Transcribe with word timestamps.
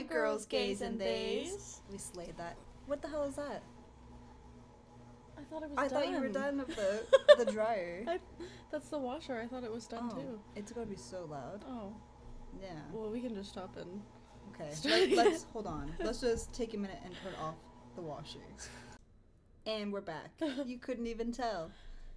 Hi, 0.00 0.06
girls, 0.06 0.46
gays, 0.46 0.80
and 0.80 0.98
theys. 0.98 1.82
We 1.92 1.98
slayed 1.98 2.34
that. 2.38 2.56
What 2.86 3.02
the 3.02 3.08
hell 3.08 3.24
is 3.24 3.34
that? 3.34 3.62
I 5.36 5.42
thought 5.42 5.62
it 5.62 5.68
was 5.68 5.76
I 5.76 5.88
done. 5.88 5.90
thought 5.90 6.10
you 6.10 6.20
were 6.20 6.28
done 6.28 6.56
with 6.56 6.74
the 6.74 7.04
the 7.44 7.52
dryer. 7.52 8.06
I, 8.08 8.18
that's 8.72 8.88
the 8.88 8.98
washer. 8.98 9.38
I 9.38 9.46
thought 9.46 9.62
it 9.62 9.70
was 9.70 9.86
done 9.86 10.08
oh, 10.10 10.14
too. 10.14 10.40
It's 10.56 10.72
going 10.72 10.86
to 10.86 10.90
be 10.90 10.98
so 10.98 11.26
loud. 11.30 11.66
Oh. 11.68 11.92
Yeah. 12.62 12.80
Well, 12.94 13.10
we 13.10 13.20
can 13.20 13.34
just 13.34 13.50
stop 13.50 13.76
and. 13.76 14.00
Okay. 14.54 14.72
Start 14.72 15.10
Let, 15.16 15.26
us 15.26 15.44
hold 15.52 15.66
on. 15.66 15.92
Let's 15.98 16.22
just 16.22 16.50
take 16.54 16.72
a 16.72 16.78
minute 16.78 17.00
and 17.04 17.12
turn 17.22 17.34
off 17.38 17.56
the 17.94 18.00
washer. 18.00 18.38
And 19.66 19.92
we're 19.92 20.00
back. 20.00 20.30
You 20.64 20.78
couldn't 20.80 21.08
even 21.08 21.30
tell. 21.30 21.72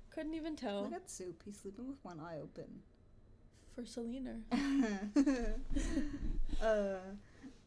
Couldn't 0.09 0.35
even 0.35 0.55
tell. 0.55 0.83
Look 0.83 0.93
at 0.93 1.11
Soup. 1.11 1.35
He's 1.43 1.57
sleeping 1.57 1.89
with 1.89 1.97
one 2.01 2.21
eye 2.21 2.37
open. 2.41 2.79
For 3.75 3.83
Selena. 3.83 4.37
uh, 6.61 6.95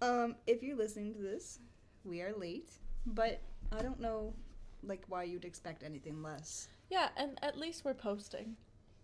um, 0.03 0.37
if 0.47 0.63
you're 0.63 0.77
listening 0.77 1.15
to 1.15 1.21
this, 1.21 1.59
we 2.05 2.21
are 2.23 2.33
late, 2.37 2.71
but 3.07 3.41
I 3.73 3.83
don't 3.83 4.01
know, 4.01 4.35
like, 4.83 5.03
why 5.09 5.25
you'd 5.25 5.45
expect 5.45 5.83
anything 5.83 6.23
less. 6.23 6.69
Yeah, 6.91 7.09
and 7.17 7.39
at 7.43 7.59
least 7.59 7.85
we're 7.85 7.95
posting. 7.95 8.57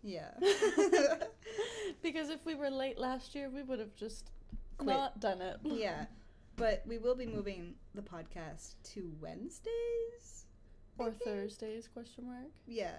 Yeah. 0.02 0.30
because 2.02 2.28
if 2.30 2.44
we 2.44 2.54
were 2.54 2.70
late 2.70 2.98
last 2.98 3.34
year, 3.34 3.48
we 3.50 3.62
would 3.62 3.78
have 3.78 3.94
just 3.94 4.30
Quit. 4.78 4.88
not 4.96 5.20
done 5.20 5.40
it. 5.40 5.58
yeah. 5.64 6.06
But 6.56 6.82
we 6.86 6.98
will 6.98 7.14
be 7.14 7.26
moving 7.26 7.74
the 7.94 8.02
podcast 8.02 8.74
to 8.92 9.10
Wednesdays. 9.20 10.46
Or? 10.98 11.10
Thursdays? 11.10 11.88
Question 11.88 12.26
mark. 12.26 12.50
Yeah. 12.66 12.98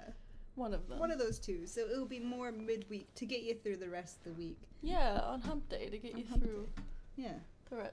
One 0.55 0.73
of 0.73 0.87
them. 0.89 0.99
One 0.99 1.11
of 1.11 1.19
those 1.19 1.39
two. 1.39 1.67
So 1.67 1.81
it'll 1.81 2.05
be 2.07 2.19
more 2.19 2.51
midweek 2.51 3.13
to 3.15 3.25
get 3.25 3.43
you 3.43 3.53
through 3.55 3.77
the 3.77 3.89
rest 3.89 4.17
of 4.17 4.23
the 4.23 4.31
week. 4.33 4.57
yeah, 4.81 5.19
on 5.23 5.41
Hump 5.41 5.69
Day 5.69 5.87
to 5.89 5.97
get 5.97 6.13
On 6.13 6.19
you 6.19 6.25
through 6.25 6.67
Yeah. 7.15 7.35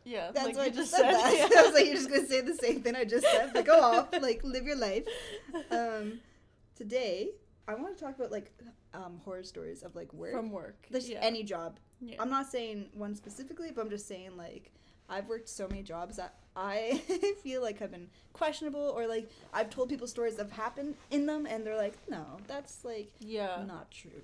Yeah, 0.04 0.30
That's 0.32 0.46
like 0.46 0.56
what 0.56 0.66
you 0.66 0.72
I 0.72 0.74
just 0.74 0.90
said. 0.90 1.20
said. 1.20 1.48
yeah. 1.52 1.60
I 1.60 1.62
was 1.62 1.74
like, 1.74 1.86
you're 1.86 1.94
just 1.94 2.10
gonna 2.10 2.26
say 2.26 2.40
the 2.40 2.54
same 2.54 2.82
thing 2.82 2.96
I 2.96 3.04
just 3.04 3.26
said, 3.26 3.50
but 3.52 3.64
go 3.64 3.80
off, 3.80 4.08
like 4.20 4.42
live 4.44 4.64
your 4.64 4.76
life. 4.76 5.04
Um, 5.70 6.20
today 6.76 7.30
I 7.68 7.74
want 7.74 7.96
to 7.96 8.04
talk 8.04 8.16
about 8.16 8.32
like 8.32 8.50
um, 8.94 9.20
horror 9.24 9.42
stories 9.42 9.82
of 9.82 9.94
like 9.94 10.12
work. 10.12 10.32
From 10.32 10.50
work. 10.50 10.86
There's 10.90 11.08
yeah. 11.08 11.20
any 11.22 11.42
job. 11.44 11.78
Yeah. 12.00 12.16
I'm 12.18 12.30
not 12.30 12.46
saying 12.46 12.88
one 12.94 13.14
specifically, 13.14 13.70
but 13.70 13.82
I'm 13.82 13.90
just 13.90 14.08
saying 14.08 14.36
like 14.36 14.72
I've 15.08 15.28
worked 15.28 15.48
so 15.48 15.68
many 15.68 15.82
jobs 15.82 16.16
that 16.16 16.34
I 16.56 17.02
feel 17.42 17.62
like 17.62 17.78
have 17.78 17.90
been 17.90 18.08
questionable 18.32 18.92
or 18.96 19.06
like 19.06 19.30
I've 19.52 19.70
told 19.70 19.88
people 19.88 20.06
stories 20.06 20.36
that 20.36 20.44
have 20.44 20.52
happened 20.52 20.94
in 21.10 21.26
them 21.26 21.46
and 21.46 21.66
they're 21.66 21.76
like, 21.76 21.96
no, 22.08 22.24
that's 22.46 22.84
like 22.84 23.12
yeah. 23.20 23.62
not 23.66 23.90
true. 23.90 24.22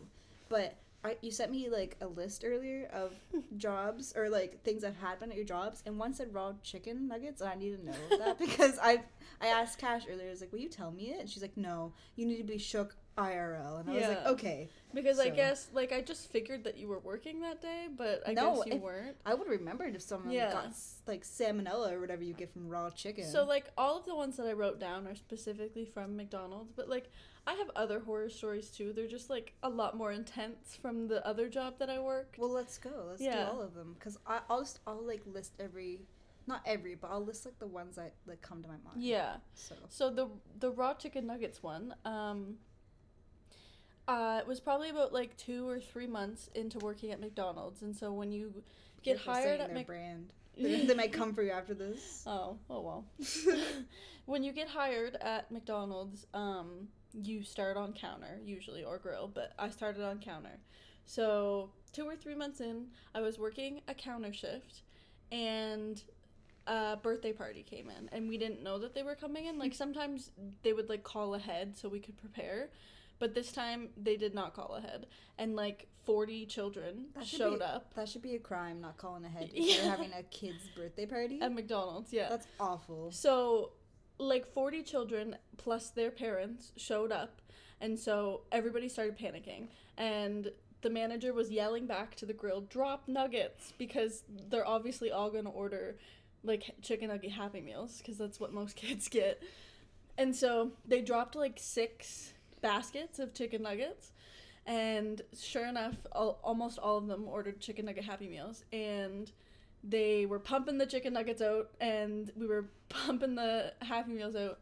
But 0.49 0.77
I, 1.07 1.17
you 1.23 1.31
sent 1.31 1.51
me 1.53 1.69
like 1.71 1.97
a 2.01 2.07
list 2.07 2.45
earlier 2.47 2.89
of 2.93 3.13
jobs 3.57 4.13
or 4.17 4.29
like 4.29 4.63
things 4.65 4.83
that 4.83 4.95
happened 5.01 5.33
at 5.33 5.37
your 5.37 5.47
jobs, 5.47 5.83
and 5.87 5.99
one 5.99 6.13
said 6.15 6.35
raw 6.35 6.53
chicken 6.63 7.09
nuggets, 7.09 7.41
and 7.41 7.51
I 7.51 7.55
need 7.55 7.77
to 7.79 7.85
know 7.85 8.19
that 8.19 8.39
because 8.47 8.79
I 8.83 9.03
I 9.41 9.49
asked 9.49 9.79
Cash 9.79 10.03
earlier, 10.11 10.27
I 10.27 10.31
was 10.31 10.41
like, 10.41 10.53
"Will 10.53 10.61
you 10.61 10.69
tell 10.69 10.91
me 10.91 11.11
it?" 11.13 11.21
And 11.21 11.29
she's 11.31 11.43
like, 11.43 11.57
"No, 11.57 11.93
you 12.17 12.27
need 12.27 12.39
to 12.39 12.45
be 12.45 12.59
shook 12.59 12.97
IRL," 13.19 13.81
and 13.81 13.91
I 13.91 13.95
was 13.95 14.09
like, 14.09 14.27
"Okay." 14.27 14.69
Because 14.95 15.19
I 15.19 15.29
guess 15.31 15.69
like 15.75 15.93
I 15.93 16.01
just 16.01 16.31
figured 16.31 16.65
that 16.65 16.77
you 16.79 16.89
were 16.89 16.99
working 17.01 17.41
that 17.41 17.61
day, 17.61 17.87
but 17.97 18.23
I 18.27 18.33
No, 18.33 18.57
guess 18.57 18.67
you 18.67 18.73
if- 18.75 18.83
weren't. 18.83 19.17
I 19.27 19.35
would 19.35 19.47
have 19.49 19.59
remembered 19.61 19.95
if 19.95 20.03
someone 20.03 20.33
Yeah. 20.33 20.53
got 20.53 20.73
like 21.07 21.23
salmonella 21.25 21.93
or 21.93 22.01
whatever 22.01 22.23
you 22.25 22.33
get 22.35 22.51
from 22.53 22.69
raw 22.69 22.89
chicken. 22.91 23.25
So 23.25 23.45
like 23.45 23.71
all 23.77 23.99
of 23.99 24.07
the 24.07 24.15
ones 24.15 24.37
that 24.39 24.47
I 24.47 24.53
wrote 24.53 24.81
down 24.81 25.07
are 25.07 25.15
specifically 25.15 25.85
from 25.85 26.17
McDonald's, 26.17 26.73
but 26.75 26.89
like 26.89 27.11
I 27.47 27.55
have 27.55 27.71
other 27.77 28.01
horror 28.01 28.29
stories 28.29 28.71
too. 28.71 28.93
They're 28.93 29.07
just 29.07 29.31
like 29.31 29.53
a 29.63 29.69
lot 29.69 29.97
more 29.97 30.11
intense 30.13 30.77
from 30.81 31.07
the 31.09 31.25
other 31.27 31.49
job 31.49 31.79
that 31.79 31.89
I 31.89 31.99
worked. 32.01 32.39
well, 32.39 32.51
let's 32.51 32.77
go. 32.79 32.91
Let's 33.11 33.23
Yeah. 33.23 33.45
do 33.45 33.51
all 33.53 33.63
of 33.63 33.75
them 33.75 33.95
because 33.99 34.19
I'll 34.27 34.61
just 34.63 34.81
I'll 34.87 35.03
like 35.07 35.23
list 35.27 35.53
every, 35.61 36.07
not 36.47 36.63
every, 36.67 36.95
but 36.97 37.11
I'll 37.11 37.25
list 37.25 37.45
like 37.45 37.59
the 37.59 37.67
ones 37.69 37.97
that 37.97 38.15
like 38.27 38.43
come 38.43 38.63
to 38.63 38.69
my 38.69 38.79
mind. 38.85 39.03
yeah. 39.03 39.37
So 39.55 39.75
So 39.89 40.11
the 40.11 40.29
the 40.59 40.71
raw 40.73 40.95
chicken 40.95 41.27
nuggets 41.27 41.63
one, 41.63 41.95
um 42.05 42.57
uh 44.09 44.39
it 44.41 44.47
was 44.47 44.61
probably 44.61 44.89
about 44.91 45.13
like 45.13 45.37
2 45.37 45.69
or 45.69 45.81
3 45.81 46.07
months 46.07 46.49
into 46.55 46.79
working 46.79 47.11
at 47.13 47.21
McDonald's. 47.21 47.83
And 47.83 47.95
so 47.95 48.13
when 48.13 48.33
you 48.33 48.63
get 49.03 49.19
hired 49.19 49.61
at 49.61 49.73
their 49.75 49.85
brand. 49.85 50.33
They, 50.59 50.87
they 50.87 50.95
might 50.95 51.13
come 51.13 51.35
for 51.35 51.43
you 51.43 51.51
after 51.51 51.75
this. 51.75 52.23
Oh, 52.27 52.57
oh 52.71 52.81
well. 52.81 53.05
when 54.25 54.43
you 54.43 54.53
get 54.53 54.69
hired 54.69 55.15
at 55.17 55.51
McDonald's, 55.53 56.27
um, 56.33 56.89
you 57.23 57.43
start 57.43 57.77
on 57.77 57.93
counter 57.93 58.39
usually 58.45 58.85
or 58.85 58.99
grill, 58.99 59.31
but 59.33 59.53
I 59.59 59.71
started 59.71 60.03
on 60.05 60.19
counter. 60.19 60.59
So 61.07 61.71
two 61.93 62.05
or 62.07 62.17
three 62.17 62.35
months 62.35 62.61
in, 62.61 62.87
I 63.15 63.21
was 63.21 63.39
working 63.39 63.81
a 63.89 63.95
counter 63.95 64.33
shift, 64.33 64.83
and 65.33 66.03
a 66.67 66.97
birthday 66.97 67.33
party 67.33 67.63
came 67.63 67.89
in, 67.91 68.09
and 68.13 68.29
we 68.29 68.37
didn't 68.39 68.63
know 68.63 68.79
that 68.79 68.95
they 68.95 69.03
were 69.03 69.15
coming 69.15 69.47
in. 69.47 69.59
Like 69.59 69.75
sometimes 69.85 70.31
they 70.63 70.73
would 70.73 70.89
like 70.89 71.05
call 71.05 71.35
ahead 71.35 71.77
so 71.77 71.89
we 71.89 72.01
could 72.01 72.17
prepare. 72.17 72.71
But 73.19 73.35
this 73.35 73.51
time 73.51 73.89
they 73.97 74.17
did 74.19 74.35
not 74.35 74.53
call 74.53 74.75
ahead, 74.75 75.07
and 75.39 75.57
like 75.57 75.89
forty 76.05 76.45
children 76.45 77.07
That 77.15 77.27
showed 77.27 77.61
be- 77.61 77.65
up 77.65 77.95
That 77.95 78.09
should 78.11 78.21
be 78.21 78.35
a 78.35 78.39
crime, 78.39 78.81
not 78.83 78.99
calling 78.99 79.25
ahead 79.25 79.49
if 79.55 79.65
Yeah. 79.65 79.83
you're 79.83 79.91
having 79.91 80.13
a 80.13 80.23
kid's 80.25 80.69
birthday 80.77 81.07
party. 81.07 81.41
at 81.41 81.51
McDonald's. 81.55 82.13
Yeah, 82.13 82.29
That's 82.29 82.47
awful. 82.61 83.11
So, 83.13 83.71
like 84.19 84.47
40 84.53 84.83
children 84.83 85.37
plus 85.57 85.91
their 85.91 86.11
parents 86.11 86.73
showed 86.77 87.13
up, 87.13 87.41
and 87.81 87.99
so 87.99 88.43
everybody 88.53 88.89
started 88.89 89.19
panicking. 89.19 89.69
And 89.99 90.51
the 90.83 90.91
manager 90.91 91.33
was 91.33 91.51
yelling 91.51 91.87
back 91.87 92.15
to 92.17 92.27
the 92.27 92.33
grill, 92.33 92.61
drop 92.63 93.09
nuggets, 93.09 93.73
because 93.79 94.23
they're 94.49 94.67
obviously 94.67 95.11
all 95.11 95.31
going 95.31 95.45
to 95.45 95.51
order 95.51 95.97
like 96.43 96.75
chicken 96.81 97.09
nugget 97.09 97.33
happy 97.33 97.61
meals, 97.61 97.99
because 97.99 98.19
that's 98.19 98.39
what 98.39 98.53
most 98.53 98.77
kids 98.77 99.09
get. 99.09 99.43
And 100.19 100.35
so 100.35 100.73
they 100.87 101.03
dropped 101.03 101.35
like 101.35 101.59
six 101.59 102.33
baskets 102.63 103.19
of 103.19 103.35
chicken 103.35 103.63
nuggets. 103.63 104.13
And 104.65 105.23
sure 105.39 105.67
enough, 105.67 105.95
al- 106.15 106.41
almost 106.43 106.79
all 106.79 106.99
of 106.99 107.07
them 107.07 107.29
ordered 107.29 107.61
chicken 107.61 107.87
nugget 107.87 108.05
happy 108.05 108.29
meals. 108.29 108.65
And 108.73 109.31
they 109.85 110.27
were 110.27 110.39
pumping 110.39 110.79
the 110.79 110.87
chicken 110.87 111.13
nuggets 111.13 111.41
out 111.41 111.71
and 111.81 112.33
we 112.37 112.47
were 112.47 112.67
pumping 113.07 113.35
the 113.35 113.73
happy 113.83 114.13
meals 114.13 114.37
out 114.37 114.59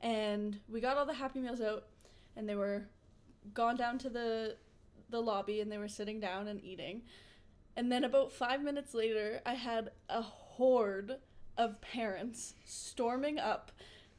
and 0.00 0.58
we 0.68 0.80
got 0.80 0.96
all 0.96 1.06
the 1.06 1.14
happy 1.14 1.40
meals 1.40 1.60
out 1.60 1.84
and 2.36 2.48
they 2.48 2.54
were 2.54 2.82
gone 3.52 3.76
down 3.76 3.98
to 3.98 4.08
the 4.08 4.56
the 5.10 5.20
lobby 5.20 5.60
and 5.60 5.70
they 5.70 5.78
were 5.78 5.88
sitting 5.88 6.18
down 6.18 6.48
and 6.48 6.62
eating 6.64 7.02
and 7.76 7.90
then 7.90 8.04
about 8.04 8.32
five 8.32 8.62
minutes 8.62 8.94
later 8.94 9.40
i 9.44 9.54
had 9.54 9.90
a 10.08 10.22
horde 10.22 11.16
of 11.56 11.80
parents 11.80 12.54
storming 12.64 13.38
up 13.38 13.72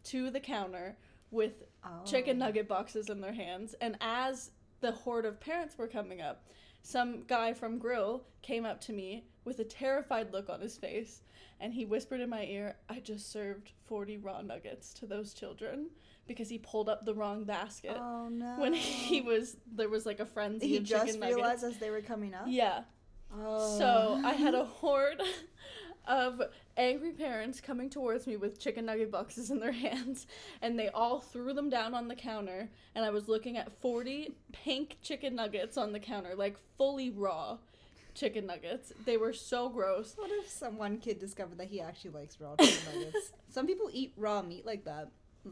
to 0.03 0.29
the 0.29 0.39
counter 0.39 0.97
with 1.31 1.63
oh. 1.83 2.03
chicken 2.05 2.41
Oh. 2.41 2.45
nugget 2.45 2.67
boxes 2.67 3.09
in 3.09 3.21
their 3.21 3.33
hands. 3.33 3.75
And 3.81 3.97
as 4.01 4.51
the 4.81 4.91
horde 4.91 5.25
of 5.25 5.39
parents 5.39 5.77
were 5.77 5.87
coming 5.87 6.21
up, 6.21 6.47
some 6.81 7.23
guy 7.27 7.53
from 7.53 7.79
Grill 7.79 8.23
came 8.41 8.65
up 8.65 8.79
to 8.81 8.93
me 8.93 9.25
with 9.43 9.59
a 9.59 9.63
terrified 9.63 10.31
look 10.31 10.49
on 10.49 10.61
his 10.61 10.77
face 10.77 11.21
and 11.59 11.73
he 11.73 11.85
whispered 11.85 12.21
in 12.21 12.29
my 12.29 12.43
ear, 12.43 12.75
I 12.89 12.99
just 12.99 13.31
served 13.31 13.71
40 13.87 14.17
raw 14.17 14.41
nuggets 14.41 14.93
to 14.95 15.05
those 15.05 15.33
children 15.33 15.89
because 16.27 16.49
he 16.49 16.57
pulled 16.57 16.89
up 16.89 17.05
the 17.05 17.13
wrong 17.13 17.43
basket. 17.43 17.97
Oh 17.99 18.27
no. 18.29 18.55
When 18.57 18.73
he 18.73 19.21
was, 19.21 19.57
there 19.71 19.89
was 19.89 20.05
like 20.05 20.19
a 20.19 20.25
frenzy 20.25 20.67
he 20.67 20.77
of 20.77 20.83
just 20.83 21.19
realized 21.19 21.63
nuggets. 21.63 21.63
as 21.63 21.77
they 21.77 21.89
were 21.89 22.01
coming 22.01 22.33
up. 22.33 22.45
Yeah. 22.47 22.81
Oh. 23.33 23.77
So 23.77 24.21
I 24.23 24.33
had 24.33 24.53
a 24.53 24.65
horde 24.65 25.21
of 26.07 26.41
angry 26.77 27.11
parents 27.11 27.61
coming 27.61 27.89
towards 27.89 28.27
me 28.27 28.37
with 28.37 28.59
chicken 28.59 28.85
nugget 28.85 29.11
boxes 29.11 29.49
in 29.49 29.59
their 29.59 29.71
hands, 29.71 30.27
and 30.61 30.77
they 30.77 30.89
all 30.89 31.19
threw 31.19 31.53
them 31.53 31.69
down 31.69 31.93
on 31.93 32.07
the 32.07 32.15
counter. 32.15 32.69
And 32.93 33.05
I 33.05 33.09
was 33.09 33.27
looking 33.27 33.57
at 33.57 33.71
40 33.81 34.35
pink 34.51 34.97
chicken 35.01 35.35
nuggets 35.35 35.77
on 35.77 35.91
the 35.91 35.99
counter, 35.99 36.35
like 36.35 36.57
fully 36.77 37.09
raw 37.09 37.57
chicken 38.15 38.47
nuggets. 38.47 38.91
They 39.05 39.17
were 39.17 39.33
so 39.33 39.69
gross. 39.69 40.13
What 40.15 40.31
if 40.31 40.49
some 40.49 40.77
one 40.77 40.97
kid 40.97 41.19
discovered 41.19 41.59
that 41.59 41.67
he 41.67 41.79
actually 41.81 42.11
likes 42.11 42.39
raw 42.39 42.55
chicken 42.55 42.79
nuggets? 42.99 43.31
Some 43.49 43.67
people 43.67 43.89
eat 43.93 44.13
raw 44.17 44.41
meat 44.41 44.65
like 44.65 44.85
that. 44.85 45.11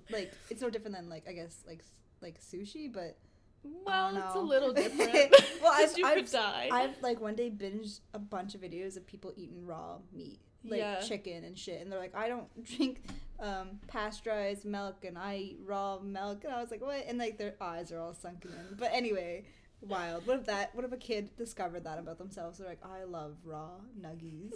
Like 0.09 0.31
it's 0.49 0.61
no 0.61 0.69
different 0.71 0.95
than 0.95 1.09
like 1.09 1.27
I 1.29 1.33
guess 1.33 1.57
like 1.67 1.83
like 2.21 2.39
sushi, 2.41 2.91
but 2.91 3.17
Well, 3.63 4.15
it's 4.17 4.35
a 4.35 4.39
little 4.39 4.73
different. 4.81 5.35
Well, 5.61 5.71
I've- 5.75 5.93
you 5.95 6.05
I've- 6.07 6.21
could 6.23 6.31
die. 6.31 6.69
I've 6.71 6.99
like 7.03 7.21
one 7.21 7.35
day 7.35 7.51
binged 7.51 7.99
a 8.13 8.19
bunch 8.19 8.55
of 8.55 8.61
videos 8.61 8.97
of 8.97 9.05
people 9.05 9.33
eating 9.35 9.65
raw 9.65 9.97
meat, 10.11 10.39
like 10.65 10.79
Yeah. 10.79 10.99
chicken 11.01 11.43
and 11.43 11.55
shit, 11.57 11.81
and 11.81 11.91
they're 11.91 11.99
like, 11.99 12.15
I 12.15 12.27
don't 12.27 12.47
drink 12.63 13.03
um, 13.39 13.79
pasteurized 13.87 14.63
milk, 14.65 15.03
and 15.05 15.17
I 15.17 15.35
eat 15.37 15.59
raw 15.65 15.99
milk, 15.99 16.43
and 16.45 16.53
I 16.53 16.61
was 16.61 16.71
like, 16.71 16.81
what? 16.81 17.05
And 17.07 17.17
like 17.19 17.37
their 17.37 17.55
eyes 17.61 17.91
are 17.91 17.99
all 17.99 18.13
sunken 18.15 18.51
in. 18.51 18.77
But 18.77 18.91
anyway, 18.93 19.43
wild. 19.87 20.25
What 20.27 20.39
if 20.39 20.45
that? 20.45 20.73
What 20.75 20.85
if 20.85 20.91
a 20.91 20.97
kid 20.97 21.35
discovered 21.37 21.83
that 21.85 21.99
about 21.99 22.17
themselves? 22.17 22.57
They're 22.57 22.67
like, 22.67 22.83
I 22.83 23.03
love 23.03 23.35
raw 23.43 23.71
nuggies. 23.99 24.53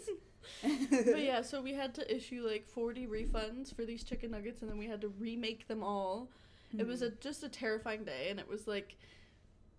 but 0.62 1.22
yeah, 1.24 1.42
so 1.50 1.62
we 1.62 1.74
had 1.74 1.94
to 1.96 2.16
issue 2.16 2.46
like 2.48 2.68
40 2.70 3.08
refunds 3.08 3.76
for 3.76 3.86
these 3.86 4.04
chicken 4.04 4.32
nuggets, 4.32 4.62
and 4.62 4.70
then 4.70 4.78
we 4.78 4.88
had 4.88 5.02
to 5.02 5.10
remake 5.10 5.68
them 5.68 5.84
all. 5.84 6.30
It 6.78 6.86
was 6.86 7.02
a 7.02 7.10
Hmm. 7.10 7.16
just 7.22 7.44
a 7.44 7.50
terrifying 7.50 8.04
day, 8.04 8.28
and 8.30 8.40
it 8.40 8.48
was 8.48 8.68
like 8.68 8.98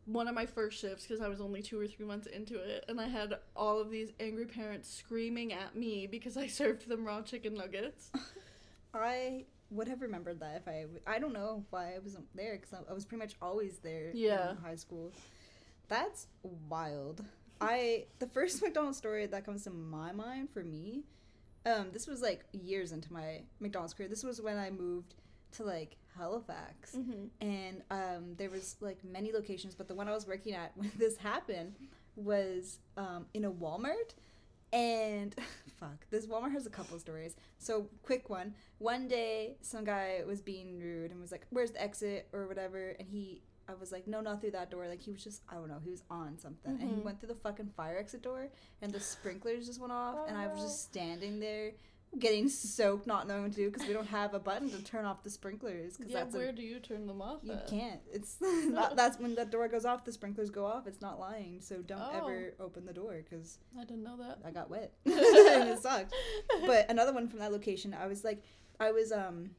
one 0.07 0.27
of 0.27 0.35
my 0.35 0.47
first 0.47 0.81
shifts 0.81 1.07
because 1.07 1.21
I 1.21 1.29
was 1.29 1.39
only 1.41 1.61
two 1.61 1.79
or 1.79 1.87
three 1.87 2.07
months 2.07 2.27
into 2.27 2.57
it, 2.59 2.85
and 2.89 2.99
I 3.01 3.09
had 3.09 3.35
all 3.55 3.79
of 3.79 3.91
these 3.91 4.11
angry 4.21 4.47
parents 4.47 4.89
screaming 4.93 5.53
at 5.53 5.77
me 5.77 6.07
because 6.07 6.37
I 6.39 6.47
served 6.61 6.89
them 6.89 7.05
raw 7.05 7.21
chicken 7.23 7.55
nuggets. 7.55 8.11
I 8.95 9.45
would 9.71 9.87
have 9.89 10.01
remembered 10.01 10.41
that 10.41 10.57
if 10.57 10.67
I. 10.69 10.81
w- 10.83 11.01
I 11.07 11.19
don't 11.19 11.35
know 11.35 11.65
why 11.69 11.95
I 11.95 11.99
wasn't 11.99 12.25
there 12.35 12.57
because 12.57 12.73
I, 12.73 12.91
I 12.91 12.95
was 12.95 13.05
pretty 13.05 13.23
much 13.23 13.35
always 13.43 13.79
there 13.81 14.11
Yeah. 14.15 14.53
in 14.53 14.57
high 14.57 14.77
school. 14.77 15.13
That's 15.89 16.27
wild. 16.43 17.25
I 17.61 18.07
the 18.19 18.27
first 18.27 18.63
McDonald's 18.63 18.99
story 18.99 19.27
that 19.27 19.45
comes 19.45 19.65
to 19.65 19.71
my 19.71 20.13
mind 20.13 20.51
for 20.51 20.63
me, 20.63 21.05
um, 21.67 21.89
this 21.93 22.07
was 22.07 22.23
like 22.23 22.45
years 22.53 22.93
into 22.93 23.13
my 23.13 23.43
McDonald's 23.61 23.95
career. 23.95 24.09
This 24.09 24.23
was 24.23 24.41
when 24.41 24.59
I 24.59 24.71
moved 24.71 25.15
to 25.53 25.65
like 25.65 25.97
Halifax, 26.17 26.95
Mm-hmm. 26.97 27.27
and 27.41 27.83
um, 27.91 28.35
there 28.37 28.51
was 28.51 28.77
like 28.81 28.99
many 29.05 29.33
locations, 29.33 29.75
but 29.75 29.89
the 29.89 29.95
one 29.95 30.09
I 30.09 30.13
was 30.13 30.27
working 30.27 30.55
at 30.55 30.73
when 30.77 30.91
this 30.99 31.17
happened 31.17 31.75
was 32.17 32.79
um, 32.97 33.27
in 33.35 33.45
a 33.45 33.51
Walmart. 33.51 34.15
And 34.71 35.35
fuck, 35.81 36.07
this 36.11 36.27
Walmart 36.27 36.53
has 36.53 36.67
a 36.67 36.71
couple 36.71 36.99
stories. 36.99 37.35
So 37.59 37.87
quick 38.03 38.29
one. 38.29 38.55
One 38.79 39.09
day, 39.09 39.57
some 39.63 39.83
guy 39.85 40.21
was 40.27 40.43
being 40.43 40.79
rude 40.79 41.11
and 41.11 41.21
was 41.21 41.33
like, 41.33 41.47
"Where's 41.51 41.71
the 41.71 41.81
exit?" 41.83 42.29
or 42.33 42.47
whatever, 42.47 42.91
and 42.99 43.09
he. 43.09 43.41
I 43.69 43.75
was 43.75 43.93
like, 43.93 44.07
no, 44.07 44.21
not 44.21 44.41
through 44.41 44.53
that 44.53 44.71
door. 44.71 44.89
Like 44.89 45.03
he 45.03 45.11
was 45.13 45.23
just, 45.23 45.43
I 45.49 45.55
don't 45.55 45.69
know, 45.69 45.81
he 45.85 45.91
was 45.91 46.03
on 46.11 46.39
something, 46.39 46.73
and 46.81 46.89
he 46.91 46.97
Mhm. 46.97 47.05
went 47.05 47.21
through 47.21 47.29
the 47.29 47.35
fucking 47.35 47.71
fire 47.77 47.99
exit 47.99 48.23
door, 48.23 48.49
and 48.81 48.91
the 48.93 49.01
sprinklers 49.01 49.67
just 49.67 49.81
went 49.81 49.93
off, 49.93 50.27
and 50.29 50.37
I 50.39 50.47
was 50.49 50.61
Oh. 50.61 50.63
just 50.63 50.83
standing 50.85 51.39
there, 51.39 51.73
getting 52.19 52.49
soaked, 52.49 53.07
not 53.07 53.29
knowing 53.29 53.43
what 53.43 53.53
to 53.53 53.57
do 53.59 53.71
because 53.71 53.87
we 53.87 53.93
don't 53.93 54.07
have 54.07 54.33
a 54.33 54.39
button 54.39 54.71
to 54.71 54.83
turn 54.83 55.05
off 55.05 55.23
the 55.23 55.29
sprinklers. 55.29 55.99
Cause 55.99 56.07
Yeah, 56.09 56.21
that's 56.25 56.35
a 56.35 56.39
where 56.39 56.53
do 56.53 56.63
you 56.63 56.81
turn 56.81 57.07
them 57.07 57.21
off? 57.21 57.41
you 57.45 57.53
at? 57.53 57.67
can't. 57.67 58.01
It's 58.11 58.39
not. 58.41 58.97
That's 58.97 59.19
when 59.19 59.35
that 59.35 59.51
door 59.51 59.69
goes 59.69 59.85
off. 59.85 60.07
The 60.07 60.13
sprinklers 60.13 60.49
go 60.49 60.65
off. 60.65 60.87
It's 60.87 61.03
not 61.03 61.21
lying. 61.21 61.61
So 61.61 61.83
don't 61.83 62.01
Oh. 62.01 62.17
ever 62.27 62.55
open 62.61 62.87
the 62.87 62.95
door 62.95 63.21
because 63.23 63.59
I 63.79 63.85
didn't 63.85 64.05
know 64.05 64.17
that. 64.17 64.39
I 64.43 64.51
got 64.51 64.71
wet 64.71 64.95
and 65.05 65.69
it 65.69 65.81
sucked. 65.83 66.15
But 66.65 66.91
another 66.91 67.13
one 67.13 67.29
from 67.29 67.41
that 67.41 67.53
location, 67.53 67.93
I 67.93 68.07
was 68.07 68.25
like, 68.25 68.43
I 68.81 68.91
was 68.91 69.13
um, 69.13 69.51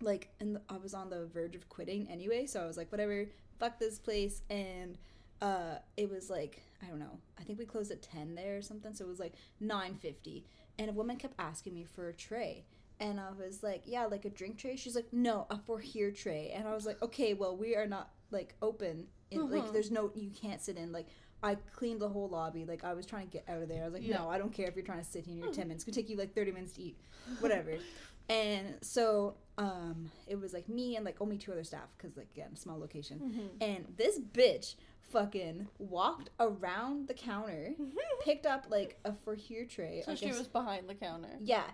like, 0.00 0.28
and 0.40 0.58
I 0.68 0.76
was 0.76 0.94
on 0.94 1.10
the 1.10 1.26
verge 1.26 1.54
of 1.56 1.68
quitting 1.68 2.08
anyway. 2.10 2.46
So 2.46 2.62
I 2.62 2.66
was 2.66 2.76
like, 2.76 2.90
whatever, 2.92 3.26
fuck 3.58 3.78
this 3.78 3.98
place. 3.98 4.42
And 4.50 4.98
uh, 5.42 5.76
it 5.96 6.10
was 6.10 6.30
like 6.30 6.62
I 6.82 6.86
don't 6.86 6.98
know. 6.98 7.18
I 7.38 7.42
think 7.42 7.58
we 7.58 7.64
closed 7.64 7.90
at 7.90 8.02
ten 8.02 8.34
there 8.34 8.56
or 8.58 8.62
something. 8.62 8.92
So 8.94 9.04
it 9.04 9.08
was 9.08 9.18
like 9.20 9.34
nine 9.60 9.94
fifty, 9.94 10.44
and 10.78 10.90
a 10.90 10.92
woman 10.92 11.16
kept 11.16 11.34
asking 11.38 11.74
me 11.74 11.84
for 11.84 12.08
a 12.08 12.12
tray. 12.12 12.64
And 12.98 13.20
I 13.20 13.28
was 13.30 13.62
like, 13.62 13.82
yeah, 13.84 14.06
like 14.06 14.24
a 14.24 14.30
drink 14.30 14.56
tray. 14.56 14.76
She's 14.76 14.94
like, 14.96 15.12
no, 15.12 15.46
a 15.50 15.58
for 15.58 15.78
here 15.78 16.10
tray. 16.10 16.52
And 16.54 16.66
I 16.66 16.74
was 16.74 16.86
like, 16.86 17.02
okay, 17.02 17.34
well, 17.34 17.54
we 17.54 17.76
are 17.76 17.86
not 17.86 18.08
like 18.30 18.54
open. 18.62 19.06
In, 19.30 19.50
Like, 19.50 19.64
Mhm. 19.64 19.72
there's 19.74 19.90
no, 19.90 20.10
you 20.14 20.30
can't 20.30 20.62
sit 20.62 20.78
in. 20.78 20.92
Like, 20.92 21.06
I 21.42 21.56
cleaned 21.74 22.00
the 22.00 22.08
whole 22.08 22.28
lobby. 22.28 22.64
Like, 22.64 22.84
I 22.84 22.94
was 22.94 23.04
trying 23.04 23.26
to 23.26 23.32
get 23.32 23.44
out 23.48 23.60
of 23.60 23.68
there. 23.68 23.82
I 23.82 23.84
was 23.84 23.92
like, 23.92 24.06
Yeah. 24.06 24.18
no, 24.18 24.30
I 24.30 24.38
don't 24.38 24.52
care 24.52 24.66
if 24.68 24.76
you're 24.76 24.84
trying 24.84 25.00
to 25.00 25.04
sit 25.04 25.26
here 25.26 25.34
in 25.34 25.40
your 25.42 25.52
10 25.52 25.68
minutes. 25.68 25.82
It's 25.82 25.84
going 25.84 25.94
to 25.94 26.00
take 26.00 26.08
you 26.10 26.16
like 26.16 26.34
30 26.34 26.52
minutes 26.52 26.72
to 26.74 26.82
eat. 26.84 26.96
Whatever. 27.40 27.72
and 28.28 28.76
so, 28.82 29.34
um, 29.58 30.10
it 30.26 30.38
was 30.40 30.52
like 30.52 30.68
me 30.68 30.96
and 30.96 31.04
like 31.04 31.20
only 31.20 31.38
two 31.38 31.52
other 31.52 31.64
staff 31.64 31.88
because, 31.96 32.16
like, 32.16 32.28
again, 32.34 32.56
small 32.56 32.78
location. 32.78 33.18
Mm-hmm. 33.20 33.62
And 33.62 33.94
this 33.96 34.18
bitch 34.18 34.74
fucking 35.12 35.68
walked 35.78 36.30
around 36.40 37.08
the 37.08 37.14
counter, 37.14 37.74
picked 38.24 38.44
up 38.46 38.66
like 38.68 38.98
a 39.04 39.12
for 39.24 39.34
here 39.34 39.64
tray. 39.64 40.02
So 40.04 40.12
I 40.12 40.14
she 40.16 40.26
guess- 40.26 40.38
was 40.38 40.48
behind 40.48 40.88
the 40.88 40.94
counter. 40.94 41.36
yeah. 41.40 41.64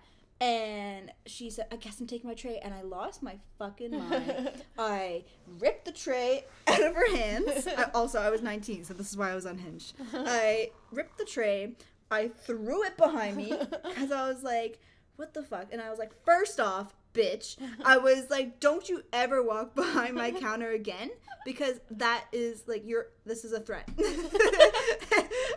And 0.40 1.12
she 1.24 1.50
said, 1.50 1.66
I 1.70 1.76
guess 1.76 2.00
I'm 2.00 2.08
taking 2.08 2.26
my 2.28 2.34
tray. 2.34 2.58
And 2.64 2.74
I 2.74 2.82
lost 2.82 3.22
my 3.22 3.36
fucking 3.60 3.96
mind. 3.96 4.50
I 4.78 5.22
ripped 5.60 5.84
the 5.84 5.92
tray 5.92 6.46
out 6.66 6.82
of 6.82 6.96
her 6.96 7.16
hands. 7.16 7.68
I, 7.78 7.84
also, 7.94 8.20
I 8.20 8.28
was 8.28 8.42
19, 8.42 8.82
so 8.82 8.92
this 8.92 9.08
is 9.08 9.16
why 9.16 9.30
I 9.30 9.36
was 9.36 9.44
unhinged. 9.44 9.94
I 10.12 10.72
ripped 10.90 11.18
the 11.18 11.24
tray. 11.24 11.74
I 12.10 12.26
threw 12.26 12.82
it 12.82 12.96
behind 12.96 13.36
me 13.36 13.52
because 13.84 14.10
I 14.10 14.28
was 14.28 14.42
like, 14.42 14.80
what 15.16 15.34
the 15.34 15.42
fuck? 15.42 15.68
And 15.72 15.80
I 15.80 15.90
was 15.90 15.98
like, 15.98 16.12
first 16.24 16.60
off, 16.60 16.94
bitch, 17.14 17.56
I 17.84 17.98
was 17.98 18.30
like, 18.30 18.60
don't 18.60 18.88
you 18.88 19.02
ever 19.12 19.42
walk 19.42 19.74
behind 19.76 20.14
my 20.14 20.30
counter 20.30 20.70
again 20.70 21.10
because 21.44 21.80
that 21.90 22.24
is 22.32 22.64
like, 22.66 22.82
you're, 22.86 23.08
this 23.26 23.44
is 23.44 23.52
a 23.52 23.60
threat. 23.60 23.88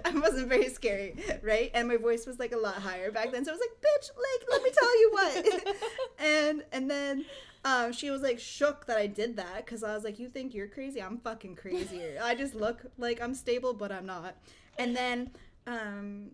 I 0.06 0.12
wasn't 0.14 0.48
very 0.48 0.70
scary, 0.70 1.16
right? 1.42 1.72
And 1.74 1.88
my 1.88 1.98
voice 1.98 2.26
was 2.26 2.40
like 2.40 2.52
a 2.52 2.58
lot 2.58 2.76
higher 2.76 3.12
back 3.12 3.32
then. 3.32 3.46
So 3.46 3.52
I 3.52 3.56
was 3.56 3.62
like, 3.62 3.82
bitch, 3.82 4.10
like, 4.16 4.50
let 4.52 4.64
me 4.64 4.70
tell 4.72 5.00
you 5.00 5.10
what. 5.12 5.78
and, 6.20 6.64
and 6.72 6.90
then, 6.90 7.26
um, 7.66 7.92
she 7.94 8.12
was 8.12 8.22
like 8.22 8.40
shook 8.40 8.86
that 8.86 8.98
I 8.98 9.08
did 9.08 9.38
that 9.38 9.66
because 9.66 9.84
I 9.84 9.96
was 9.96 10.04
like, 10.04 10.20
"You 10.20 10.30
think 10.30 10.54
you're 10.54 10.68
crazy? 10.68 11.02
I'm 11.02 11.18
fucking 11.18 11.56
crazier. 11.56 12.20
I 12.24 12.36
just 12.36 12.54
look 12.54 12.86
like 13.00 13.20
I'm 13.20 13.34
stable, 13.34 13.74
but 13.74 13.92
I'm 13.92 14.06
not." 14.06 14.36
And 14.78 14.96
then, 14.96 15.32
um, 15.66 16.30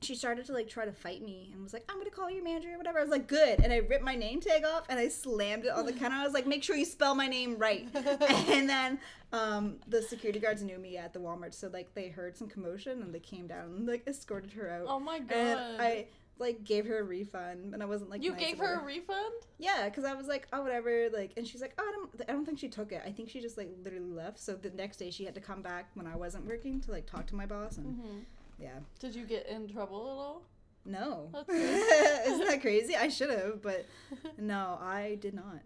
she 0.00 0.14
started 0.14 0.46
to 0.46 0.52
like 0.52 0.68
try 0.68 0.84
to 0.84 0.92
fight 0.92 1.22
me 1.22 1.50
and 1.52 1.62
was 1.62 1.72
like, 1.72 1.84
"I'm 1.88 1.98
gonna 1.98 2.10
call 2.10 2.30
your 2.30 2.44
manager 2.44 2.74
or 2.74 2.78
whatever." 2.78 2.98
I 2.98 3.02
was 3.02 3.10
like, 3.10 3.26
"Good," 3.26 3.60
and 3.60 3.72
I 3.72 3.78
ripped 3.78 4.04
my 4.04 4.14
name 4.14 4.40
tag 4.40 4.64
off 4.64 4.84
and 4.88 4.98
I 4.98 5.08
slammed 5.08 5.64
it 5.64 5.70
on 5.70 5.86
the 5.86 5.92
counter. 5.92 6.16
I 6.16 6.24
was 6.24 6.34
like, 6.34 6.46
"Make 6.46 6.62
sure 6.62 6.76
you 6.76 6.84
spell 6.84 7.14
my 7.14 7.26
name 7.26 7.56
right." 7.58 7.88
and 7.94 8.68
then, 8.68 8.98
um, 9.32 9.76
the 9.88 10.00
security 10.02 10.38
guards 10.38 10.62
knew 10.62 10.78
me 10.78 10.96
at 10.96 11.12
the 11.12 11.18
Walmart, 11.18 11.54
so 11.54 11.68
like 11.72 11.94
they 11.94 12.08
heard 12.08 12.36
some 12.36 12.48
commotion 12.48 13.02
and 13.02 13.12
they 13.14 13.20
came 13.20 13.46
down 13.46 13.64
and 13.76 13.88
like 13.88 14.04
escorted 14.06 14.52
her 14.52 14.70
out. 14.70 14.86
oh 14.88 15.00
my 15.00 15.18
god. 15.18 15.36
and 15.36 15.82
I 15.82 16.06
like 16.38 16.62
gave 16.62 16.86
her 16.86 17.00
a 17.00 17.02
refund, 17.02 17.74
and 17.74 17.82
I 17.82 17.86
wasn't 17.86 18.10
like 18.10 18.22
you 18.22 18.30
nice 18.30 18.40
gave 18.40 18.58
her 18.58 18.80
a 18.80 18.84
refund? 18.84 19.34
Yeah, 19.58 19.88
because 19.88 20.04
I 20.04 20.14
was 20.14 20.28
like, 20.28 20.46
oh, 20.52 20.62
whatever. 20.62 21.08
Like, 21.12 21.32
and 21.36 21.44
she's 21.44 21.60
like, 21.60 21.74
oh, 21.78 21.82
I 21.82 21.90
don't, 21.90 22.10
I 22.28 22.32
don't 22.32 22.46
think 22.46 22.60
she 22.60 22.68
took 22.68 22.92
it. 22.92 23.02
I 23.04 23.10
think 23.10 23.28
she 23.28 23.40
just 23.40 23.58
like 23.58 23.68
literally 23.82 24.12
left. 24.12 24.38
So 24.38 24.54
the 24.54 24.70
next 24.70 24.98
day 24.98 25.10
she 25.10 25.24
had 25.24 25.34
to 25.34 25.40
come 25.40 25.62
back 25.62 25.90
when 25.94 26.06
I 26.06 26.14
wasn't 26.14 26.46
working 26.46 26.80
to 26.82 26.92
like 26.92 27.06
talk 27.06 27.26
to 27.28 27.34
my 27.34 27.44
boss, 27.46 27.78
and 27.78 27.86
Mm-hmm. 27.96 28.18
Yeah, 28.58 28.78
Did 29.00 29.14
you 29.14 29.24
get 29.24 29.46
in 29.48 29.68
trouble 29.68 29.96
at 30.02 30.18
all? 30.18 30.42
no, 30.84 31.28
isn't 31.48 32.46
that 32.46 32.60
crazy? 32.62 32.96
I 32.96 33.08
should 33.08 33.30
have, 33.30 33.60
but 33.62 33.86
no, 34.38 34.78
I 34.80 35.18
did 35.20 35.34
not. 35.34 35.60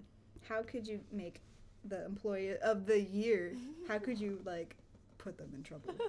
How 0.49 0.63
could 0.63 0.87
you 0.87 1.01
make 1.13 1.41
the 1.85 2.05
employee 2.05 2.57
of 2.59 2.87
the 2.87 3.01
year? 3.01 3.55
How 3.89 3.99
could 3.99 4.19
you 4.21 4.41
like 4.45 4.77
put 5.19 5.39
them 5.39 5.51
in 5.55 5.63
trouble? 5.63 5.95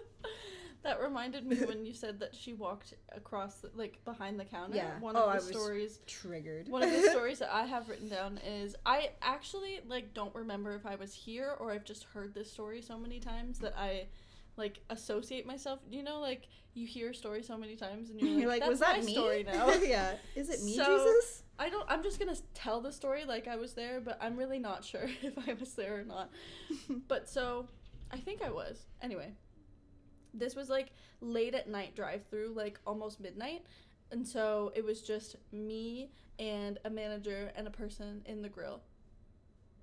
That 0.83 1.01
reminded 1.01 1.45
me 1.45 1.56
when 1.65 1.85
you 1.85 1.94
said 1.94 2.19
that 2.19 2.35
she 2.35 2.51
walked 2.51 2.94
across, 3.15 3.56
the, 3.62 3.69
like 3.74 4.03
behind 4.03 4.38
the 4.38 4.44
counter. 4.44 4.75
Yeah. 4.75 5.00
One 5.00 5.15
Oh, 5.15 5.24
of 5.24 5.29
I 5.29 5.39
the 5.39 5.45
was- 5.45 5.47
stories. 5.47 6.00
Triggered. 6.07 6.68
One 6.68 6.83
of 6.83 6.91
the 6.91 7.03
stories 7.09 7.39
that 7.39 7.56
I 7.56 7.65
have 7.65 7.88
written 7.88 8.09
down 8.09 8.38
is 8.45 8.75
I 8.86 9.12
actually 9.21 9.79
like 9.88 10.13
don't 10.13 10.36
remember 10.36 10.75
if 10.75 10.86
I 10.86 10.95
was 10.95 11.13
here 11.13 11.56
or 11.57 11.71
I've 11.71 11.86
just 11.86 12.03
heard 12.13 12.33
this 12.33 12.51
story 12.51 12.81
so 12.81 12.97
many 12.97 13.21
times 13.21 13.59
that 13.59 13.74
I 13.77 14.07
like 14.57 14.79
associate 14.89 15.45
myself. 15.45 15.79
You 15.89 16.03
know, 16.03 16.19
like 16.19 16.47
you 16.73 16.88
hear 16.88 17.11
a 17.11 17.15
story 17.15 17.44
so 17.44 17.57
many 17.57 17.75
times 17.75 18.09
and 18.09 18.19
you're 18.21 18.29
like, 18.31 18.39
You're 18.41 18.50
like, 18.50 18.59
That's 18.61 18.69
was 18.69 18.79
that 18.79 19.00
my 19.00 19.05
me? 19.05 19.13
story 19.13 19.43
now. 19.43 19.69
yeah. 19.83 20.15
Is 20.36 20.50
it 20.50 20.63
me, 20.63 20.75
So- 20.75 20.98
Jesus? 20.98 21.43
I 21.60 21.69
don't. 21.69 21.86
I'm 21.88 22.01
just 22.01 22.17
gonna 22.19 22.36
tell 22.55 22.81
the 22.81 22.91
story 22.91 23.25
like 23.25 23.48
I 23.48 23.57
was 23.57 23.74
there, 23.74 24.01
but 24.01 24.17
I'm 24.19 24.36
really 24.38 24.57
not 24.60 24.83
sure 24.91 25.07
if 25.22 25.33
I 25.48 25.53
was 25.53 25.74
there 25.75 26.00
or 26.00 26.03
not. 26.03 26.31
But 27.07 27.29
so, 27.29 27.67
I 28.12 28.17
think 28.17 28.41
I 28.41 28.50
was. 28.50 28.88
Anyway, 29.03 29.33
this 30.33 30.55
was 30.55 30.67
like 30.69 30.89
late 31.22 31.53
at 31.53 31.69
night 31.69 31.95
drive 31.95 32.24
through, 32.29 32.53
like 32.55 32.79
almost 32.88 33.19
midnight, 33.19 33.62
and 34.12 34.27
so 34.27 34.72
it 34.75 34.83
was 34.83 35.03
just 35.03 35.36
me 35.51 36.10
and 36.39 36.79
a 36.86 36.89
manager 36.89 37.51
and 37.55 37.67
a 37.67 37.72
person 37.72 38.24
in 38.25 38.41
the 38.41 38.50
grill. 38.50 38.81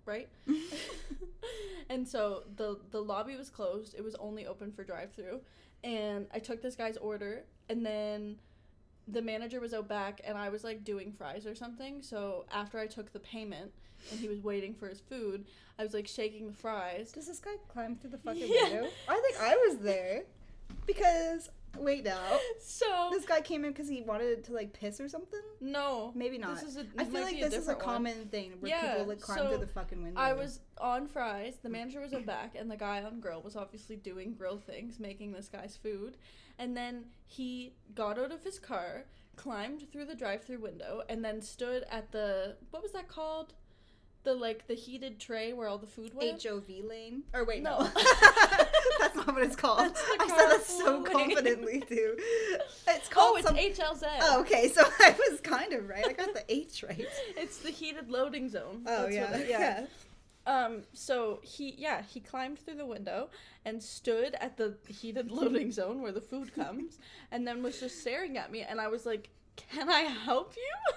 Right? 0.07 0.29
and 1.89 2.07
so 2.07 2.45
the 2.57 2.79
the 2.91 3.01
lobby 3.01 3.37
was 3.37 3.51
closed. 3.51 3.95
It 3.97 4.03
was 4.05 4.15
only 4.17 4.47
open 4.47 4.73
for 4.73 4.85
drive 4.85 5.13
through. 5.13 5.41
And 5.83 6.27
I 6.35 6.39
took 6.39 6.61
this 6.63 6.77
guy's 6.77 6.97
order 6.99 7.45
and 7.69 7.85
then 7.85 8.37
the 9.09 9.23
manager 9.23 9.61
was 9.61 9.73
out 9.75 9.89
back 9.89 10.21
and 10.25 10.37
I 10.37 10.51
was 10.51 10.63
like 10.63 10.85
doing 10.85 11.11
fries 11.13 11.47
or 11.47 11.55
something. 11.55 12.03
So 12.03 12.45
after 12.53 12.79
I 12.79 12.87
took 12.87 13.13
the 13.13 13.21
payment 13.21 13.73
and 14.11 14.21
he 14.21 14.29
was 14.29 14.41
waiting 14.41 14.75
for 14.75 14.89
his 14.89 15.01
food, 15.01 15.47
I 15.79 15.83
was 15.83 15.95
like 15.95 16.07
shaking 16.07 16.47
the 16.49 16.53
fries. 16.53 17.13
Does 17.13 17.27
this 17.27 17.39
guy 17.39 17.53
climb 17.69 17.97
through 17.97 18.11
the 18.11 18.19
fucking 18.19 18.43
Yeah. 18.49 18.63
window? 18.73 18.89
I 19.09 19.21
think 19.21 19.41
I 19.41 19.57
was 19.69 19.79
there 19.79 20.23
because 20.87 21.49
wait 21.79 22.05
now. 22.05 22.21
So 22.63 23.09
This 23.11 23.25
guy 23.25 23.41
came 23.41 23.65
in 23.65 23.73
because 23.73 23.89
he 23.89 24.03
wanted 24.03 24.45
to 24.45 24.53
like 24.53 24.73
piss 24.73 25.01
or 25.01 25.09
something. 25.09 25.41
no, 25.61 26.13
Maybe 26.15 26.39
not. 26.39 26.55
This 26.57 26.65
is 26.65 26.77
a, 26.77 26.81
I 26.99 27.05
might 27.05 27.13
feel 27.13 27.23
like 27.23 27.41
this 27.41 27.55
is 27.55 27.69
a 27.69 27.73
one. 27.73 27.81
common 27.81 28.27
thing 28.29 28.53
where 28.61 28.71
Yeah, 28.71 28.93
people 28.93 29.07
like 29.07 29.21
climb 29.21 29.39
so 29.39 29.49
through 29.49 29.59
the 29.59 29.67
fucking 29.67 30.03
window. 30.03 30.21
I 30.21 30.33
was 30.33 30.61
on 30.79 31.07
fries. 31.07 31.57
The 31.63 31.69
manager 31.69 32.01
was 32.01 32.13
out 32.13 32.27
back, 32.27 32.55
and 32.59 32.71
the 32.71 32.77
guy 32.77 33.03
on 33.03 33.21
grill 33.21 33.43
was 33.43 33.57
obviously 33.57 33.97
doing 33.97 34.35
grill 34.35 34.59
things, 34.59 34.99
making 35.01 35.33
this 35.33 35.49
guy's 35.49 35.77
food. 35.77 36.17
And 36.59 36.77
then 36.77 37.05
he 37.27 37.75
got 37.95 38.19
out 38.19 38.33
of 38.33 38.45
his 38.45 38.59
car, 38.59 39.05
climbed 39.37 39.91
through 39.91 40.05
the 40.05 40.15
drive-through 40.15 40.59
window, 40.61 41.03
and 41.09 41.25
then 41.25 41.41
stood 41.41 41.85
at 41.91 42.13
the 42.13 42.57
what 42.71 42.83
was 42.83 42.93
that 42.93 43.09
called? 43.09 43.55
The 44.23 44.35
like 44.35 44.67
the 44.67 44.75
heated 44.75 45.19
tray 45.19 45.53
where 45.55 45.67
all 45.67 45.79
the 45.79 45.87
food 45.87 46.13
went. 46.15 46.43
HOV 46.43 46.69
lane. 46.85 47.23
Or 47.33 47.45
wait, 47.45 47.63
no. 47.63 47.79
No. 47.79 47.85
That's 48.99 49.17
not 49.17 49.29
what 49.29 49.43
it's 49.43 49.57
called. 49.65 49.81
I 49.81 50.29
said 50.29 50.51
that 50.51 50.63
so 50.65 50.99
lane. 50.99 51.05
confidently 51.05 51.81
too. 51.89 52.17
It's 52.89 53.09
called 53.09 53.35
oh, 53.35 53.37
it's 53.37 53.47
some- 53.47 54.01
HLZ. 54.03 54.07
Oh, 54.21 54.41
okay, 54.41 54.69
so 54.69 54.83
I 54.99 55.15
was 55.31 55.41
kind 55.41 55.73
of 55.73 55.89
right. 55.89 56.05
I 56.07 56.13
got 56.13 56.35
the 56.35 56.45
H 56.53 56.83
right. 56.83 57.07
It's 57.37 57.59
the 57.59 57.71
heated 57.71 58.11
loading 58.11 58.49
zone. 58.49 58.83
Oh 58.87 59.07
yeah, 59.09 59.37
it- 59.37 59.49
yeah. 59.49 59.87
Um, 60.47 60.83
so 60.93 61.39
he, 61.43 61.75
yeah, 61.79 62.03
he 62.03 62.19
climbed 62.19 62.59
through 62.59 62.75
the 62.77 62.87
window 62.87 63.29
and 63.65 63.81
stood 63.83 64.35
at 64.41 64.57
the 64.57 64.75
heated 64.89 65.31
loading 65.31 65.71
zone 65.71 66.03
where 66.03 66.13
the 66.13 66.21
food 66.21 66.53
comes, 66.55 66.99
and 67.31 67.47
then 67.47 67.63
was 67.63 67.79
just 67.79 68.01
staring 68.01 68.37
at 68.39 68.51
me. 68.51 68.63
And 68.63 68.81
I 68.81 68.89
was 68.89 69.07
like, 69.07 69.29
"Can 69.57 69.89
I 69.89 70.01
help 70.01 70.55
you?" 70.57 70.95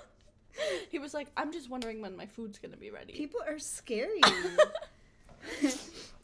he 0.89 0.99
was 0.99 1.13
like, 1.13 1.27
"I'm 1.37 1.51
just 1.51 1.69
wondering 1.69 2.01
when 2.01 2.15
my 2.15 2.25
food's 2.25 2.59
gonna 2.59 2.77
be 2.77 2.91
ready." 2.91 3.13
People 3.13 3.41
are 3.47 3.59
scary. 3.59 4.21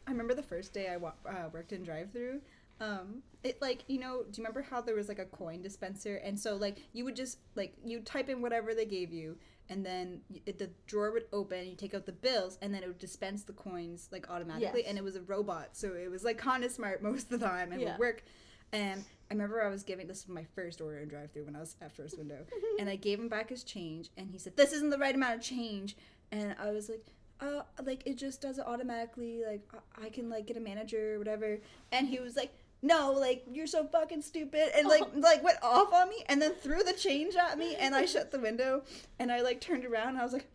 I 0.08 0.12
remember 0.12 0.34
the 0.34 0.44
first 0.44 0.74
day 0.74 0.90
I 0.90 0.98
wa- 0.98 1.14
uh, 1.28 1.50
worked 1.54 1.72
in 1.74 1.84
drive-through. 1.84 2.42
Um, 2.82 3.22
it 3.44 3.62
like 3.62 3.84
you 3.88 4.00
know, 4.00 4.24
do 4.24 4.28
you 4.42 4.44
remember 4.44 4.62
how 4.62 4.80
there 4.82 4.96
was 4.96 5.08
like 5.10 5.20
a 5.20 5.26
coin 5.26 5.62
dispenser, 5.62 6.16
and 6.18 6.40
so 6.40 6.56
like 6.56 6.78
you 6.94 7.04
would 7.06 7.16
just 7.16 7.40
like 7.56 7.74
you 7.84 8.00
type 8.00 8.30
in 8.30 8.42
whatever 8.42 8.74
they 8.74 8.86
gave 8.86 9.12
you, 9.12 9.38
and 9.70 9.86
then 9.86 10.22
it, 10.46 10.58
the 10.58 10.70
drawer 10.88 11.12
would 11.12 11.26
open, 11.34 11.68
you 11.68 11.76
take 11.76 11.94
out 11.94 12.06
the 12.06 12.14
bills, 12.14 12.58
and 12.62 12.74
then 12.74 12.82
it 12.82 12.88
would 12.88 12.98
dispense 13.00 13.44
the 13.44 13.52
coins 13.54 14.08
like 14.14 14.30
automatically, 14.30 14.82
Yes. 14.82 14.90
and 14.90 14.98
it 14.98 15.04
was 15.04 15.18
a 15.18 15.22
robot, 15.22 15.70
so 15.74 15.94
it 15.94 16.10
was 16.10 16.24
like 16.24 16.38
kind 16.38 16.64
of 16.64 16.72
smart 16.72 17.04
most 17.04 17.30
of 17.32 17.40
the 17.40 17.46
time 17.46 17.74
and 17.74 17.82
Yeah. 17.82 17.92
would 17.92 18.00
work. 18.00 18.24
And 18.72 19.04
I 19.30 19.34
remember 19.34 19.62
I 19.64 19.70
was 19.70 19.84
giving 19.84 20.08
this 20.08 20.26
was 20.26 20.34
my 20.34 20.46
first 20.56 20.82
order 20.82 20.98
in 21.00 21.08
drive-through 21.08 21.46
when 21.46 21.56
I 21.56 21.60
was 21.60 21.76
at 21.82 21.92
first 21.96 22.18
window, 22.18 22.46
and 22.80 22.90
I 22.90 22.96
gave 22.96 23.20
him 23.20 23.30
back 23.30 23.50
his 23.50 23.64
change, 23.64 24.10
and 24.18 24.30
he 24.32 24.38
said, 24.40 24.58
"This 24.58 24.74
isn't 24.74 24.90
the 24.90 24.98
right 24.98 25.14
amount 25.14 25.36
of 25.36 25.42
change," 25.42 25.96
and 26.32 26.56
I 26.60 26.72
was 26.72 26.90
like, 26.90 27.06
"Uh, 27.40 27.62
like 27.84 28.02
it 28.06 28.18
just 28.18 28.42
does 28.42 28.58
it 28.58 28.66
automatically. 28.66 29.44
Like 29.48 29.62
I, 29.98 30.08
I 30.08 30.10
can 30.10 30.30
like 30.30 30.48
get 30.48 30.58
a 30.58 30.62
manager 30.62 31.16
or 31.16 31.20
whatever." 31.20 31.60
And 31.92 32.08
he 32.08 32.20
was 32.20 32.36
like, 32.36 32.52
"No, 32.82 33.12
like 33.12 33.44
you're 33.52 33.68
so 33.68 33.86
fucking 33.86 34.24
stupid," 34.24 34.72
and 34.76 34.88
like 34.88 35.04
like 35.16 35.44
went 35.44 35.60
off 35.62 35.94
on 35.94 36.10
me, 36.10 36.24
and 36.28 36.42
then 36.42 36.54
threw 36.56 36.84
the 36.84 36.94
change 36.94 37.36
at 37.36 37.60
me, 37.60 37.76
and 37.76 37.94
I 37.94 38.06
shut 38.06 38.32
the 38.32 38.40
window, 38.40 38.82
and 39.20 39.32
I 39.32 39.42
like 39.42 39.62
turned 39.62 39.86
around, 39.86 40.10
and 40.10 40.20
I 40.20 40.24
was 40.24 40.34
like. 40.34 40.50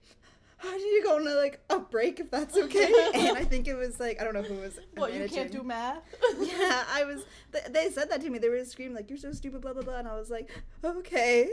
How 0.64 0.76
do 0.78 0.82
you 0.84 1.02
go 1.04 1.16
on 1.16 1.26
a, 1.26 1.34
like 1.34 1.60
a 1.70 1.78
break 1.78 2.20
if 2.20 2.30
that's 2.30 2.56
okay? 2.56 2.92
and 3.14 3.36
I 3.36 3.44
think 3.44 3.68
it 3.68 3.74
was 3.74 4.00
like 4.00 4.20
I 4.20 4.24
don't 4.24 4.34
know 4.34 4.42
who 4.42 4.54
was. 4.54 4.78
what 4.94 5.12
you 5.12 5.28
can't 5.28 5.52
do 5.52 5.62
math? 5.62 6.02
Yeah, 6.40 6.84
I 6.90 7.04
was. 7.04 7.24
th- 7.52 7.66
They 7.70 7.90
said 7.90 8.10
that 8.10 8.20
to 8.22 8.30
me. 8.30 8.38
They 8.38 8.48
were 8.48 8.64
screaming 8.64 8.94
like, 8.96 9.08
"You're 9.10 9.18
so 9.18 9.32
stupid," 9.32 9.60
blah 9.60 9.72
blah 9.74 9.82
blah, 9.82 9.96
and 9.98 10.08
I 10.08 10.16
was 10.18 10.30
like, 10.30 10.50
"Okay." 10.84 11.48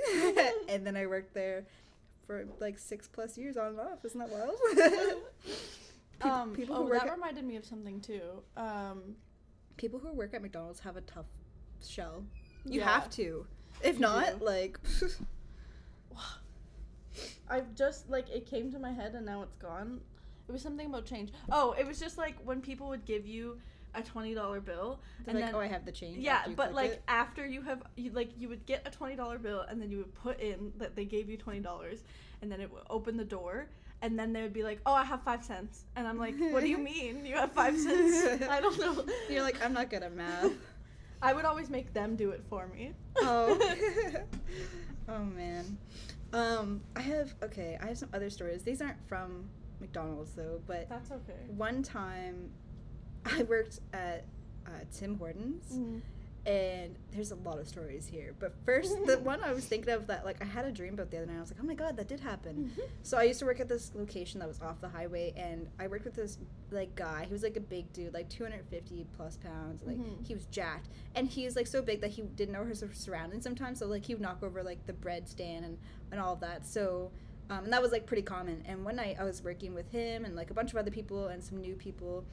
and 0.70 0.86
then 0.86 0.96
I 0.96 1.06
worked 1.08 1.34
there 1.34 1.65
for 2.25 2.46
like 2.60 2.77
six 2.80 3.08
plus 3.08 3.38
years 3.38 3.58
on 3.58 3.68
and 3.68 3.80
off. 3.80 4.03
Isn't 4.06 4.20
that 4.20 4.30
wild? 4.30 4.56
People- 6.20 6.32
um, 6.32 6.53
people 6.56 6.75
oh, 6.77 6.89
that 6.89 7.06
at- 7.08 7.12
reminded 7.12 7.44
me 7.46 7.56
of 7.58 7.65
something 7.65 8.00
too. 8.00 8.22
Um, 8.56 9.15
People 9.77 10.00
who 10.00 10.13
work 10.13 10.34
at 10.36 10.41
McDonald's 10.44 10.80
have 10.82 10.96
a 10.98 11.01
tough 11.01 11.25
shell. 11.84 12.24
You 12.65 12.80
Yeah. 12.82 12.89
have 12.94 13.10
to. 13.12 13.48
If 13.84 13.96
You 13.96 14.01
not, 14.01 14.38
do. 14.39 14.46
like, 14.46 14.77
I've 17.51 17.75
just 17.75 18.10
like 18.10 18.29
it 18.29 18.46
came 18.46 18.72
to 18.72 18.79
my 18.79 18.91
head 18.91 19.13
and 19.13 19.25
now 19.25 19.41
it's 19.43 19.55
gone. 19.55 20.00
It 20.48 20.51
was 20.51 20.62
something 20.62 20.88
about 20.88 21.05
change. 21.05 21.31
Oh, 21.51 21.74
it 21.77 21.86
was 21.86 22.00
just 22.00 22.17
like 22.17 22.36
when 22.43 22.62
people 22.62 22.88
would 22.89 23.05
give 23.05 23.27
you 23.27 23.60
a 23.93 24.01
twenty 24.01 24.34
dollar 24.34 24.62
bill 24.62 25.01
they're 25.25 25.34
and 25.34 25.41
like, 25.41 25.51
then 25.51 25.55
oh, 25.55 25.62
I 25.62 25.67
have 25.67 25.86
the 25.86 25.91
change. 25.91 26.17
yeah, 26.17 26.43
but 26.55 26.74
like 26.74 26.91
it. 26.91 27.03
after 27.08 27.46
you 27.46 27.62
have 27.62 27.84
you 27.98 28.12
like 28.12 28.29
you 28.38 28.48
would 28.50 28.65
get 28.65 28.88
a 28.88 28.91
twenty 28.91 29.15
dollar 29.15 29.38
bill 29.38 29.62
and 29.62 29.81
then 29.81 29.91
you 29.91 29.98
would 29.98 30.15
put 30.15 30.39
in 30.39 30.72
that 30.77 30.96
they 30.96 31.05
gave 31.05 31.29
you 31.29 31.38
twenty 31.38 31.60
dollars 31.60 32.03
and 32.41 32.51
then 32.51 32.62
it 32.62 32.72
would 32.72 32.84
open 32.89 33.17
the 33.17 33.25
door 33.25 33.67
and 34.01 34.17
then 34.17 34.34
they 34.34 34.41
would 34.41 34.53
be 34.53 34.63
like, 34.63 34.79
oh, 34.86 34.93
I 34.93 35.03
have 35.03 35.22
five 35.24 35.43
cents 35.43 35.86
and 35.96 36.08
I'm 36.08 36.17
like, 36.17 36.36
what 36.38 36.62
do 36.62 36.70
you 36.70 36.77
mean 36.91 37.25
you 37.25 37.36
have 37.36 37.51
five 37.51 37.77
cents? 37.77 38.43
I 38.50 38.60
don't 38.60 38.79
know. 38.79 39.05
you're 39.29 39.43
like, 39.43 39.63
I'm 39.63 39.74
not 39.74 39.89
good 39.89 40.03
at 40.03 40.13
math. 40.13 40.51
I 41.22 41.34
would 41.34 41.46
always 41.46 41.70
make 41.70 41.93
them 41.93 42.15
do 42.15 42.31
it 42.31 42.43
for 42.50 42.67
me. 42.67 42.93
oh. 43.17 43.75
oh 45.10 45.24
man. 45.24 45.77
Um, 46.33 46.81
I 46.95 47.01
have 47.01 47.33
okay. 47.43 47.77
I 47.81 47.88
have 47.88 47.97
some 47.97 48.09
other 48.13 48.29
stories. 48.29 48.63
These 48.63 48.81
aren't 48.81 49.05
from 49.07 49.45
McDonald's 49.79 50.31
though, 50.33 50.61
but 50.67 50.88
That's 50.89 51.11
okay. 51.11 51.33
one 51.55 51.83
time 51.83 52.51
I 53.25 53.43
worked 53.43 53.79
at 53.93 54.25
uh, 54.65 54.69
Tim 54.93 55.17
Hortons, 55.17 55.65
Mm-hmm. 55.73 56.00
And 56.45 56.95
there's 57.12 57.31
a 57.31 57.36
lot 57.36 57.60
of 57.60 57.67
stories 57.67 58.07
here. 58.07 58.33
But 58.39 58.53
first, 58.65 58.95
the 59.05 59.19
one 59.24 59.43
I 59.43 59.51
was 59.53 59.65
thinking 59.65 59.93
of 59.93 60.07
that 60.07 60.25
like 60.25 60.41
I 60.41 60.45
had 60.45 60.65
a 60.65 60.71
dream 60.71 60.95
about 60.95 61.12
the 61.12 61.17
other 61.17 61.25
night. 61.27 61.38
I 61.38 61.41
was 61.41 61.51
like, 61.51 61.60
oh 61.62 61.65
my 61.65 61.75
god, 61.75 61.98
that 61.98 62.07
did 62.07 62.19
happen. 62.19 62.71
So 63.03 63.17
I 63.17 63.24
used 63.24 63.39
to 63.39 63.45
work 63.45 63.60
at 63.60 63.69
this 63.69 63.91
location 63.93 64.39
that 64.39 64.48
was 64.48 64.60
off 64.62 64.81
the 64.81 64.89
highway, 64.89 65.33
and 65.38 65.67
I 65.79 65.88
worked 65.88 66.05
with 66.05 66.15
this 66.15 66.38
like 66.71 66.95
guy. 66.95 67.25
He 67.27 67.33
was 67.33 67.43
like 67.43 67.57
a 67.57 67.62
big 67.62 67.91
dude, 67.93 68.13
like 68.13 68.27
250 68.29 69.05
plus 69.15 69.38
pounds. 69.38 69.83
Like 69.83 69.98
Mhm. 69.98 70.25
he 70.27 70.33
was 70.33 70.45
jacked, 70.45 70.88
and 71.15 71.27
he 71.27 71.45
was 71.45 71.55
like 71.55 71.67
so 71.67 71.81
big 71.81 72.01
that 72.01 72.10
he 72.12 72.24
didn't 72.24 72.53
know 72.53 72.65
his 72.65 72.83
surroundings 72.93 73.43
sometimes. 73.43 73.79
So 73.79 73.86
like 73.88 74.05
he 74.05 74.15
would 74.15 74.21
knock 74.21 74.41
over 74.41 74.63
like 74.63 74.86
the 74.88 74.93
bread 74.93 75.27
stand 75.29 75.65
and 75.65 75.77
and 76.12 76.19
all 76.19 76.33
of 76.33 76.39
that. 76.41 76.65
So. 76.65 77.12
Um, 77.50 77.65
and 77.65 77.74
that 77.74 77.81
was 77.81 77.91
like 77.91 78.05
pretty 78.05 78.21
common. 78.21 78.63
And 78.65 78.86
one 78.86 78.95
night 78.95 79.17
I 79.19 79.25
was 79.25 79.43
working 79.43 79.74
with 79.74 79.91
him 79.91 80.24
and 80.24 80.38
like 80.38 80.51
a 80.51 80.53
bunch 80.53 80.71
of 80.71 80.77
other 80.77 80.91
people 80.91 81.27
and 81.27 81.43
some 81.43 81.57
new 81.57 81.75
people, 81.75 82.24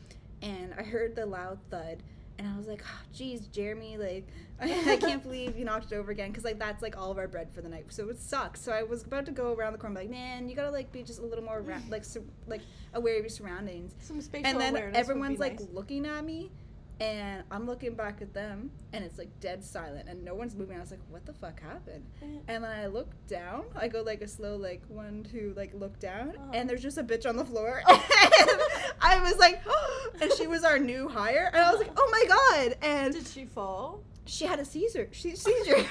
and 0.43 0.73
I 0.79 0.85
heard 0.85 1.17
the 1.17 1.27
loud 1.27 1.59
thud, 1.71 2.05
and 2.39 2.47
I 2.47 2.57
was 2.57 2.67
like, 2.67 2.83
ah, 2.85 2.91
oh, 2.95 3.07
"Geez, 3.13 3.47
Jeremy, 3.49 3.97
like 3.97 4.27
I, 4.61 4.97
can't 4.97 5.23
believe 5.23 5.57
you 5.57 5.65
knocked 5.65 5.93
it 5.93 5.97
over 5.97 6.11
again." 6.11 6.31
Because 6.31 6.45
like 6.45 6.59
that's 6.59 6.83
like 6.83 6.97
all 6.97 7.11
of 7.11 7.19
our 7.19 7.29
bread 7.29 7.49
for 7.53 7.61
the 7.61 7.69
night, 7.69 7.87
so 7.89 8.09
it 8.09 8.21
sucks. 8.21 8.61
So 8.61 8.73
I 8.73 8.83
was 8.83 9.03
about 9.03 9.27
to 9.27 9.33
go 9.33 9.53
around 9.55 9.73
the 9.73 9.79
corner, 9.79 10.01
and 10.01 10.09
be 10.09 10.15
like, 10.15 10.23
"Man, 10.23 10.49
you 10.49 10.55
gotta 10.55 10.71
like 10.71 10.93
be 10.93 11.03
just 11.03 11.19
a 11.19 11.27
little 11.27 11.45
more 11.45 11.61
ra- 11.61 11.81
like 11.89 12.05
like 12.47 12.63
aware 12.95 13.17
of 13.17 13.23
your 13.23 13.29
surroundings." 13.29 13.95
Some 14.01 14.21
spatial 14.21 14.49
and 14.49 14.61
then 14.61 14.75
awareness 14.75 14.99
everyone's 14.99 15.39
like 15.39 15.59
nice. 15.59 15.69
looking 15.73 16.07
at 16.07 16.25
me, 16.25 16.51
and 17.01 17.45
I'm 17.51 17.67
looking 17.67 17.95
back 17.95 18.21
at 18.23 18.35
them, 18.35 18.71
and 18.93 19.05
it's 19.05 19.19
like 19.19 19.29
dead 19.41 19.63
silent, 19.65 20.09
and 20.09 20.25
no 20.25 20.35
one's 20.35 20.55
moving. 20.55 20.77
I 20.77 20.81
was 20.81 20.91
like, 20.91 21.01
"What 21.09 21.25
the 21.27 21.33
fuck 21.33 21.61
happened?" 21.61 22.05
And 22.49 22.65
then 22.65 22.65
I 22.65 22.87
look 22.87 23.09
down. 23.29 23.65
I 23.77 23.89
go 23.89 24.03
like 24.03 24.21
a 24.23 24.29
slow 24.29 24.57
like 24.57 24.83
one 24.89 25.25
two 25.31 25.55
like 25.57 25.73
look 25.75 25.99
down, 26.01 26.31
Uh-huh. 26.31 26.51
and 26.55 26.69
there's 26.69 26.83
just 26.83 26.99
a 26.99 27.05
bitch 27.05 27.29
on 27.29 27.37
the 27.37 27.45
floor. 27.45 27.83
and 27.89 28.01
I 29.01 29.21
was 29.23 29.39
like, 29.39 29.63
and 30.21 30.33
she 30.33 30.47
was 30.47 30.65
our 30.65 30.79
new 30.79 31.09
hire, 31.09 31.51
and 31.53 31.63
I 31.65 31.71
was 31.71 31.81
like, 31.81 31.93
oh 31.97 32.09
my 32.11 32.25
god! 32.27 32.77
And 32.83 33.15
Did 33.15 33.27
she 33.27 33.45
fall? 33.45 34.01
she 34.27 34.45
had 34.45 34.59
a 34.59 34.65
Caesar. 34.65 35.09
She 35.13 35.35
Caesar. 35.37 35.77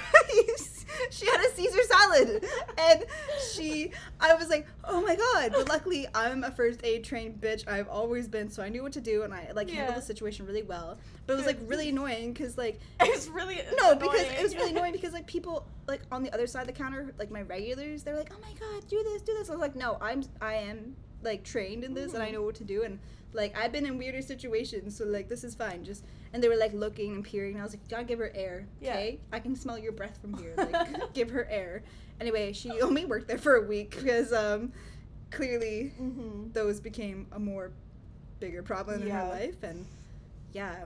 she 1.09 1.25
had 1.25 1.39
a 1.41 1.49
Caesar 1.55 1.79
salad, 1.83 2.45
and 2.77 3.05
she. 3.53 3.91
I 4.19 4.33
was 4.35 4.49
like, 4.49 4.67
oh 4.83 5.01
my 5.01 5.15
god! 5.15 5.51
But 5.53 5.69
luckily, 5.69 6.07
I'm 6.15 6.43
a 6.43 6.51
first 6.51 6.79
aid 6.83 7.03
trained 7.03 7.39
bitch. 7.41 7.67
I've 7.67 7.87
always 7.87 8.27
been, 8.27 8.49
so 8.49 8.63
I 8.63 8.69
knew 8.69 8.83
what 8.83 8.93
to 8.93 9.01
do, 9.01 9.23
and 9.23 9.33
I 9.33 9.51
like 9.53 9.69
handled 9.69 9.89
Yeah. 9.89 9.99
the 9.99 10.01
situation 10.05 10.45
really 10.45 10.63
well. 10.63 10.97
But 11.25 11.33
it 11.33 11.37
was 11.37 11.45
like 11.45 11.57
really 11.65 11.89
annoying 11.89 12.33
because 12.33 12.57
like 12.57 12.79
It 13.01 13.13
was 13.13 13.29
really 13.29 13.59
no, 13.81 13.95
because 13.95 14.21
it 14.21 14.41
was 14.41 14.55
really 14.55 14.71
annoying 14.71 14.93
because 14.93 15.13
like 15.13 15.27
people 15.27 15.65
like 15.87 16.01
on 16.11 16.23
the 16.23 16.33
other 16.33 16.47
side 16.47 16.61
of 16.61 16.67
the 16.67 16.73
counter, 16.73 17.13
like 17.19 17.31
my 17.31 17.41
regulars, 17.41 18.03
they're 18.03 18.15
like, 18.15 18.31
"Oh 18.33 18.39
my 18.41 18.53
god, 18.59 18.87
do 18.87 19.01
this, 19.03 19.21
do 19.21 19.33
this." 19.33 19.49
I 19.49 19.53
was 19.53 19.61
like, 19.61 19.75
"No, 19.75 19.97
I'm 20.01 20.23
I 20.41 20.55
am 20.55 20.95
like 21.27 21.43
trained 21.43 21.83
in 21.83 21.93
this 21.93 22.13
and 22.13 22.23
I 22.23 22.29
Mhm. 22.29 22.33
know 22.33 22.41
what 22.43 22.55
to 22.55 22.63
do 22.63 22.83
and 22.83 22.99
like 23.33 23.55
I've 23.57 23.71
been 23.71 23.85
in 23.85 23.97
weirder 23.97 24.21
situations, 24.21 24.97
so 24.97 25.05
like 25.05 25.27
this 25.27 25.43
is 25.43 25.53
fine." 25.53 25.83
Just 25.83 26.03
and 26.33 26.41
they 26.41 26.47
were 26.49 26.55
like 26.55 26.73
looking 26.73 27.13
and 27.13 27.23
peering, 27.23 27.53
and 27.53 27.61
I 27.61 27.63
was 27.63 27.73
like, 27.73 27.87
"Gotta 27.89 28.05
give 28.05 28.19
her 28.19 28.31
air, 28.33 28.65
Yeah. 28.81 28.91
okay? 28.93 29.19
I 29.31 29.39
can 29.39 29.55
smell 29.55 29.77
your 29.77 29.91
breath 29.91 30.17
from 30.21 30.33
here. 30.37 30.53
Like, 30.57 30.87
give 31.13 31.29
her 31.31 31.45
air." 31.49 31.83
Anyway, 32.19 32.53
she 32.53 32.81
only 32.81 33.05
worked 33.05 33.27
there 33.27 33.37
for 33.37 33.55
a 33.55 33.61
week 33.67 33.91
because 33.91 34.31
um 34.33 34.71
clearly 35.29 35.91
Mm-hmm. 36.01 36.51
those 36.53 36.79
became 36.79 37.27
a 37.33 37.39
more 37.39 37.71
bigger 38.39 38.63
problem 38.63 39.01
in 39.03 39.09
her 39.09 39.27
life 39.29 39.61
and 39.63 39.85
yeah 40.53 40.85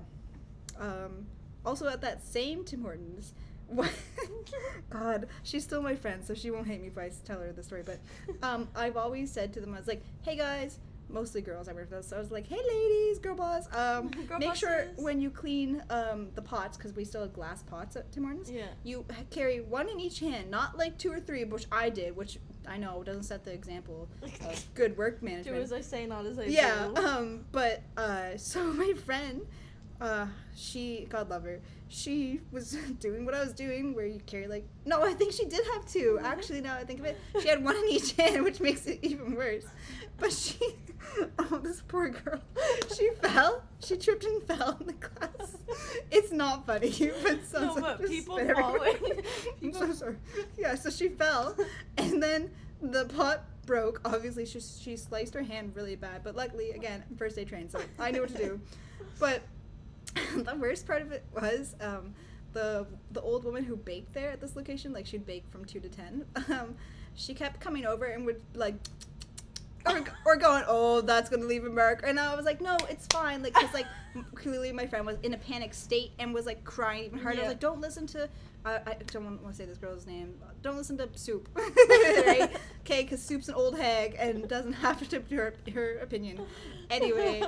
um 0.79 1.27
also 1.65 1.87
at 1.87 2.01
that 2.01 2.23
same 2.25 2.63
tim 2.65 2.81
hortons 2.81 3.33
god 4.89 5.27
she's 5.43 5.63
still 5.63 5.81
my 5.81 5.95
friend 5.95 6.23
so 6.25 6.33
she 6.33 6.51
won't 6.51 6.67
hate 6.67 6.81
me 6.81 6.87
if 6.87 6.97
I 6.97 7.11
tell 7.25 7.39
her 7.39 7.51
the 7.51 7.63
story 7.63 7.83
but 7.85 7.99
um 8.43 8.67
i've 8.75 8.97
always 8.97 9.31
said 9.31 9.53
to 9.53 9.61
them 9.61 9.73
i 9.73 9.77
was 9.77 9.87
like 9.87 10.03
hey 10.23 10.35
guys 10.35 10.79
mostly 11.09 11.41
girls 11.41 11.67
i 11.67 11.73
work 11.73 11.91
with 11.91 12.05
so 12.05 12.15
i 12.15 12.19
was 12.19 12.31
like 12.31 12.47
hey 12.47 12.55
ladies 12.69 13.19
girl 13.19 13.35
boss 13.35 13.65
um 13.75 14.07
Girl 14.29 14.39
make 14.39 14.55
sure 14.55 14.87
when 14.97 15.19
you 15.19 15.29
clean 15.29 15.83
um 15.89 16.29
the 16.35 16.41
pots 16.41 16.77
because 16.77 16.93
we 16.95 17.03
still 17.03 17.21
have 17.21 17.33
glass 17.33 17.63
pots 17.63 17.95
at 17.97 18.09
tim 18.13 18.23
hortons 18.23 18.49
Yeah. 18.49 18.67
you 18.83 19.03
carry 19.29 19.59
one 19.59 19.89
in 19.89 19.99
each 19.99 20.19
hand 20.19 20.49
not 20.49 20.77
like 20.77 20.97
two 20.97 21.11
or 21.11 21.19
three 21.19 21.43
which 21.43 21.65
i 21.71 21.89
did 21.89 22.15
which 22.15 22.37
i 22.65 22.77
know 22.77 23.03
doesn't 23.03 23.23
set 23.23 23.43
the 23.43 23.51
example 23.51 24.07
of 24.47 24.65
good 24.73 24.97
work 24.97 25.21
management. 25.21 25.57
Do 25.57 25.61
as 25.61 25.73
I 25.73 25.81
say, 25.81 26.05
not 26.05 26.25
as 26.25 26.39
I 26.39 26.45
yeah 26.45 26.89
do. 26.95 27.01
um 27.05 27.45
but 27.51 27.83
uh 27.97 28.37
so 28.37 28.63
my 28.71 28.93
friend 29.05 29.41
uh 30.01 30.25
she 30.55 31.05
god 31.09 31.29
love 31.29 31.43
her. 31.43 31.59
She 31.87 32.41
was 32.51 32.71
doing 32.99 33.23
what 33.25 33.33
i 33.35 33.39
was 33.43 33.53
doing 33.53 33.93
where 33.93 34.05
you 34.07 34.19
carry 34.25 34.47
like 34.47 34.65
no 34.85 35.03
i 35.03 35.13
think 35.13 35.31
she 35.33 35.45
did 35.45 35.61
have 35.73 35.85
two 35.85 36.17
Mhm. 36.19 36.25
actually 36.25 36.61
now 36.61 36.75
i 36.75 36.83
think 36.83 36.99
of 36.99 37.05
it. 37.05 37.17
She 37.41 37.47
had 37.47 37.63
one 37.63 37.75
in 37.77 37.85
each 37.89 38.11
hand 38.19 38.43
which 38.43 38.59
makes 38.59 38.85
it 38.87 38.99
even 39.03 39.35
worse. 39.35 39.65
But 40.17 40.31
she 40.33 40.59
oh 41.39 41.59
this 41.63 41.81
poor 41.87 42.09
girl. 42.09 42.39
She 42.97 43.09
fell. 43.21 43.63
She 43.83 43.97
tripped 43.97 44.23
and 44.23 44.41
fell 44.43 44.77
in 44.79 44.87
the 44.87 44.93
class. 44.93 45.57
It's 46.11 46.31
not 46.31 46.65
funny 46.65 47.11
but 47.23 47.39
so 47.45 47.59
No, 47.61 47.75
but 47.81 48.07
people 48.07 48.37
falling- 48.37 49.23
i'm 49.61 49.73
so 49.73 49.93
sorry. 49.93 50.15
Yeah 50.57 50.75
so 50.75 50.89
she 50.89 51.09
fell 51.09 51.55
and 51.97 52.21
then 52.21 52.49
the 52.81 53.05
pot 53.05 53.43
broke. 53.67 54.01
Obviously 54.05 54.45
she, 54.45 54.59
she 54.59 54.97
sliced 54.97 55.33
her 55.35 55.43
hand 55.43 55.73
really 55.75 55.95
bad 55.95 56.23
but 56.23 56.35
luckily 56.35 56.71
again 56.71 57.03
first 57.17 57.37
aid 57.37 57.47
trained 57.49 57.71
so 57.71 57.79
i 57.99 58.09
knew 58.11 58.21
what 58.21 58.29
to 58.29 58.37
do. 58.37 58.59
But 59.19 59.41
the 60.35 60.55
worst 60.59 60.85
part 60.85 61.01
of 61.01 61.11
it 61.11 61.23
was 61.33 61.75
um, 61.81 62.13
the 62.53 62.85
the 63.11 63.21
old 63.21 63.43
woman 63.43 63.63
who 63.63 63.75
baked 63.75 64.13
there 64.13 64.31
at 64.31 64.41
this 64.41 64.55
location 64.55 64.93
like 64.93 65.05
she'd 65.05 65.25
bake 65.25 65.45
from 65.49 65.63
2 65.65 65.79
to 65.79 65.89
10 65.89 66.25
um, 66.49 66.75
she 67.15 67.33
kept 67.33 67.59
coming 67.59 67.85
over 67.85 68.05
and 68.05 68.25
would 68.25 68.41
like 68.53 68.75
or, 69.85 70.03
or 70.25 70.35
going, 70.35 70.63
oh, 70.67 71.01
that's 71.01 71.29
gonna 71.29 71.45
leave 71.45 71.65
a 71.65 71.69
mark. 71.69 72.01
And 72.05 72.19
I 72.19 72.35
was 72.35 72.45
like, 72.45 72.61
no, 72.61 72.77
it's 72.89 73.07
fine. 73.07 73.41
Like, 73.41 73.53
cause 73.53 73.73
like 73.73 73.87
clearly 74.35 74.71
my 74.71 74.85
friend 74.85 75.05
was 75.05 75.17
in 75.23 75.33
a 75.33 75.37
panic 75.37 75.73
state 75.73 76.11
and 76.19 76.33
was 76.33 76.45
like 76.45 76.63
crying 76.63 77.05
even 77.05 77.19
harder. 77.19 77.39
I 77.39 77.43
was 77.43 77.49
like, 77.49 77.59
don't 77.59 77.81
listen 77.81 78.07
to. 78.07 78.29
Uh, 78.63 78.79
I 78.85 78.95
don't 79.07 79.41
want 79.41 79.49
to 79.49 79.53
say 79.55 79.65
this 79.65 79.77
girl's 79.77 80.05
name. 80.05 80.35
Don't 80.61 80.77
listen 80.77 80.97
to 80.99 81.09
Soup, 81.15 81.49
right? 81.55 82.51
Okay, 82.81 83.03
because 83.03 83.21
Soup's 83.21 83.49
an 83.49 83.55
old 83.55 83.77
hag 83.77 84.15
and 84.19 84.47
doesn't 84.47 84.73
have 84.73 85.07
to 85.09 85.21
her 85.35 85.53
her 85.73 85.97
opinion. 85.97 86.41
Anyway, 86.89 87.41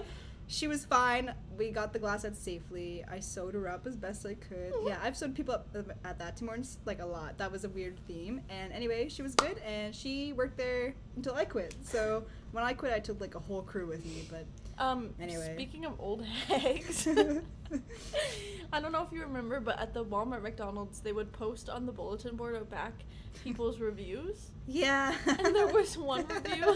she 0.48 0.68
was 0.68 0.86
fine. 0.86 1.34
We 1.58 1.72
got 1.72 1.94
the 1.94 2.00
glass 2.00 2.26
out 2.26 2.36
safely. 2.36 3.04
I 3.10 3.20
sewed 3.20 3.54
her 3.56 3.68
up 3.70 3.88
as 3.88 3.96
best 3.96 4.26
I 4.26 4.34
could. 4.36 4.74
Yeah, 4.86 4.98
I've 5.02 5.16
sewed 5.18 5.36
people 5.36 5.54
up 5.54 5.68
at 6.04 6.20
that 6.20 6.36
Tim 6.38 6.48
Hortons 6.48 6.78
like 6.86 7.02
a 7.02 7.06
lot. 7.06 7.38
That 7.38 7.52
was 7.52 7.64
a 7.64 7.70
weird 7.70 7.98
theme. 8.08 8.42
And 8.50 8.72
anyway, 8.74 9.08
she 9.10 9.22
was 9.22 9.36
good, 9.36 9.58
and 9.60 9.96
she 9.96 10.34
worked 10.34 10.58
there 10.58 10.94
until 11.16 11.36
I 11.36 11.46
quit. 11.46 11.76
So 11.84 12.26
when 12.52 12.64
I 12.64 12.74
quit, 12.74 12.94
I 12.94 13.00
took 13.00 13.20
like 13.22 13.36
a 13.36 13.40
whole 13.40 13.62
crew 13.62 13.88
with 13.88 14.06
me. 14.06 14.28
But 14.30 14.46
Um, 14.84 15.14
Anyway. 15.20 15.52
speaking 15.56 15.86
of 15.86 15.94
old 16.00 16.24
hags, 16.48 17.08
I 18.74 18.80
don't 18.80 18.92
know 18.92 19.04
if 19.04 19.12
you 19.12 19.22
remember, 19.22 19.60
but 19.60 19.80
at 19.80 19.94
the 19.94 20.04
Walmart 20.04 20.42
McDonald's, 20.42 21.00
they 21.00 21.12
would 21.14 21.32
post 21.32 21.70
on 21.70 21.86
the 21.86 21.92
bulletin 21.92 22.36
board 22.36 22.56
out 22.56 22.70
back 22.70 22.94
people's 23.44 23.80
reviews. 23.90 24.52
yeah, 24.68 25.16
And 25.26 25.56
there 25.56 25.68
was 25.68 25.98
one 25.98 26.26
review. 26.28 26.76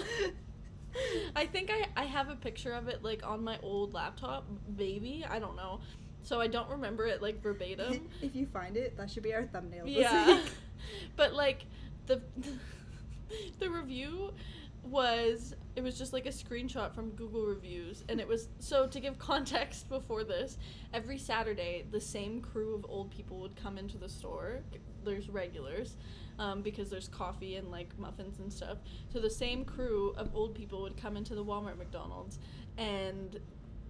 I 1.35 1.45
think 1.45 1.71
I, 1.71 1.87
I 2.01 2.05
have 2.05 2.29
a 2.29 2.35
picture 2.35 2.73
of 2.73 2.87
it 2.87 3.03
like 3.03 3.25
on 3.25 3.43
my 3.43 3.57
old 3.61 3.93
laptop, 3.93 4.45
maybe 4.77 5.25
I 5.29 5.39
don't 5.39 5.55
know, 5.55 5.79
so 6.23 6.41
I 6.41 6.47
don't 6.47 6.69
remember 6.69 7.05
it 7.05 7.21
like 7.21 7.41
verbatim. 7.41 8.09
if 8.21 8.35
you 8.35 8.45
find 8.47 8.75
it, 8.75 8.97
that 8.97 9.09
should 9.09 9.23
be 9.23 9.33
our 9.33 9.45
thumbnail. 9.45 9.83
Yeah. 9.87 10.41
but 11.15 11.33
like 11.33 11.65
the 12.05 12.21
the 13.59 13.69
review 13.69 14.33
was 14.83 15.53
it 15.75 15.83
was 15.83 15.97
just 15.97 16.13
like 16.13 16.25
a 16.25 16.29
screenshot 16.29 16.93
from 16.93 17.09
Google 17.11 17.45
reviews 17.45 18.03
and 18.09 18.19
it 18.19 18.27
was 18.27 18.47
so 18.59 18.87
to 18.87 18.99
give 18.99 19.17
context 19.19 19.89
before 19.89 20.23
this, 20.23 20.57
every 20.93 21.17
Saturday 21.17 21.85
the 21.91 22.01
same 22.01 22.41
crew 22.41 22.75
of 22.75 22.85
old 22.89 23.11
people 23.11 23.39
would 23.39 23.55
come 23.55 23.77
into 23.77 23.97
the 23.97 24.09
store. 24.09 24.59
There's 25.03 25.29
regulars. 25.29 25.97
Um, 26.39 26.62
because 26.62 26.91
there's 26.91 27.08
coffee 27.08 27.56
and 27.56 27.72
like 27.72 27.98
muffins 27.98 28.38
and 28.38 28.53
stuff. 28.53 28.77
So 29.12 29.20
the 29.20 29.29
same 29.29 29.65
crew 29.65 30.13
of 30.17 30.29
old 30.36 30.53
people 30.53 30.84
would 30.84 30.96
come 30.96 31.17
into 31.17 31.34
the 31.34 31.44
Walmart 31.44 31.79
McDonald's 31.79 32.38
and 32.77 33.39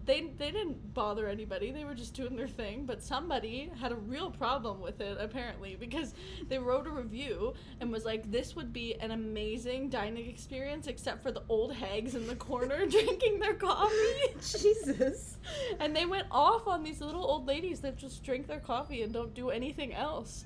they 0.08 0.32
they 0.38 0.52
didn't 0.52 0.94
bother 0.94 1.28
anybody. 1.28 1.72
They 1.72 1.84
were 1.84 1.94
just 1.94 2.14
doing 2.14 2.36
their 2.36 2.48
thing, 2.48 2.86
but 2.86 3.04
somebody 3.04 3.70
had 3.80 3.92
a 3.92 3.96
real 3.96 4.32
problem 4.32 4.82
with 4.82 5.02
it 5.02 5.18
apparently 5.20 5.76
because 5.76 6.16
they 6.48 6.58
wrote 6.58 6.88
a 6.88 6.90
review 6.90 7.54
and 7.82 7.92
was 7.92 8.06
like 8.06 8.32
this 8.32 8.56
would 8.56 8.74
be 8.74 8.96
an 8.96 9.12
amazing 9.12 9.90
dining 9.90 10.28
experience 10.28 10.88
except 10.88 11.22
for 11.22 11.32
the 11.32 11.44
old 11.50 11.74
hags 11.74 12.16
in 12.16 12.26
the 12.26 12.36
corner 12.36 12.86
drinking 12.90 13.40
their 13.40 13.54
coffee. 13.54 14.34
Jesus. 14.40 15.38
And 15.80 15.96
they 15.96 16.06
went 16.06 16.28
off 16.32 16.68
on 16.68 16.84
these 16.84 17.02
little 17.02 17.24
old 17.24 17.46
ladies 17.46 17.82
that 17.82 17.98
just 17.98 18.24
drink 18.24 18.48
their 18.48 18.62
coffee 18.62 19.02
and 19.04 19.14
don't 19.14 19.34
do 19.34 19.50
anything 19.50 19.94
else. 19.94 20.46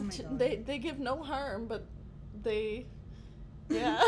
Oh 0.00 0.04
my 0.04 0.16
God. 0.16 0.38
They 0.38 0.56
they 0.56 0.78
give 0.78 0.98
no 0.98 1.22
harm, 1.22 1.66
but 1.66 1.86
they 2.42 2.86
yeah. 3.68 4.02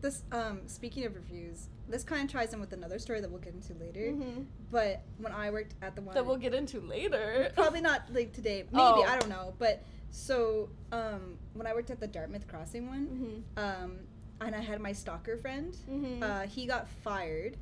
This 0.00 0.22
um 0.32 0.62
speaking 0.66 1.04
of 1.04 1.14
reviews, 1.14 1.68
this 1.88 2.02
kind 2.04 2.24
of 2.24 2.32
ties 2.32 2.54
in 2.54 2.60
with 2.60 2.72
another 2.72 2.98
story 2.98 3.20
that 3.20 3.30
we'll 3.30 3.40
get 3.40 3.54
into 3.54 3.74
later. 3.74 4.00
Mhm. 4.12 4.46
But 4.70 5.02
when 5.18 5.32
I 5.32 5.50
worked 5.50 5.74
at 5.82 5.94
the 5.94 6.02
one 6.02 6.14
That 6.14 6.24
we'll 6.24 6.36
get 6.38 6.54
into 6.54 6.80
later. 6.80 7.50
probably 7.54 7.80
not 7.82 8.02
like 8.12 8.32
today, 8.32 8.62
maybe 8.72 8.82
Oh. 8.82 9.02
I 9.02 9.18
don't 9.18 9.28
know. 9.28 9.54
But 9.58 9.82
so 10.10 10.70
um 10.90 11.36
when 11.54 11.66
I 11.66 11.74
worked 11.74 11.90
at 11.90 12.00
the 12.00 12.06
Dartmouth 12.08 12.48
Crossing 12.48 12.86
one, 12.88 13.44
Mhm. 13.56 13.62
um 13.62 13.98
and 14.40 14.54
I 14.56 14.60
had 14.60 14.80
my 14.80 14.92
stalker 14.92 15.36
friend, 15.36 15.76
Mhm. 15.86 16.22
uh, 16.22 16.46
he 16.46 16.64
got 16.64 16.88
fired, 16.88 17.58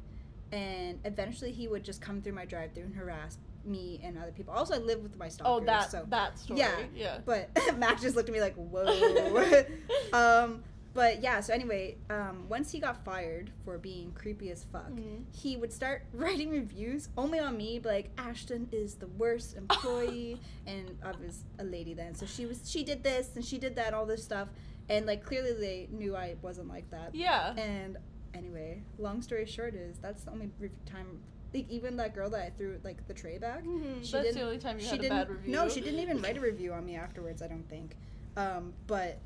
and 0.53 1.01
eventually 1.05 1.51
he 1.51 1.67
would 1.67 1.83
just 1.83 2.01
come 2.01 2.23
through 2.23 2.35
my 2.35 2.45
drive-through 2.45 2.85
and 2.85 2.95
harass 2.95 3.37
me 3.69 4.01
and 4.03 4.17
other 4.19 4.33
people. 4.33 4.55
Also, 4.55 4.75
I 4.75 4.79
live 4.79 5.03
with 5.03 5.17
my 5.19 5.29
stalker. 5.29 5.51
oh, 5.63 5.67
that 5.67 5.91
so 5.91 6.05
that 6.09 6.39
story. 6.39 6.61
Yeah. 6.61 6.77
Yeah. 6.95 7.19
but 7.25 7.51
Mac 7.77 8.01
just 8.01 8.17
looked 8.17 8.29
at 8.29 8.33
me 8.35 8.41
like, 8.41 8.55
whoa. 8.55 9.65
um, 10.13 10.63
but 10.95 11.23
yeah, 11.23 11.39
so 11.41 11.53
anyway, 11.53 11.97
um, 12.11 12.47
once 12.49 12.73
he 12.73 12.81
got 12.81 13.05
fired 13.05 13.51
for 13.65 13.79
being 13.79 14.11
creepy 14.13 14.51
as 14.51 14.65
fuck, 14.73 14.91
Mhm. 14.91 15.25
he 15.33 15.57
would 15.57 15.73
start 15.73 16.03
writing 16.13 16.51
reviews 16.51 17.09
only 17.17 17.39
on 17.39 17.57
me, 17.57 17.79
but 17.79 17.93
like 17.93 18.11
Ashton 18.19 18.69
is 18.73 18.95
the 18.95 19.07
worst 19.07 19.57
employee, 19.57 20.41
and 20.67 20.97
I 21.05 21.11
was 21.25 21.45
a 21.61 21.65
lady 21.65 21.95
then, 21.95 22.15
so 22.15 22.27
she 22.27 22.47
was 22.47 22.69
she 22.69 22.83
did 22.83 23.03
this 23.05 23.31
and 23.37 23.45
she 23.45 23.59
did 23.59 23.77
that, 23.77 23.95
all 23.95 24.07
this 24.07 24.25
stuff, 24.25 24.49
and 24.89 25.07
like 25.07 25.23
clearly 25.25 25.53
they 25.53 25.89
knew 25.93 26.17
I 26.17 26.35
wasn't 26.43 26.69
like 26.69 26.91
that. 26.91 27.15
Yeah. 27.15 27.55
And 27.57 27.99
anyway, 28.35 28.83
long 28.99 29.23
story 29.23 29.47
short 29.47 29.75
is 29.75 29.99
that's 29.99 30.25
the 30.25 30.33
only 30.33 30.51
time. 30.87 31.21
Like 31.55 31.69
even 31.71 31.97
that 31.97 32.15
girl 32.15 32.29
that 32.31 32.41
I 32.43 32.51
threw 32.51 32.79
like 32.85 33.07
the 33.09 33.15
tray 33.15 33.39
back, 33.39 33.65
Mhm, 33.65 34.05
she 34.05 34.13
That's 34.13 34.25
didn't- 34.27 34.35
the 34.35 34.43
only 34.43 34.59
time 34.59 34.77
you 34.79 34.85
she 34.85 34.91
had 34.91 34.99
a 34.99 35.03
didn't. 35.03 35.17
bad 35.19 35.31
review. 35.31 35.53
No, 35.53 35.69
she 35.69 35.81
didn't 35.81 36.01
even 36.01 36.21
write 36.21 36.37
a 36.37 36.41
review 36.41 36.73
on 36.73 36.85
me 36.85 36.95
afterwards. 36.97 37.41
I 37.43 37.49
don't 37.49 37.69
think. 37.69 37.97
Um, 38.37 38.75
but 38.87 39.19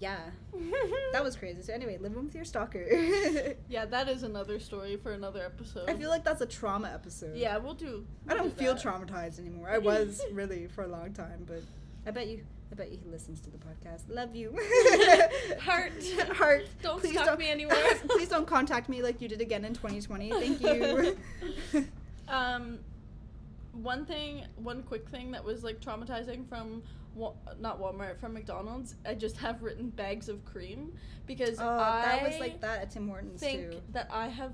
yeah, 0.00 0.18
that 1.12 1.22
was 1.22 1.36
crazy. 1.36 1.62
So 1.62 1.72
anyway, 1.72 1.96
living 1.98 2.24
with 2.24 2.34
your 2.34 2.44
stalker. 2.44 2.82
yeah, 3.68 3.84
that 3.86 4.08
is 4.08 4.24
another 4.24 4.58
story 4.58 4.96
for 4.96 5.12
another 5.12 5.44
episode. 5.44 5.88
I 5.88 5.94
feel 5.94 6.10
like 6.10 6.24
that's 6.24 6.40
a 6.40 6.46
trauma 6.46 6.90
episode. 6.92 7.36
Yeah, 7.36 7.56
we'll 7.58 7.74
do. 7.74 8.04
I 8.26 8.34
we'll 8.34 8.42
don't 8.44 8.56
do 8.58 8.64
feel 8.64 8.74
that. 8.74 8.82
traumatized 8.82 9.38
anymore. 9.38 9.68
I 9.70 9.78
was 9.78 10.20
really 10.32 10.66
for 10.66 10.82
a 10.82 10.88
long 10.88 11.12
time, 11.12 11.44
but 11.46 11.62
I 12.06 12.10
bet 12.10 12.26
you. 12.26 12.44
I 12.72 12.74
bet 12.74 12.90
you 12.90 12.98
he 13.04 13.10
listens 13.10 13.40
to 13.42 13.50
the 13.50 13.58
podcast. 13.58 14.04
Love 14.08 14.34
you. 14.34 14.50
Heart. 15.60 15.92
Heart. 16.36 16.64
Don't 16.82 17.00
Please 17.00 17.12
stalk 17.12 17.26
don't 17.26 17.38
me 17.38 17.50
anymore. 17.50 17.76
please 18.08 18.28
don't 18.28 18.46
contact 18.46 18.88
me 18.88 19.02
like 19.02 19.20
you 19.20 19.28
did 19.28 19.42
again 19.42 19.64
in 19.66 19.74
2020. 19.74 20.30
Thank 20.30 20.62
you. 20.62 21.16
Um, 22.28 22.78
one 23.72 24.06
thing, 24.06 24.44
one 24.56 24.82
quick 24.84 25.06
thing 25.10 25.32
that 25.32 25.44
was 25.44 25.62
like 25.62 25.80
traumatizing 25.80 26.48
from, 26.48 26.82
Wa- 27.14 27.34
not 27.60 27.78
Walmart, 27.78 28.18
from 28.18 28.32
McDonald's. 28.32 28.94
I 29.04 29.14
just 29.14 29.36
have 29.36 29.62
written 29.62 29.90
bags 29.90 30.30
of 30.30 30.42
cream 30.46 30.92
because 31.26 31.58
Oh, 31.60 31.68
I 31.68 32.02
that 32.06 32.22
was 32.30 32.40
like 32.40 32.60
that 32.62 32.80
at 32.80 32.90
Tim 32.90 33.06
Hortons 33.06 33.38
think 33.38 33.70
too. 33.72 33.80
that 33.92 34.08
I 34.10 34.28
have 34.28 34.52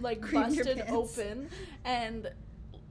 like 0.00 0.20
busted 0.32 0.82
open 0.88 1.48
and 1.84 2.28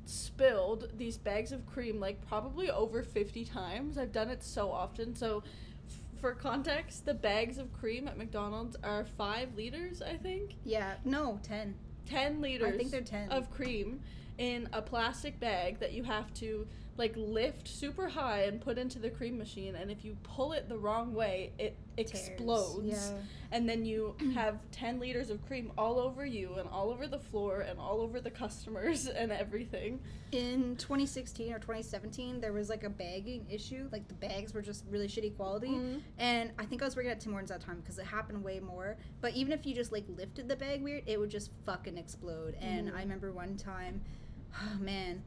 spilled 0.06 0.90
these 0.98 1.18
bags 1.18 1.52
of 1.52 1.66
cream 1.66 2.00
like 2.00 2.26
probably 2.28 2.70
over 2.70 3.04
50 3.04 3.46
times. 3.46 3.98
I've 3.98 4.12
done 4.12 4.30
it 4.30 4.44
so 4.44 4.72
often. 4.72 5.16
So 5.16 5.44
f- 5.88 6.20
for 6.20 6.34
context, 6.34 7.06
the 7.06 7.14
bags 7.14 7.58
of 7.58 7.72
cream 7.74 8.08
at 8.08 8.18
McDonald's 8.18 8.76
are 8.84 9.06
5 9.18 9.56
liters, 9.56 10.02
I 10.02 10.16
think. 10.18 10.56
Yeah, 10.64 10.96
no, 11.06 11.40
10. 11.44 11.76
10 12.06 12.42
liters 12.42 12.74
I 12.74 12.78
think 12.78 12.92
they're 12.92 13.02
10. 13.02 13.30
of 13.30 13.50
cream 13.50 14.02
in 14.38 14.68
a 14.74 14.82
plastic 14.82 15.40
bag 15.40 15.80
that 15.80 15.94
you 15.94 16.04
have 16.04 16.34
to 16.36 16.68
like 16.96 17.14
lift 17.18 17.68
super 17.68 18.08
high 18.08 18.44
and 18.44 18.62
put 18.62 18.78
into 18.78 19.00
the 19.00 19.10
cream 19.10 19.38
machine 19.38 19.76
and 19.76 19.90
if 19.90 20.06
you 20.06 20.16
pull 20.22 20.54
it 20.54 20.70
the 20.70 20.78
wrong 20.78 21.14
way 21.14 21.52
it 21.58 21.76
explodes 21.98 22.86
Yeah. 23.12 23.18
and 23.52 23.68
then 23.68 23.84
you 23.86 24.16
have 24.36 24.60
10 24.72 25.00
liters 25.00 25.30
of 25.32 25.44
cream 25.48 25.72
all 25.78 26.00
over 26.00 26.24
you 26.26 26.54
and 26.56 26.70
all 26.70 26.92
over 26.92 27.08
the 27.08 27.18
floor 27.20 27.62
and 27.62 27.80
all 27.80 28.00
over 28.02 28.20
the 28.22 28.30
customers 28.30 29.08
and 29.22 29.32
everything 29.32 30.00
In 30.32 30.76
2016 30.78 31.52
or 31.54 31.60
2017, 31.60 32.40
there 32.42 32.54
was 32.54 32.68
like 32.70 32.84
a 32.84 32.90
bagging 32.90 33.46
issue. 33.52 33.88
Like 33.92 34.08
the 34.08 34.16
bags 34.16 34.52
were 34.54 34.64
just 34.64 34.84
really 34.90 35.08
shitty 35.08 35.36
quality. 35.36 35.68
Mhm. 35.70 36.02
And 36.18 36.52
I 36.58 36.66
think 36.66 36.82
I 36.82 36.86
was 36.86 36.96
working 36.96 37.12
at 37.12 37.20
Tim 37.20 37.32
Hortons 37.34 37.52
at 37.52 37.60
that 37.60 37.66
time 37.68 37.82
because 37.82 38.00
it 38.00 38.06
happened 38.06 38.44
way 38.44 38.60
more. 38.60 38.98
But 39.22 39.36
even 39.36 39.54
if 39.54 39.64
you 39.68 39.76
just 39.76 39.92
like 39.92 40.06
lifted 40.10 40.48
the 40.50 40.56
bag 40.56 40.82
weird, 40.82 41.04
it 41.06 41.20
would 41.20 41.30
just 41.30 41.52
fucking 41.68 41.98
explode. 42.00 42.56
And 42.60 42.88
Mhm. 42.90 42.96
I 42.96 43.00
remember 43.02 43.32
one 43.32 43.56
time, 43.58 44.02
oh 44.60 44.78
man, 44.80 45.22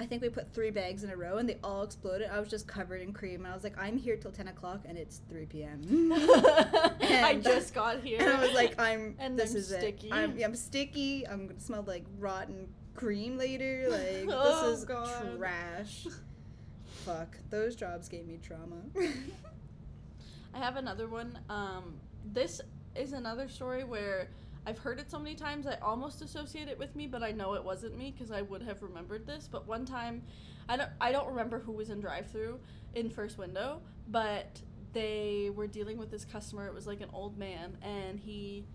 I 0.00 0.06
think 0.06 0.22
we 0.22 0.28
put 0.28 0.52
three 0.54 0.70
bags 0.70 1.02
in 1.02 1.10
a 1.10 1.16
row 1.16 1.38
and 1.38 1.48
they 1.48 1.58
all 1.64 1.82
exploded. 1.82 2.28
I 2.32 2.38
was 2.38 2.48
just 2.48 2.68
covered 2.68 3.00
in 3.00 3.12
cream. 3.12 3.44
And 3.44 3.48
I 3.48 3.54
was 3.54 3.64
like, 3.64 3.76
I'm 3.76 3.96
here 3.98 4.16
till 4.16 4.30
10 4.30 4.46
o'clock 4.48 4.82
and 4.84 4.96
it's 4.96 5.20
3 5.28 5.46
p.m. 5.46 6.12
i 7.02 7.38
just 7.42 7.74
got 7.74 8.00
here 8.00 8.20
And 8.20 8.28
I 8.30 8.40
was 8.40 8.52
like, 8.54 8.78
I'm. 8.80 9.16
And 9.18 9.36
this 9.38 9.50
I'm 9.52 9.56
is 9.56 9.68
sticky. 9.68 10.08
it. 10.08 10.12
I'm, 10.14 10.38
I'm 10.42 10.54
sticky. 10.54 11.26
I'm 11.26 11.48
gonna 11.48 11.58
smell 11.60 11.82
like 11.82 12.04
rotten 12.18 12.68
cream 12.94 13.36
later. 13.36 13.86
Like 13.90 14.28
Oh, 14.30 14.70
this 14.70 14.78
is 14.78 14.84
God. 14.84 15.36
trash. 15.36 16.06
Fuck. 17.04 17.36
Those 17.50 17.74
jobs 17.74 18.08
gave 18.08 18.26
me 18.26 18.38
trauma. 18.42 18.76
I 20.54 20.58
have 20.58 20.76
another 20.76 21.08
one. 21.08 21.38
Um, 21.50 21.94
this 22.24 22.60
is 22.94 23.12
another 23.12 23.48
story 23.48 23.82
where 23.84 24.28
I've 24.68 24.78
heard 24.78 25.00
it 25.00 25.10
so 25.10 25.18
many 25.18 25.34
times 25.34 25.66
I 25.66 25.76
almost 25.76 26.20
associate 26.20 26.68
it 26.68 26.78
with 26.78 26.94
me, 26.94 27.06
but 27.06 27.22
I 27.22 27.32
know 27.32 27.54
it 27.54 27.64
wasn't 27.64 27.96
me 27.96 28.12
because 28.14 28.30
I 28.30 28.42
would 28.42 28.60
have 28.60 28.82
remembered 28.82 29.26
this. 29.26 29.48
But 29.50 29.66
one 29.66 29.86
time, 29.86 30.22
I 30.68 30.76
don't 30.76 30.90
I 31.00 31.10
don't 31.10 31.26
remember 31.26 31.58
who 31.58 31.72
was 31.72 31.88
in 31.88 32.02
drive-through 32.02 32.60
in 32.94 33.08
first 33.08 33.38
window, 33.38 33.80
but 34.08 34.60
they 34.92 35.50
were 35.54 35.66
dealing 35.66 35.96
with 35.96 36.10
this 36.10 36.26
customer. 36.26 36.66
It 36.66 36.74
was 36.74 36.86
like 36.86 37.00
an 37.00 37.08
old 37.14 37.38
man, 37.38 37.78
and 37.80 38.20
he 38.20 38.66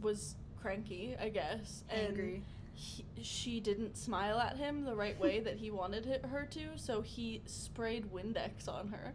was 0.00 0.36
cranky, 0.58 1.14
I 1.20 1.28
guess, 1.28 1.84
and 1.90 2.08
Angry. 2.08 2.42
he, 2.72 3.04
she 3.20 3.60
didn't 3.60 3.98
smile 3.98 4.40
at 4.40 4.56
him 4.56 4.82
the 4.82 4.96
right 4.96 5.20
way 5.20 5.40
that 5.40 5.58
he 5.58 5.70
wanted 5.70 6.06
her 6.24 6.46
to, 6.52 6.60
so 6.76 7.02
he 7.02 7.42
sprayed 7.44 8.10
Windex 8.10 8.66
on 8.66 8.88
her 8.88 9.12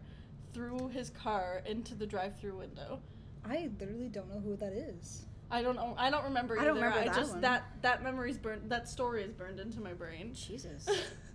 through 0.54 0.90
his 0.90 1.10
car 1.10 1.60
into 1.66 1.96
the 1.96 2.06
drive-through 2.06 2.56
window. 2.58 3.00
I 3.44 3.68
literally 3.80 4.08
don't 4.08 4.32
know 4.32 4.40
who 4.40 4.54
that 4.58 4.72
is. 4.72 5.26
I 5.50 5.62
don't 5.62 5.76
know. 5.76 5.94
I 5.98 6.10
don't 6.10 6.24
remember. 6.24 6.54
I 6.58 6.64
don't 6.64 6.76
either. 6.76 6.86
remember 6.86 6.98
I 7.00 7.04
that 7.06 7.16
just 7.16 7.32
one. 7.32 7.40
that 7.42 7.64
that 7.82 8.02
memory's 8.02 8.38
burned. 8.38 8.70
That 8.70 8.88
story 8.88 9.22
is 9.22 9.32
burned 9.32 9.58
into 9.60 9.80
my 9.80 9.92
brain. 9.94 10.32
Jesus. 10.34 10.88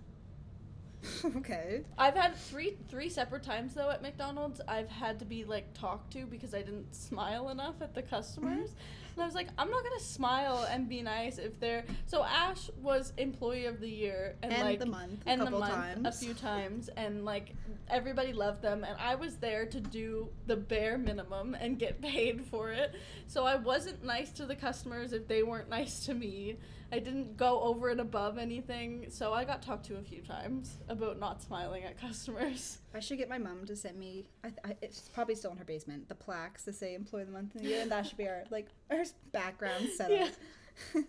okay. 1.36 1.82
I've 1.98 2.14
had 2.14 2.36
three 2.36 2.76
three 2.88 3.08
separate 3.08 3.42
times 3.42 3.74
though 3.74 3.90
at 3.90 4.02
McDonald's. 4.02 4.60
I've 4.66 4.88
had 4.88 5.18
to 5.20 5.24
be 5.24 5.44
like 5.44 5.72
talked 5.74 6.12
to 6.12 6.26
because 6.26 6.54
I 6.54 6.62
didn't 6.62 6.94
smile 6.94 7.48
enough 7.50 7.76
at 7.80 7.94
the 7.94 8.02
customers. 8.02 8.70
Mm-hmm. 8.70 9.12
and 9.14 9.22
I 9.22 9.26
was 9.26 9.34
like, 9.34 9.48
I'm 9.58 9.70
not 9.70 9.82
gonna 9.82 10.00
smile 10.00 10.66
and 10.70 10.88
be 10.88 11.02
nice 11.02 11.38
if 11.38 11.58
they're. 11.60 11.84
So 12.06 12.24
Ash 12.24 12.70
was 12.82 13.12
employee 13.18 13.66
of 13.66 13.80
the 13.80 13.90
year 13.90 14.36
and, 14.42 14.52
And 14.52 14.62
like 14.62 14.78
the 14.78 14.86
month 14.86 15.22
a 15.26 15.30
and 15.30 15.40
the 15.40 15.50
month 15.50 16.06
a 16.06 16.12
few 16.12 16.34
times 16.50 16.88
and 16.96 17.24
like 17.24 17.54
everybody 17.88 18.32
loved 18.32 18.62
them 18.62 18.84
and 18.84 18.96
I 18.98 19.14
was 19.14 19.36
there 19.36 19.66
to 19.66 19.80
do 19.80 20.28
the 20.46 20.56
bare 20.56 20.98
minimum 20.98 21.56
and 21.58 21.78
get 21.78 22.00
paid 22.02 22.44
for 22.44 22.70
it. 22.70 22.94
So 23.26 23.44
I 23.44 23.56
wasn't 23.56 24.04
nice 24.04 24.30
to 24.32 24.46
the 24.46 24.56
customers 24.56 25.12
if 25.12 25.26
they 25.28 25.42
weren't 25.42 25.68
nice 25.68 26.06
to 26.06 26.14
me. 26.14 26.56
I 26.92 27.00
didn't 27.00 27.36
go 27.36 27.60
over 27.62 27.88
and 27.88 28.00
above 28.00 28.38
anything, 28.38 29.06
so 29.08 29.32
I 29.32 29.44
got 29.44 29.60
talked 29.60 29.86
to 29.86 29.96
a 29.96 30.02
few 30.02 30.22
times 30.22 30.78
about 30.88 31.18
not 31.18 31.42
smiling 31.42 31.84
at 31.84 32.00
customers. 32.00 32.78
I 32.94 33.00
should 33.00 33.18
get 33.18 33.28
my 33.28 33.38
mom 33.38 33.66
to 33.66 33.76
send 33.76 33.98
me. 33.98 34.28
I, 34.44 34.52
I, 34.64 34.76
it's 34.80 35.08
probably 35.08 35.34
still 35.34 35.50
in 35.50 35.56
her 35.56 35.64
basement. 35.64 36.08
The 36.08 36.14
plaques 36.14 36.64
to 36.64 36.72
say 36.72 36.94
"Employee 36.94 37.22
of 37.22 37.28
the 37.28 37.34
Month" 37.34 37.54
the 37.54 37.64
year, 37.64 37.82
and 37.82 37.90
that 37.90 38.06
should 38.06 38.18
be 38.18 38.28
our 38.28 38.44
like 38.50 38.68
our 38.90 39.04
background 39.32 39.88
setup. 39.96 40.28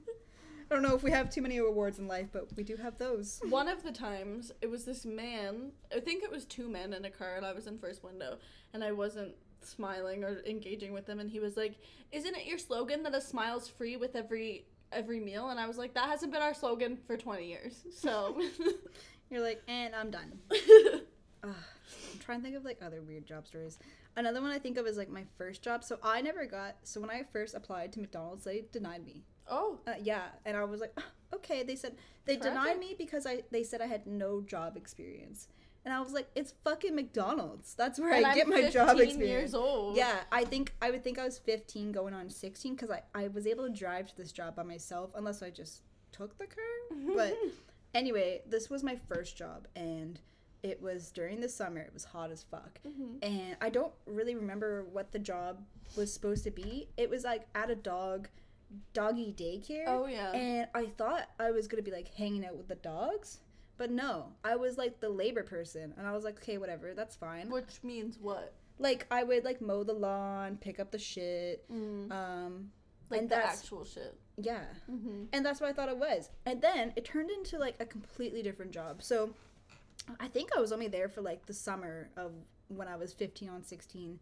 I 0.70 0.74
don't 0.74 0.84
know 0.84 0.96
if 0.96 1.04
we 1.04 1.12
have 1.12 1.30
too 1.30 1.42
many 1.42 1.58
awards 1.58 1.98
in 1.98 2.08
life, 2.08 2.28
but 2.34 2.48
we 2.58 2.64
do 2.64 2.76
have 2.76 2.98
those. 2.98 3.40
One 3.48 3.70
of 3.70 3.84
the 3.84 3.92
times, 3.92 4.52
it 4.62 4.70
was 4.70 4.84
this 4.84 5.06
man, 5.06 5.72
I 5.96 6.02
think 6.02 6.24
it 6.24 6.32
was 6.32 6.44
two 6.44 6.68
men 6.68 6.92
in 6.92 7.06
a 7.06 7.10
car, 7.10 7.36
and 7.38 7.46
I 7.46 7.54
was 7.54 7.68
in 7.68 7.78
first 7.78 8.04
window, 8.04 8.38
and 8.74 8.84
I 8.84 8.92
wasn't 8.92 9.34
smiling 9.62 10.26
or 10.26 10.42
engaging 10.46 10.92
with 10.92 11.06
them, 11.06 11.20
and 11.20 11.30
he 11.30 11.40
was 11.40 11.56
like, 11.56 11.76
Isn't 12.12 12.36
it 12.36 12.46
your 12.46 12.58
slogan 12.58 13.04
that 13.04 13.16
a 13.16 13.22
smile's 13.22 13.70
free 13.70 13.96
with 13.96 14.16
every 14.16 14.66
every 14.92 15.20
meal? 15.20 15.50
And 15.50 15.60
I 15.60 15.68
was 15.68 15.78
like, 15.78 15.94
That 15.94 16.10
hasn't 16.10 16.32
been 16.32 16.42
our 16.42 16.54
slogan 16.54 16.98
for 17.08 17.18
20 17.18 17.46
years. 17.46 17.84
So. 17.96 18.40
You're 19.30 19.42
like, 19.42 19.62
and 19.68 19.94
I'm 19.94 20.10
done. 20.10 20.40
Ugh. 21.44 21.54
I'm 22.14 22.20
trying 22.20 22.40
to 22.40 22.44
think 22.44 22.56
of 22.56 22.64
like 22.64 22.80
other 22.82 23.02
weird 23.02 23.26
job 23.26 23.46
stories. 23.46 23.78
Another 24.16 24.42
one 24.42 24.52
I 24.52 24.58
think 24.60 24.78
of 24.78 24.88
is 24.88 24.98
like 24.98 25.10
my 25.10 25.24
first 25.38 25.62
job. 25.62 25.84
So 25.84 25.98
I 26.02 26.22
never 26.22 26.46
got. 26.46 26.78
So 26.84 27.02
when 27.02 27.10
I 27.10 27.24
first 27.34 27.54
applied 27.54 27.92
to 27.94 28.00
McDonald's, 28.00 28.46
they 28.46 28.66
denied 28.72 29.06
me. 29.06 29.24
oh. 29.50 29.80
Uh, 29.86 29.94
yeah, 30.02 30.24
and 30.46 30.56
I 30.58 30.64
was 30.64 30.80
like, 30.82 30.94
"Ah, 30.98 31.04
okay. 31.36 31.64
They 31.64 31.76
said 31.76 31.96
they 32.26 32.36
denied 32.38 32.80
me 32.80 32.96
because 32.98 33.26
I 33.26 33.44
they 33.52 33.64
said 33.64 33.82
I 33.82 33.88
had 33.88 34.08
no 34.08 34.42
job 34.42 34.76
experience, 34.78 35.48
and 35.88 35.94
I 35.94 36.02
was 36.02 36.12
like, 36.12 36.28
it's 36.36 36.54
fucking 36.66 36.94
McDonald's. 36.96 37.74
That's 37.76 37.98
where 37.98 38.12
And 38.12 38.26
I 38.26 38.32
I'm 38.32 38.36
get 38.36 38.48
my 38.50 38.70
job 38.70 38.90
experience. 39.00 39.20
years 39.20 39.54
old. 39.56 39.96
Yeah, 39.96 40.20
I 40.34 40.44
think 40.44 40.74
I 40.82 40.92
would 40.92 41.02
think 41.02 41.18
I 41.18 41.24
was 41.24 41.38
15 41.40 41.94
going 41.94 42.14
on 42.14 42.30
16 42.30 42.76
because 42.76 42.90
I 42.92 43.04
I 43.16 43.30
was 43.30 43.48
able 43.48 43.64
to 43.66 43.74
drive 43.74 44.08
to 44.10 44.18
this 44.18 44.34
job 44.34 44.58
by 44.58 44.64
myself 44.64 45.12
unless 45.16 45.42
I 45.42 45.50
just 45.50 45.84
took 46.12 46.38
the 46.38 46.46
car. 46.46 46.64
But 47.16 47.38
anyway, 47.94 48.42
this 48.46 48.70
was 48.70 48.84
my 48.84 48.98
first 49.08 49.38
job 49.38 49.68
and. 49.76 50.20
It 50.64 50.82
was 50.82 51.12
during 51.12 51.40
the 51.40 51.48
summer. 51.48 51.80
It 51.82 51.94
was 51.94 52.04
hot 52.04 52.32
as 52.32 52.42
fuck. 52.44 52.82
Mhm. 52.86 53.20
And 53.24 53.56
I 53.62 53.70
don't 53.70 53.94
really 54.08 54.36
remember 54.36 54.84
what 54.92 55.12
the 55.12 55.20
job 55.20 55.64
was 55.96 56.12
supposed 56.12 56.44
to 56.46 56.52
be. 56.52 56.90
It 56.98 57.10
was 57.12 57.24
like 57.24 57.44
at 57.54 57.70
a 57.70 57.76
dog 57.76 58.28
doggy 58.92 59.34
daycare. 59.38 59.86
Oh, 59.88 60.08
yeah. 60.08 60.32
And 60.32 60.68
I 60.74 60.88
thought 60.98 61.30
I 61.40 61.52
was 61.52 61.68
gonna 61.68 61.84
be 61.84 61.92
like 61.92 62.10
hanging 62.16 62.44
out 62.46 62.56
with 62.58 62.68
the 62.68 62.76
dogs, 62.76 63.38
but 63.78 63.92
no, 63.92 64.34
I 64.44 64.56
was 64.56 64.78
like 64.78 65.00
the 65.00 65.10
labor 65.10 65.44
person, 65.44 65.94
and 65.98 66.08
I 66.08 66.12
was 66.12 66.24
like, 66.24 66.38
okay, 66.38 66.58
whatever, 66.58 66.94
that's 66.94 67.16
fine. 67.16 67.50
Which 67.50 67.84
means 67.84 68.18
what? 68.20 68.54
Like 68.80 69.08
I 69.10 69.24
would 69.24 69.44
like 69.44 69.60
mow 69.62 69.84
the 69.84 69.94
lawn, 69.94 70.58
pick 70.58 70.80
up 70.80 70.92
the 70.92 71.00
shit, 71.00 71.68
Mm. 71.72 72.12
um, 72.12 72.72
Like 73.10 73.22
and 73.22 73.30
the 73.30 73.36
actual 73.38 73.84
shit. 73.86 74.16
yeah, 74.38 74.66
Mm-hmm. 74.92 75.24
and 75.34 75.46
that's 75.46 75.60
what 75.62 75.70
I 75.70 75.74
thought 75.74 75.90
it 75.90 75.98
was. 75.98 76.30
And 76.46 76.62
then 76.62 76.94
it 76.96 77.06
turned 77.06 77.30
into 77.32 77.58
like 77.58 77.76
a 77.80 77.86
completely 77.86 78.42
different 78.44 78.72
job. 78.72 79.02
So 79.02 79.32
I 80.20 80.28
think 80.28 80.50
I 80.56 80.60
was 80.60 80.72
only 80.72 80.88
there 80.88 81.10
for 81.10 81.22
like 81.22 81.46
the 81.48 81.54
summer 81.54 82.10
of 82.16 82.32
when 82.70 82.88
I 82.88 82.96
was 82.98 83.14
15 83.14 83.50
on 83.50 83.64
16. 83.64 84.20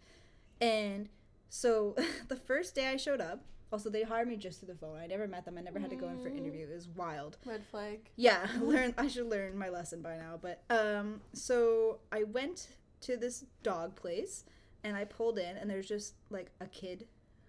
And 0.61 1.09
so 1.49 1.95
the 2.29 2.35
first 2.37 2.75
day 2.75 2.87
I 2.87 2.95
showed 2.97 3.19
up, 3.21 3.43
also 3.75 3.89
they 3.89 4.03
hired 4.03 4.27
me 4.29 4.37
just 4.37 4.59
through 4.59 4.69
the 4.73 4.79
phone. 4.79 4.97
I 4.97 5.05
never 5.07 5.27
met 5.27 5.43
them. 5.43 5.57
I 5.57 5.61
never 5.61 5.79
had 5.79 5.89
to 5.89 5.95
go 5.97 6.07
in 6.07 6.17
for 6.21 6.27
an 6.29 6.35
Mm. 6.35 6.39
interview. 6.39 6.63
It 6.71 6.73
was 6.73 6.87
wild. 6.87 7.37
Red 7.45 7.65
flag. 7.65 8.09
Yeah, 8.15 8.47
learn 8.61 8.93
I 8.97 9.07
should 9.07 9.27
learn 9.29 9.57
my 9.57 9.69
lesson 9.69 10.01
by 10.01 10.15
now. 10.17 10.39
But 10.41 10.63
um 10.69 11.21
so 11.33 11.99
I 12.11 12.23
went 12.23 12.69
to 13.01 13.17
this 13.17 13.43
dog 13.63 13.95
place 13.95 14.45
and 14.83 14.95
I 14.95 15.03
pulled 15.03 15.37
in 15.37 15.57
and 15.57 15.69
there's 15.69 15.87
just 15.87 16.13
like 16.29 16.51
a 16.61 16.67
kid. 16.67 17.05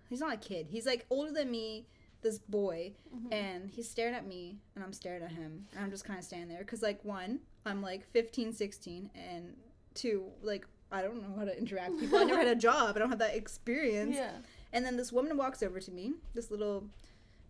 He's 0.08 0.20
not 0.20 0.34
a 0.34 0.36
kid. 0.36 0.66
He's 0.70 0.84
like 0.86 1.06
older 1.10 1.30
than 1.32 1.48
me, 1.50 1.86
this 2.22 2.38
boy, 2.40 2.94
Mhm. 3.14 3.32
and 3.32 3.70
he's 3.70 3.88
staring 3.88 4.14
at 4.14 4.26
me 4.26 4.58
and 4.74 4.82
I'm 4.82 4.92
staring 4.92 5.22
at 5.22 5.30
him. 5.32 5.66
And 5.74 5.84
I'm 5.84 5.90
just 5.92 6.04
kind 6.04 6.18
of 6.18 6.24
standing 6.24 6.48
there 6.48 6.64
cuz 6.64 6.82
like 6.82 7.04
one, 7.04 7.40
I'm 7.64 7.82
like 7.82 8.04
15, 8.10 8.52
16 8.52 9.10
and 9.14 9.56
two, 9.94 10.32
like 10.42 10.66
I 10.90 11.02
don't 11.02 11.20
know 11.20 11.34
how 11.36 11.44
to 11.44 11.56
interact 11.58 11.92
with 11.92 12.00
people. 12.02 12.18
I 12.18 12.24
never 12.24 12.38
had 12.38 12.48
a 12.48 12.60
job. 12.70 12.94
I 12.96 12.98
don't 13.00 13.10
have 13.10 13.18
that 13.18 13.34
experience. 13.34 14.14
Yeah. 14.14 14.36
And 14.72 14.84
then 14.84 14.96
this 14.96 15.12
woman 15.12 15.36
walks 15.36 15.62
over 15.62 15.80
to 15.80 15.90
me. 15.90 16.14
This 16.34 16.50
little, 16.50 16.84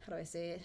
how 0.00 0.12
do 0.12 0.18
I 0.18 0.24
say 0.24 0.50
it? 0.50 0.62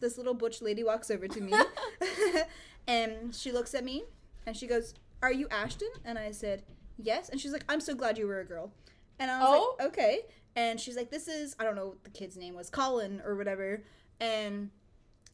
This 0.00 0.18
little 0.18 0.34
butch 0.34 0.60
lady 0.62 0.84
walks 0.84 1.10
over 1.10 1.26
to 1.26 1.40
me, 1.40 1.52
and 2.86 3.34
she 3.34 3.50
looks 3.52 3.74
at 3.74 3.84
me, 3.84 4.04
and 4.46 4.56
she 4.56 4.66
goes, 4.66 4.94
"Are 5.22 5.32
you 5.32 5.48
Ashton?" 5.50 5.88
And 6.04 6.18
I 6.18 6.30
said, 6.32 6.62
"Yes." 6.98 7.28
And 7.30 7.40
she's 7.40 7.52
like, 7.52 7.64
"I'm 7.68 7.80
so 7.80 7.94
glad 7.94 8.18
you 8.18 8.26
were 8.26 8.40
a 8.40 8.44
girl." 8.44 8.70
And 9.18 9.30
I 9.30 9.38
was 9.40 9.48
Oh. 9.50 9.76
like, 9.78 9.88
"Okay." 9.88 10.20
And 10.54 10.78
she's 10.80 10.96
like, 10.96 11.10
"This 11.10 11.28
is 11.28 11.56
I 11.58 11.64
don't 11.64 11.74
know 11.76 11.86
what 11.88 12.04
the 12.04 12.10
kid's 12.10 12.36
name 12.36 12.54
was, 12.54 12.68
Colin 12.70 13.22
or 13.24 13.34
whatever." 13.36 13.82
And 14.20 14.70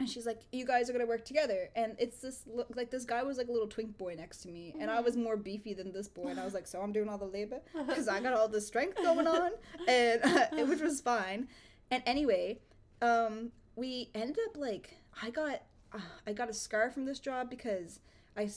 and 0.02 0.10
she's 0.10 0.26
like, 0.26 0.40
"You 0.52 0.66
guys 0.66 0.90
are 0.90 0.92
gonna 0.92 1.06
work 1.06 1.24
together." 1.24 1.70
And 1.76 1.94
it's 1.98 2.18
this 2.18 2.42
like 2.74 2.90
this 2.90 3.04
guy 3.04 3.22
was 3.22 3.38
like 3.38 3.48
a 3.48 3.52
little 3.52 3.68
twink 3.68 3.96
boy 3.96 4.14
next 4.16 4.38
to 4.42 4.48
me, 4.48 4.74
and 4.78 4.90
I 4.90 5.00
was 5.00 5.16
more 5.16 5.36
beefy 5.36 5.74
than 5.74 5.92
this 5.92 6.08
boy, 6.08 6.28
and 6.28 6.40
I 6.40 6.44
was 6.44 6.54
like, 6.54 6.66
"So 6.66 6.80
I'm 6.80 6.92
doing 6.92 7.08
all 7.08 7.18
the 7.18 7.26
labor 7.26 7.60
because 7.86 8.08
I 8.08 8.20
got 8.20 8.34
all 8.34 8.48
the 8.48 8.60
strength 8.60 8.96
going 8.96 9.26
on," 9.26 9.52
and 9.88 10.20
uh, 10.24 10.46
which 10.66 10.80
was 10.80 11.00
fine. 11.00 11.48
And 11.90 12.02
anyway, 12.06 12.58
um, 13.00 13.52
we 13.76 14.10
ended 14.14 14.38
up 14.48 14.56
like 14.56 14.96
I 15.22 15.30
got 15.30 15.62
uh, 15.92 15.98
I 16.26 16.32
got 16.32 16.50
a 16.50 16.54
scar 16.54 16.90
from 16.90 17.04
this 17.04 17.20
job 17.20 17.48
because 17.50 18.00
I 18.36 18.50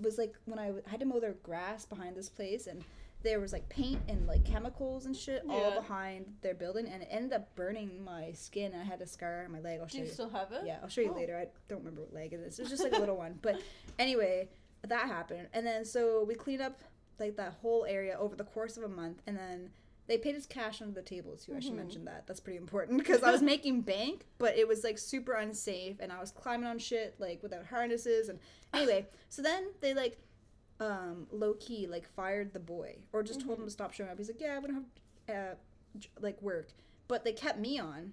was 0.00 0.18
like 0.18 0.34
when 0.44 0.58
I, 0.58 0.66
w- 0.66 0.82
I 0.86 0.90
had 0.90 1.00
to 1.00 1.06
mow 1.06 1.20
their 1.20 1.34
grass 1.34 1.86
behind 1.86 2.16
this 2.16 2.28
place 2.28 2.66
and 2.66 2.84
there 3.24 3.40
was 3.40 3.52
like 3.54 3.66
paint 3.70 4.00
and 4.06 4.26
like 4.26 4.44
chemicals 4.44 5.06
and 5.06 5.16
shit 5.16 5.42
all 5.48 5.70
Yeah. 5.70 5.74
behind 5.80 6.26
their 6.42 6.54
building 6.54 6.86
and 6.86 7.02
it 7.02 7.08
ended 7.10 7.32
up 7.32 7.52
burning 7.56 8.04
my 8.04 8.30
skin. 8.32 8.72
I 8.74 8.84
had 8.84 9.00
a 9.00 9.06
scar 9.06 9.44
on 9.46 9.50
my 9.50 9.60
leg. 9.60 9.80
I'll 9.80 9.86
Do 9.86 9.92
show 9.96 10.02
you 10.02 10.04
you. 10.08 10.12
still 10.12 10.28
have 10.28 10.52
it? 10.52 10.62
Yeah, 10.66 10.78
I'll 10.82 10.88
show 10.90 11.00
you 11.00 11.10
Oh. 11.10 11.16
later. 11.16 11.36
I 11.36 11.48
don't 11.68 11.78
remember 11.78 12.02
what 12.02 12.12
leg 12.12 12.34
it 12.34 12.40
is. 12.40 12.58
It 12.58 12.62
was 12.62 12.70
just 12.70 12.84
like 12.84 12.92
a 12.92 12.98
little 12.98 13.16
one. 13.16 13.38
But 13.42 13.60
anyway, 13.98 14.50
that 14.82 15.06
happened. 15.08 15.48
And 15.54 15.66
then 15.66 15.84
so 15.86 16.22
we 16.24 16.34
cleaned 16.34 16.60
up 16.62 16.82
like 17.18 17.36
that 17.36 17.54
whole 17.54 17.86
area 17.86 18.16
over 18.18 18.36
the 18.36 18.44
course 18.44 18.76
of 18.76 18.82
a 18.82 18.88
month 18.88 19.22
and 19.26 19.36
then 19.36 19.70
they 20.06 20.18
paid 20.18 20.34
us 20.36 20.44
cash 20.44 20.82
under 20.82 20.92
the 20.92 21.00
table 21.00 21.34
too. 21.34 21.54
I 21.56 21.60
should 21.60 21.72
Mhm. 21.72 21.76
mention 21.76 22.04
that. 22.04 22.26
That's 22.26 22.40
pretty 22.40 22.58
important 22.58 22.98
because 22.98 23.22
I 23.22 23.30
was 23.32 23.40
making 23.54 23.80
bank, 23.80 24.26
but 24.36 24.58
it 24.58 24.68
was 24.68 24.84
like 24.84 24.98
super 24.98 25.32
unsafe 25.32 25.96
and 25.98 26.12
I 26.12 26.20
was 26.20 26.30
climbing 26.30 26.66
on 26.66 26.78
shit 26.78 27.14
like 27.18 27.42
without 27.42 27.64
harnesses 27.64 28.28
and 28.28 28.38
anyway, 28.74 29.06
so 29.30 29.40
then 29.40 29.68
they 29.80 29.94
like 29.94 30.18
um 30.80 31.26
low 31.30 31.54
key 31.54 31.86
like 31.86 32.06
fired 32.14 32.52
the 32.52 32.58
boy 32.58 32.96
or 33.12 33.22
just 33.22 33.40
told 33.44 33.58
him 33.58 33.64
to 33.64 33.70
stop 33.70 33.92
showing 33.92 34.10
up. 34.10 34.18
He's 34.18 34.28
like, 34.28 34.40
"Yeah, 34.40 34.58
we 34.58 34.66
don't 34.68 34.84
have 35.28 35.36
uh 35.36 35.54
like 36.20 36.40
work." 36.42 36.68
But 37.08 37.24
they 37.24 37.32
kept 37.32 37.58
me 37.58 37.78
on. 37.78 38.12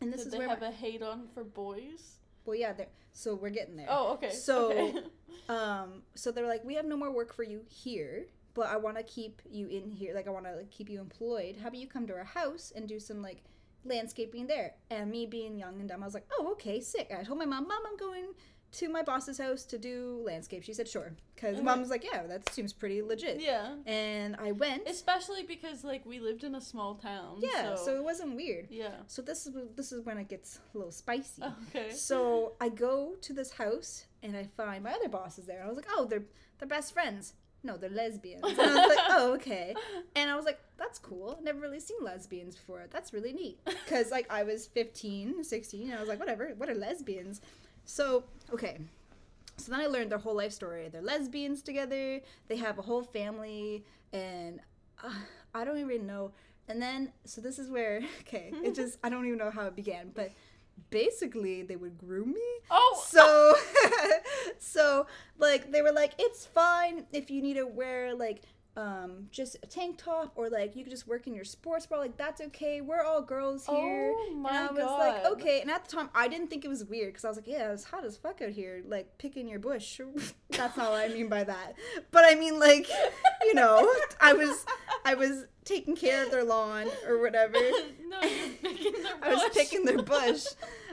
And 0.00 0.12
this 0.12 0.20
Did 0.22 0.26
is 0.28 0.32
they 0.32 0.38
where 0.38 0.48
have 0.48 0.60
my- 0.60 0.68
a 0.68 0.72
hate 0.72 1.02
on 1.02 1.28
for 1.34 1.44
boys? 1.44 2.16
well, 2.44 2.56
yeah, 2.56 2.72
so 3.12 3.34
we're 3.36 3.50
getting 3.50 3.76
there. 3.76 3.86
Oh, 3.88 4.12
okay. 4.14 4.30
So- 4.30 4.72
okay. 4.72 4.94
Um, 5.48 6.02
so 6.14 6.30
they're 6.30 6.46
like, 6.46 6.64
we 6.64 6.74
have 6.76 6.84
no 6.86 6.96
more 6.96 7.10
work 7.10 7.34
for 7.34 7.42
you 7.42 7.62
here, 7.68 8.26
but 8.54 8.68
I 8.68 8.76
want 8.76 8.96
to 8.96 9.02
keep 9.02 9.42
you 9.50 9.66
in 9.66 9.90
here. 9.90 10.14
Like, 10.14 10.28
I 10.28 10.30
want 10.30 10.46
to 10.46 10.54
like 10.54 10.70
keep 10.70 10.88
you 10.88 11.00
employed. 11.00 11.56
How 11.60 11.66
about 11.68 11.78
you 11.80 11.88
come 11.88 12.06
to 12.06 12.14
our 12.14 12.22
house 12.24 12.72
and 12.74 12.86
do 12.88 13.00
some 13.00 13.20
like 13.22 13.42
landscaping 13.84 14.46
there? 14.46 14.74
And 14.88 15.10
me 15.10 15.26
being 15.26 15.58
young 15.58 15.80
and 15.80 15.88
dumb, 15.88 16.00
I 16.02 16.06
was 16.06 16.14
like, 16.14 16.28
oh, 16.38 16.52
okay, 16.52 16.80
sick. 16.80 17.12
I 17.16 17.24
told 17.24 17.38
my 17.38 17.44
mom, 17.44 17.66
mom, 17.66 17.80
I'm 17.86 17.96
going 17.96 18.26
to 18.72 18.88
my 18.88 19.02
boss's 19.02 19.38
house 19.38 19.64
to 19.64 19.78
do 19.78 20.22
landscape. 20.24 20.62
She 20.62 20.72
said, 20.72 20.88
sure, 20.88 21.12
because 21.34 21.56
Okay. 21.56 21.62
mom 21.64 21.80
was 21.80 21.90
like, 21.90 22.04
yeah, 22.04 22.26
that 22.26 22.48
seems 22.52 22.72
pretty 22.72 23.02
legit. 23.02 23.40
yeah. 23.40 23.74
And 23.86 24.36
I 24.38 24.52
went. 24.52 24.88
Especially 24.88 25.42
because 25.42 25.84
like 25.84 26.04
we 26.06 26.20
lived 26.20 26.42
in 26.44 26.54
a 26.54 26.60
small 26.60 26.94
town. 26.94 27.36
yeah, 27.40 27.74
So, 27.76 27.84
so 27.86 27.96
it 27.96 28.02
wasn't 28.04 28.34
weird. 28.36 28.68
yeah. 28.70 28.96
So 29.06 29.20
this 29.22 29.46
is 29.46 29.54
this 29.76 29.92
is 29.92 30.04
when 30.04 30.18
it 30.18 30.28
gets 30.28 30.58
a 30.74 30.78
little 30.78 30.92
spicy. 30.92 31.42
Oh, 31.42 31.54
okay. 31.68 31.92
So 31.92 32.54
I 32.60 32.68
go 32.70 33.14
to 33.20 33.32
this 33.32 33.52
house 33.52 34.06
and 34.22 34.36
I 34.36 34.44
find 34.56 34.82
my 34.84 34.92
other 34.92 35.08
bosses 35.08 35.46
there. 35.46 35.62
I 35.62 35.68
was 35.68 35.76
like, 35.76 35.86
oh, 35.90 36.06
they're 36.06 36.24
they're 36.58 36.68
best 36.68 36.92
friends. 36.94 37.34
No, 37.64 37.76
they're 37.76 37.90
lesbians. 37.90 38.42
And 38.44 38.58
I 38.60 38.66
was 38.86 38.96
like, 38.96 39.06
oh, 39.10 39.34
okay. 39.34 39.72
And 40.16 40.28
I 40.28 40.34
was 40.34 40.44
like, 40.44 40.58
that's 40.78 40.98
cool. 40.98 41.38
Never 41.44 41.60
really 41.60 41.78
seen 41.78 41.98
lesbians 42.02 42.56
before. 42.56 42.86
That's 42.90 43.12
really 43.12 43.32
neat. 43.32 43.60
Because 43.64 44.10
like 44.10 44.26
I 44.30 44.42
was 44.42 44.66
15, 44.66 45.44
16, 45.44 45.84
and 45.90 45.94
I 45.94 46.00
was 46.00 46.08
like, 46.08 46.18
whatever. 46.18 46.52
What 46.56 46.68
are 46.68 46.74
lesbians? 46.74 47.40
So 47.92 48.24
okay. 48.54 48.78
So 49.58 49.70
then 49.70 49.82
I 49.82 49.86
learned 49.86 50.10
their 50.10 50.18
whole 50.18 50.34
life 50.34 50.52
story. 50.52 50.88
They're 50.90 51.02
lesbians 51.02 51.60
together. 51.60 52.20
They 52.48 52.56
have 52.56 52.78
a 52.78 52.82
whole 52.82 53.02
family, 53.02 53.84
and 54.14 54.60
uh, 55.04 55.10
I 55.54 55.64
don't 55.64 55.76
even 55.76 56.06
know. 56.06 56.32
And 56.68 56.80
then, 56.80 57.12
so 57.26 57.42
this 57.42 57.58
is 57.58 57.70
where, 57.70 58.00
okay, 58.20 58.50
it 58.64 58.74
just, 58.80 58.98
I 59.04 59.10
don't 59.10 59.26
even 59.26 59.38
know 59.38 59.50
how 59.50 59.66
it 59.66 59.76
began, 59.76 60.10
but 60.14 60.32
basically 60.88 61.62
they 61.62 61.76
would 61.76 61.98
groom 61.98 62.32
me. 62.32 62.48
Oh, 62.70 63.04
So, 63.06 63.54
so, 64.58 65.06
like, 65.38 65.70
they 65.70 65.82
were 65.82 65.92
like, 65.92 66.12
it's 66.18 66.46
fine 66.46 67.04
if 67.12 67.30
you 67.30 67.42
need 67.42 67.54
to 67.54 67.66
wear, 67.66 68.14
like, 68.14 68.40
um, 68.76 69.28
just 69.30 69.56
a 69.62 69.66
tank 69.66 69.98
top 69.98 70.32
or 70.34 70.48
like 70.48 70.74
you 70.74 70.82
could 70.82 70.90
just 70.90 71.06
work 71.06 71.26
in 71.26 71.34
your 71.34 71.44
sports 71.44 71.86
bra, 71.86 71.98
like 71.98 72.16
that's 72.16 72.40
okay. 72.40 72.80
We're 72.80 73.02
all 73.02 73.20
girls 73.20 73.66
here. 73.66 74.12
Oh 74.14 74.34
my 74.34 74.50
and 74.50 74.58
I 74.58 74.72
was 74.72 74.84
God. 74.84 74.98
like, 74.98 75.24
okay. 75.32 75.60
And 75.60 75.70
at 75.70 75.84
the 75.84 75.96
time, 75.96 76.10
I 76.14 76.28
didn't 76.28 76.48
think 76.48 76.64
it 76.64 76.68
was 76.68 76.84
weird 76.84 77.12
because 77.12 77.24
I 77.24 77.28
was 77.28 77.36
like, 77.36 77.46
yeah, 77.46 77.72
it's 77.72 77.84
hot 77.84 78.04
as 78.04 78.16
fuck 78.16 78.40
out 78.40 78.50
here, 78.50 78.82
like 78.86 79.18
picking 79.18 79.48
your 79.48 79.58
bush. 79.58 80.00
That's 80.50 80.76
not 80.76 80.90
what 80.90 81.04
I 81.04 81.12
mean 81.12 81.28
by 81.28 81.44
that. 81.44 81.74
But 82.10 82.24
I 82.24 82.34
mean, 82.34 82.58
like, 82.58 82.88
you 83.42 83.54
know, 83.54 83.90
I 84.20 84.32
was, 84.32 84.64
I 85.04 85.14
was 85.14 85.44
taking 85.64 85.94
care 85.94 86.24
of 86.24 86.30
their 86.30 86.44
lawn 86.44 86.88
or 87.06 87.20
whatever. 87.20 87.58
no, 88.08 88.20
you're 88.22 88.48
picking 88.62 88.92
their 89.02 89.16
bush 89.16 89.18
I 89.22 89.34
was 89.34 89.50
picking 89.54 89.84
their 89.84 90.02
bush. 90.02 90.44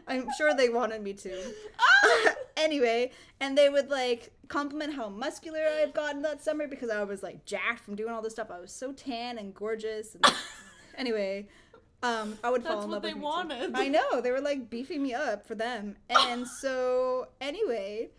I'm 0.07 0.27
sure 0.37 0.53
they 0.55 0.69
wanted 0.69 1.01
me 1.01 1.13
to. 1.13 1.53
Anyway, 2.59 3.11
and 3.39 3.57
they 3.57 3.69
would 3.69 3.89
like 3.89 4.31
compliment 4.47 4.93
how 4.93 5.09
muscular 5.09 5.61
I've 5.81 5.93
gotten 5.93 6.21
that 6.23 6.43
summer 6.43 6.67
because 6.67 6.89
I 6.89 7.03
was 7.03 7.23
like 7.23 7.45
jacked 7.45 7.83
from 7.85 7.95
doing 7.95 8.11
all 8.13 8.21
this 8.21 8.33
stuff. 8.33 8.51
I 8.51 8.59
was 8.59 8.71
so 8.71 8.91
tan 8.91 9.37
and 9.37 9.53
gorgeous. 9.53 10.15
And 10.15 10.33
anyway, 10.97 11.47
um, 12.03 12.37
I 12.43 12.49
would 12.49 12.63
fall 12.63 12.73
That's 12.75 12.85
in 12.85 12.91
love 12.91 13.01
they 13.01 13.09
with 13.09 13.17
me 13.17 13.21
too. 13.21 13.25
wanted. 13.25 13.71
I 13.75 13.87
know 13.87 14.21
they 14.21 14.31
were 14.31 14.41
like 14.41 14.69
beefing 14.69 15.01
me 15.01 15.13
up 15.13 15.47
for 15.47 15.55
them, 15.55 15.95
and 16.09 16.47
so 16.61 17.29
anyway, 17.41 18.09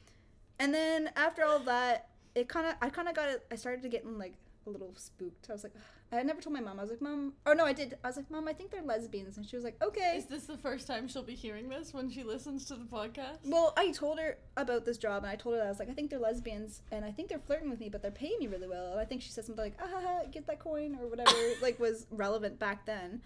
and 0.58 0.74
then 0.74 1.10
after 1.16 1.44
all 1.44 1.60
that, 1.60 2.08
it 2.34 2.48
kind 2.48 2.66
of 2.66 2.74
I 2.80 2.90
kind 2.90 3.08
of 3.08 3.14
got 3.14 3.28
it. 3.28 3.44
I 3.50 3.56
started 3.56 3.82
to 3.82 3.88
get 3.88 4.06
like 4.06 4.34
a 4.66 4.70
little 4.70 4.92
spooked. 4.96 5.48
I 5.48 5.52
was 5.52 5.64
like, 5.64 5.74
I 6.12 6.22
never 6.22 6.40
told 6.40 6.54
my 6.54 6.60
mom. 6.60 6.78
I 6.78 6.82
was 6.82 6.90
like, 6.90 7.00
Mom, 7.00 7.34
oh 7.46 7.52
no, 7.52 7.64
I 7.64 7.72
did. 7.72 7.96
I 8.02 8.08
was 8.08 8.16
like, 8.16 8.30
Mom, 8.30 8.48
I 8.48 8.52
think 8.52 8.70
they're 8.70 8.82
lesbians, 8.82 9.36
and 9.36 9.46
she 9.46 9.56
was 9.56 9.64
like, 9.64 9.82
Okay. 9.82 10.16
Is 10.16 10.26
this 10.26 10.44
the 10.44 10.56
first 10.56 10.86
time 10.86 11.06
she'll 11.08 11.22
be 11.22 11.34
hearing 11.34 11.68
this 11.68 11.94
when 11.94 12.10
she 12.10 12.22
listens 12.22 12.64
to 12.66 12.74
the 12.74 12.84
podcast? 12.84 13.38
Well, 13.44 13.72
I 13.76 13.92
told 13.92 14.18
her 14.18 14.38
about 14.56 14.84
this 14.84 14.98
job, 14.98 15.22
and 15.22 15.30
I 15.30 15.36
told 15.36 15.54
her 15.54 15.60
that 15.60 15.66
I 15.66 15.70
was 15.70 15.78
like, 15.78 15.90
I 15.90 15.92
think 15.92 16.10
they're 16.10 16.18
lesbians, 16.18 16.82
and 16.90 17.04
I 17.04 17.12
think 17.12 17.28
they're 17.28 17.38
flirting 17.38 17.70
with 17.70 17.80
me, 17.80 17.88
but 17.88 18.02
they're 18.02 18.10
paying 18.10 18.36
me 18.40 18.48
really 18.48 18.68
well. 18.68 18.92
And 18.92 19.00
I 19.00 19.04
think 19.04 19.22
she 19.22 19.30
said 19.30 19.44
something 19.44 19.64
like, 19.64 19.76
ah, 19.80 19.88
ha, 19.90 20.00
ha, 20.02 20.20
get 20.30 20.46
that 20.48 20.58
coin 20.58 20.98
or 21.00 21.08
whatever, 21.08 21.36
like 21.62 21.78
was 21.78 22.06
relevant 22.10 22.58
back 22.58 22.86
then. 22.86 23.22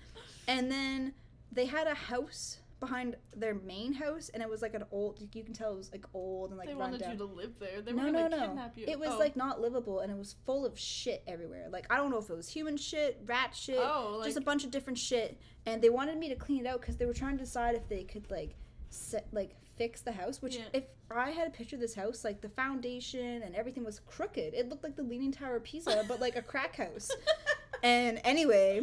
And 0.46 0.70
then 0.70 1.14
they 1.52 1.66
had 1.66 1.86
a 1.86 1.94
house 1.94 2.58
behind 2.80 3.16
their 3.34 3.54
main 3.54 3.92
house, 3.92 4.30
and 4.32 4.42
it 4.42 4.48
was 4.48 4.62
like 4.62 4.74
an 4.74 4.84
old. 4.90 5.18
You 5.32 5.42
can 5.44 5.52
tell 5.54 5.72
it 5.72 5.76
was 5.76 5.90
like 5.92 6.04
old 6.12 6.50
and 6.50 6.58
like 6.58 6.68
they 6.68 6.74
wanted 6.74 7.00
down. 7.00 7.12
you 7.12 7.18
to 7.18 7.24
live 7.24 7.58
there. 7.58 7.80
They 7.80 7.92
no, 7.92 8.04
were 8.04 8.10
no, 8.10 8.28
no. 8.28 8.38
kidnap 8.40 8.76
you. 8.76 8.84
It 8.86 8.98
was 8.98 9.10
Oh. 9.12 9.18
like 9.18 9.36
not 9.36 9.60
livable, 9.60 10.00
and 10.00 10.10
it 10.12 10.18
was 10.18 10.36
full 10.44 10.66
of 10.66 10.78
shit 10.78 11.22
everywhere. 11.26 11.68
Like 11.70 11.86
I 11.90 11.96
don't 11.96 12.10
know 12.10 12.18
if 12.18 12.28
it 12.30 12.36
was 12.36 12.48
human 12.48 12.76
shit, 12.76 13.20
rat 13.26 13.54
shit, 13.54 13.78
Oh, 13.80 14.20
just 14.24 14.36
a 14.36 14.40
bunch 14.42 14.64
of 14.64 14.70
different 14.70 14.98
shit. 14.98 15.38
And 15.66 15.80
they 15.80 15.90
wanted 15.90 16.18
me 16.18 16.28
to 16.28 16.36
clean 16.36 16.66
it 16.66 16.68
out 16.68 16.80
because 16.80 16.96
they 16.96 17.06
were 17.06 17.14
trying 17.14 17.38
to 17.38 17.44
decide 17.44 17.74
if 17.74 17.88
they 17.88 18.04
could 18.04 18.30
like 18.30 18.54
set 18.90 19.26
like 19.32 19.56
fix 19.76 20.02
the 20.02 20.12
house. 20.12 20.42
Which 20.42 20.56
Yeah. 20.56 20.64
if 20.72 20.84
I 21.10 21.30
had 21.30 21.46
a 21.48 21.50
picture 21.50 21.76
of 21.76 21.80
this 21.80 21.94
house, 21.94 22.24
like 22.24 22.40
the 22.40 22.48
foundation 22.48 23.42
and 23.42 23.54
everything 23.54 23.84
was 23.84 24.00
crooked. 24.00 24.52
It 24.54 24.68
looked 24.68 24.82
like 24.84 24.96
the 24.96 25.02
Leaning 25.02 25.32
Tower 25.32 25.56
of 25.56 25.64
Pisa, 25.64 26.04
but 26.08 26.20
like 26.20 26.36
a 26.36 26.42
crack 26.42 26.76
house. 26.76 27.10
and 27.82 28.20
anyway, 28.24 28.82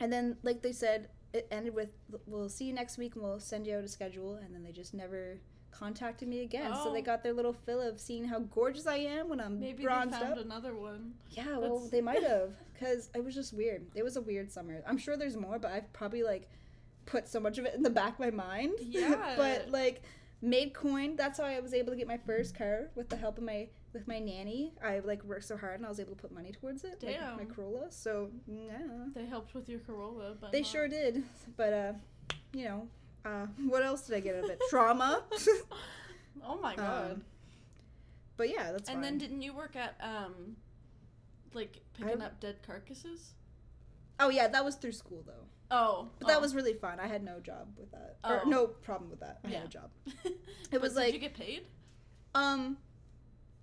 and 0.00 0.12
then 0.12 0.36
like 0.42 0.62
they 0.62 0.72
said, 0.72 1.08
it 1.32 1.46
ended 1.50 1.74
with 1.74 1.90
we'll 2.26 2.48
see 2.48 2.64
you 2.64 2.72
next 2.72 2.96
week 2.98 3.14
and 3.14 3.24
we'll 3.24 3.40
send 3.40 3.66
you 3.66 3.76
out 3.76 3.84
a 3.84 3.88
schedule. 3.88 4.34
And 4.36 4.54
then 4.54 4.62
they 4.62 4.72
just 4.72 4.94
never 4.94 5.38
contacted 5.70 6.26
me 6.28 6.40
again. 6.40 6.72
So 6.82 6.92
they 6.92 7.00
Oh. 7.00 7.02
got 7.02 7.22
their 7.22 7.34
little 7.34 7.52
fill 7.52 7.80
of 7.82 8.00
seeing 8.00 8.24
how 8.24 8.38
gorgeous 8.40 8.86
I 8.86 8.96
am 8.96 9.28
when 9.28 9.38
I'm 9.40 9.60
Maybe 9.60 9.82
bronzed 9.84 10.14
they 10.14 10.18
found 10.20 10.32
up. 10.38 10.44
another 10.44 10.74
one. 10.74 11.14
Yeah, 11.30 11.58
well, 11.58 11.80
they 11.90 12.00
might 12.00 12.22
have, 12.22 12.52
because 12.72 13.10
it 13.14 13.22
was 13.24 13.34
just 13.34 13.52
weird. 13.52 13.86
It 13.94 14.02
was 14.02 14.16
a 14.16 14.20
weird 14.22 14.50
summer. 14.50 14.82
I'm 14.86 14.96
sure 14.98 15.16
there's 15.16 15.36
more, 15.36 15.58
but 15.58 15.70
I've 15.70 15.92
probably 15.92 16.22
like 16.22 16.48
put 17.06 17.28
so 17.28 17.38
much 17.40 17.58
of 17.58 17.66
it 17.66 17.74
in 17.74 17.82
the 17.82 17.90
back 17.90 18.14
of 18.14 18.20
my 18.20 18.30
mind. 18.30 18.72
Yeah. 18.80 19.34
but 19.36 19.68
like 19.70 20.02
made 20.40 20.72
coin. 20.72 21.16
That's 21.16 21.38
how 21.38 21.44
I 21.44 21.60
was 21.60 21.74
able 21.74 21.90
to 21.92 21.96
get 21.96 22.08
my 22.08 22.18
first 22.18 22.56
car 22.56 22.88
with 22.94 23.08
the 23.10 23.16
help 23.16 23.36
of 23.38 23.44
my 23.44 23.68
with 23.92 24.06
my 24.06 24.18
nanny. 24.18 24.72
I 24.84 24.98
like 25.00 25.22
worked 25.24 25.44
so 25.44 25.56
hard 25.56 25.76
and 25.76 25.86
I 25.86 25.88
was 25.88 25.98
able 26.00 26.14
to 26.14 26.20
put 26.20 26.32
money 26.32 26.52
towards 26.52 26.84
it, 26.84 27.02
like 27.02 27.20
my 27.20 27.36
Damn. 27.38 27.46
Corolla. 27.46 27.86
So 27.90 28.30
yeah, 28.46 28.78
They 29.14 29.24
helped 29.26 29.54
with 29.54 29.68
your 29.68 29.80
Corolla, 29.80 30.34
but 30.40 30.52
they 30.52 30.60
not- 30.60 30.66
sure 30.70 30.88
did. 30.88 31.22
But 31.56 31.72
uh, 31.72 31.92
you 32.52 32.64
know, 32.64 32.88
uh, 33.24 33.46
what 33.66 33.82
else 33.82 34.02
did 34.02 34.16
I 34.16 34.20
get 34.20 34.36
out 34.36 34.44
of 34.44 34.50
it? 34.50 34.60
Trauma. 34.70 35.22
Oh 36.46 36.56
my 36.60 36.76
god. 36.76 37.12
Um, 37.12 37.22
but 38.36 38.48
yeah, 38.48 38.70
that's 38.70 38.88
and 38.88 39.02
then 39.02 39.18
didn't 39.18 39.42
you 39.42 39.52
work 39.52 39.74
at 39.74 39.96
um, 40.00 40.56
like 41.52 41.80
picking 41.98 42.22
I- 42.22 42.26
up 42.26 42.40
dead 42.40 42.56
carcasses? 42.64 43.32
oh 44.20 44.30
yeah, 44.30 44.48
that 44.48 44.64
was 44.64 44.76
through 44.76 44.92
school 44.92 45.22
though. 45.26 45.44
Oh, 45.70 46.08
But 46.18 46.28
that 46.28 46.38
oh. 46.38 46.40
was 46.40 46.54
really 46.54 46.72
fun. 46.74 46.98
I 47.00 47.06
had 47.08 47.22
no 47.22 47.40
job 47.40 47.68
with 47.76 47.90
that. 47.90 48.16
Or 48.24 48.42
Oh. 48.44 48.48
no 48.48 48.66
problem 48.68 49.10
with 49.10 49.20
that. 49.20 49.38
I 49.44 49.48
had 49.48 49.64
a 49.64 49.68
job. 49.68 49.90
It 50.72 50.80
was 50.80 50.92
did 50.94 50.98
like 51.00 51.12
you 51.14 51.18
get 51.18 51.34
paid? 51.34 51.66
um 52.34 52.76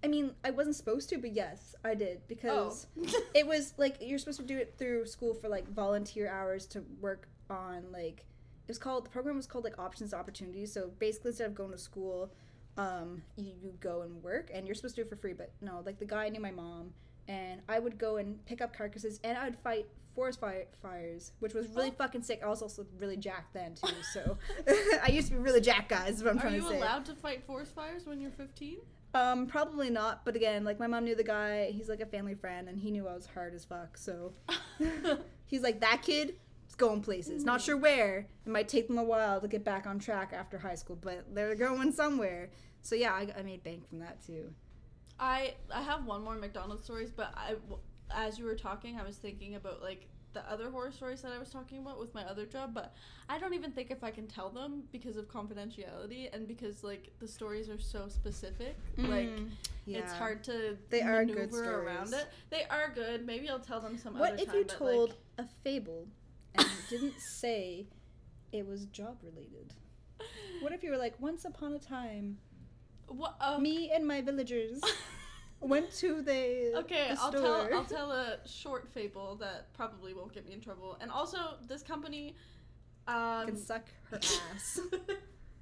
I 0.05 0.07
mean, 0.07 0.35
I 0.43 0.51
wasn't 0.51 0.75
supposed 0.75 1.09
to, 1.09 1.17
but 1.17 1.31
yes, 1.33 1.73
I 1.83 1.95
did 1.95 2.19
Oh, 2.19 2.21
because 2.27 2.85
it 3.33 3.47
was 3.47 3.73
like 3.77 3.95
you're 4.01 4.19
supposed 4.19 4.39
to 4.39 4.45
do 4.45 4.55
it 4.55 4.75
through 4.77 5.07
school 5.07 5.33
for 5.33 5.49
like 5.49 5.67
volunteer 5.67 6.29
hours 6.29 6.67
to 6.67 6.83
work 7.01 7.27
on 7.49 7.91
like 7.91 8.19
it 8.19 8.67
was 8.67 8.77
called 8.77 9.05
the 9.05 9.09
program 9.09 9.35
was 9.35 9.47
called 9.47 9.63
like 9.63 9.79
options 9.79 10.13
opportunities. 10.13 10.71
So 10.71 10.91
basically 10.99 11.29
instead 11.29 11.47
of 11.47 11.55
going 11.55 11.71
to 11.71 11.77
school, 11.79 12.31
um, 12.77 13.23
you, 13.35 13.53
you 13.63 13.73
go 13.79 14.03
and 14.03 14.21
work 14.21 14.51
and 14.53 14.67
you're 14.67 14.75
supposed 14.75 14.93
to 14.95 15.01
do 15.01 15.07
it 15.07 15.09
for 15.09 15.15
free, 15.15 15.33
but 15.33 15.51
no, 15.59 15.81
like 15.83 15.97
the 15.97 16.05
guy 16.05 16.29
knew 16.29 16.39
my 16.39 16.51
mom 16.51 16.91
and 17.27 17.61
I 17.67 17.79
would 17.79 17.97
go 17.97 18.17
and 18.17 18.45
pick 18.45 18.61
up 18.61 18.77
carcasses 18.77 19.19
and 19.23 19.35
I 19.39 19.45
would 19.45 19.57
fight 19.57 19.87
forest 20.13 20.39
fire, 20.39 20.65
fires, 20.83 21.31
which 21.39 21.53
was 21.55 21.67
really 21.69 21.89
Oh. 21.89 21.95
fucking 21.97 22.21
sick. 22.21 22.41
I 22.43 22.47
was 22.47 22.61
also 22.61 22.85
really 22.99 23.17
jacked 23.17 23.53
then 23.55 23.73
too, 23.75 24.01
so 24.13 24.37
I 25.03 25.09
used 25.09 25.27
to 25.29 25.33
be 25.33 25.39
really 25.39 25.61
jacked, 25.61 25.89
guys. 25.89 26.23
What 26.23 26.31
I'm 26.31 26.37
Are 26.37 26.41
trying 26.41 26.55
you 26.55 26.61
to 26.61 26.67
say. 26.69 26.77
allowed 26.77 27.05
to 27.05 27.15
fight 27.15 27.43
forest 27.45 27.73
fires 27.75 28.05
when 28.05 28.21
you're 28.21 28.31
15? 28.31 28.77
Um, 29.15 29.47
probably 29.47 29.89
not. 29.89 30.25
But 30.25 30.36
again, 30.36 30.65
like 30.65 30.78
my 30.78 30.88
mom 30.88 31.06
knew 31.06 31.15
the 31.15 31.23
guy. 31.23 31.71
He's 31.71 31.88
like 31.88 32.01
a 32.01 32.06
family 32.06 32.36
friend, 32.36 32.67
and 32.67 32.78
he 32.78 32.91
knew 32.91 33.08
I 33.08 33.15
was 33.15 33.25
hard 33.25 33.56
as 33.56 33.63
fuck. 33.63 33.97
So 33.97 34.34
he's 35.45 35.62
like 35.62 35.80
that 35.80 36.01
kid. 36.01 36.36
is 36.67 36.75
going 36.75 37.01
places. 37.01 37.45
Not 37.45 37.62
sure 37.62 37.78
where. 37.78 38.28
It 38.45 38.49
might 38.49 38.67
take 38.67 38.88
them 38.88 38.97
a 38.97 39.04
while 39.04 39.39
to 39.39 39.47
get 39.47 39.63
back 39.63 39.88
on 39.88 39.99
track 39.99 40.34
after 40.34 40.58
high 40.58 40.75
school, 40.75 40.97
but 41.01 41.34
they're 41.34 41.56
going 41.56 41.93
somewhere. 41.93 42.49
So 42.82 42.95
yeah, 42.95 43.13
I, 43.13 43.28
I 43.39 43.41
made 43.41 43.63
bank 43.63 43.88
from 43.88 43.99
that 43.99 44.21
too. 44.21 44.54
I 45.17 45.56
I 45.73 45.82
have 45.82 46.06
one 46.06 46.23
more 46.23 46.36
McDonald's 46.36 46.84
stories, 46.84 47.10
but 47.10 47.34
I 47.38 47.56
as 48.12 48.38
you 48.38 48.45
were 48.45 48.56
talking, 48.56 48.99
I 48.99 49.04
was 49.04 49.15
thinking 49.15 49.56
about 49.56 49.82
like 49.82 50.08
the 50.36 50.48
other 50.52 50.69
horror 50.69 50.91
stories 50.91 51.21
that 51.24 51.32
I 51.32 51.39
was 51.39 51.50
talking 51.50 51.80
about 51.80 52.00
with 52.00 52.13
my 52.13 52.24
other 52.26 52.45
job, 52.45 52.74
but 52.76 52.93
I 53.28 53.39
don't 53.39 53.56
even 53.56 53.71
think 53.71 53.89
if 53.89 54.04
I 54.04 54.12
can 54.12 54.28
tell 54.28 54.50
them 54.52 54.84
because 54.91 55.17
of 55.17 55.28
confidentiality 55.28 56.30
and 56.32 56.48
because 56.48 56.84
like 56.84 57.12
the 57.19 57.28
stories 57.28 57.69
are 57.69 57.80
so 57.80 58.08
specific. 58.08 58.76
Like 58.98 59.30
Mm, 59.30 59.50
it's 59.88 60.13
hard 60.13 60.43
to 60.43 60.78
They 60.91 61.02
are 61.02 61.26
good 61.26 61.54
around 61.54 62.08
stories. 62.10 62.24
it. 62.26 62.28
They 62.52 62.63
are 62.65 62.91
good. 62.93 63.26
Maybe 63.26 63.50
I'll 63.50 63.60
tell 63.60 63.80
them 63.82 63.98
some 63.98 64.13
What 64.19 64.34
other 64.34 64.38
time. 64.45 64.48
What 64.48 64.56
if 64.56 64.60
you 64.60 64.65
but, 64.67 64.78
told 64.78 65.10
like, 65.10 65.48
a 65.48 65.50
fable 65.63 66.08
and 66.54 66.67
didn't 66.89 67.19
say 67.39 67.88
it 68.52 68.67
was 68.67 68.86
job 68.88 69.17
related? 69.24 69.74
What 70.62 70.74
if 70.74 70.84
you 70.84 70.91
were 70.91 70.98
like, 70.98 71.19
once 71.19 71.45
upon 71.45 71.74
a 71.74 71.80
time, 71.80 72.38
what? 73.08 73.36
Um, 73.39 73.63
me 73.63 73.91
and 73.93 74.06
my 74.08 74.21
villagers 74.21 74.82
went 75.61 75.91
to 75.97 76.21
the 76.21 76.73
Okay, 76.79 77.13
the 77.13 77.21
I'll 77.21 77.31
store. 77.31 77.41
tell 77.41 77.69
I'll 77.73 77.85
tell 77.85 78.11
a 78.23 78.37
short 78.45 78.87
fable 78.93 79.35
that 79.37 79.73
probably 79.73 80.13
won't 80.13 80.33
get 80.33 80.45
me 80.45 80.53
in 80.53 80.61
trouble. 80.61 80.97
And 81.01 81.11
also, 81.11 81.37
this 81.67 81.81
company, 81.83 82.35
um, 83.07 83.47
can 83.47 83.57
suck 83.57 83.85
her 84.11 84.17
ass. 84.53 84.79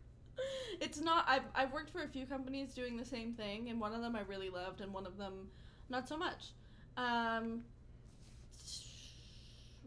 it's 0.82 1.00
not. 1.02 1.26
I've 1.28 1.44
I've 1.56 1.72
worked 1.72 1.92
for 1.92 2.04
a 2.04 2.08
few 2.08 2.26
companies 2.26 2.74
doing 2.74 2.98
the 2.98 3.06
same 3.06 3.34
thing, 3.34 3.70
and 3.70 3.80
one 3.80 3.94
of 3.94 4.02
them 4.02 4.16
I 4.16 4.22
really 4.22 4.50
loved, 4.50 4.82
and 4.82 4.94
one 4.94 5.06
of 5.06 5.18
them 5.18 5.50
not 5.90 6.08
so 6.08 6.18
much. 6.18 6.52
Um, 6.98 7.64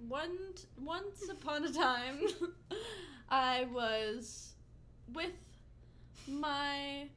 one 0.08 0.36
once 0.82 1.28
upon 1.30 1.64
a 1.64 1.72
time, 1.72 2.20
I 3.30 3.66
was 3.72 4.54
with 5.12 5.32
my 6.28 7.08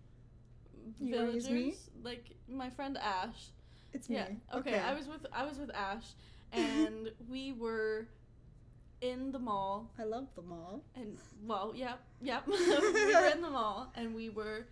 You 0.99 1.11
villagers, 1.11 1.49
me? 1.49 1.75
Like 2.03 2.25
my 2.47 2.69
friend 2.69 2.97
Ash. 2.97 3.51
It's 3.93 4.09
me. 4.09 4.15
Yeah. 4.17 4.27
Okay. 4.57 4.79
I 4.79 4.93
was 4.93 5.07
with 5.07 5.25
I 5.33 5.45
was 5.45 5.57
with 5.57 5.71
Ash, 5.75 6.05
and 6.53 7.11
we 7.29 7.53
were 7.53 8.07
in 9.01 9.31
the 9.31 9.39
mall, 9.39 9.89
I 9.97 10.03
love 10.03 10.27
the 10.35 10.41
mall. 10.41 10.83
and 10.95 11.17
well, 11.45 11.73
yep, 11.75 12.01
yep. 12.21 12.45
we 12.47 12.55
were 13.15 13.31
in 13.33 13.41
the 13.41 13.49
mall, 13.49 13.91
and 13.95 14.13
we 14.13 14.29
were 14.29 14.67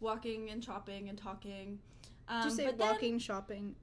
walking 0.00 0.50
and 0.50 0.62
shopping 0.62 1.08
and 1.08 1.18
talking. 1.18 1.78
Um, 2.28 2.42
Did 2.42 2.50
you 2.50 2.56
say 2.56 2.66
but 2.66 2.78
then 2.78 2.88
walking, 2.88 3.18
shopping, 3.18 3.74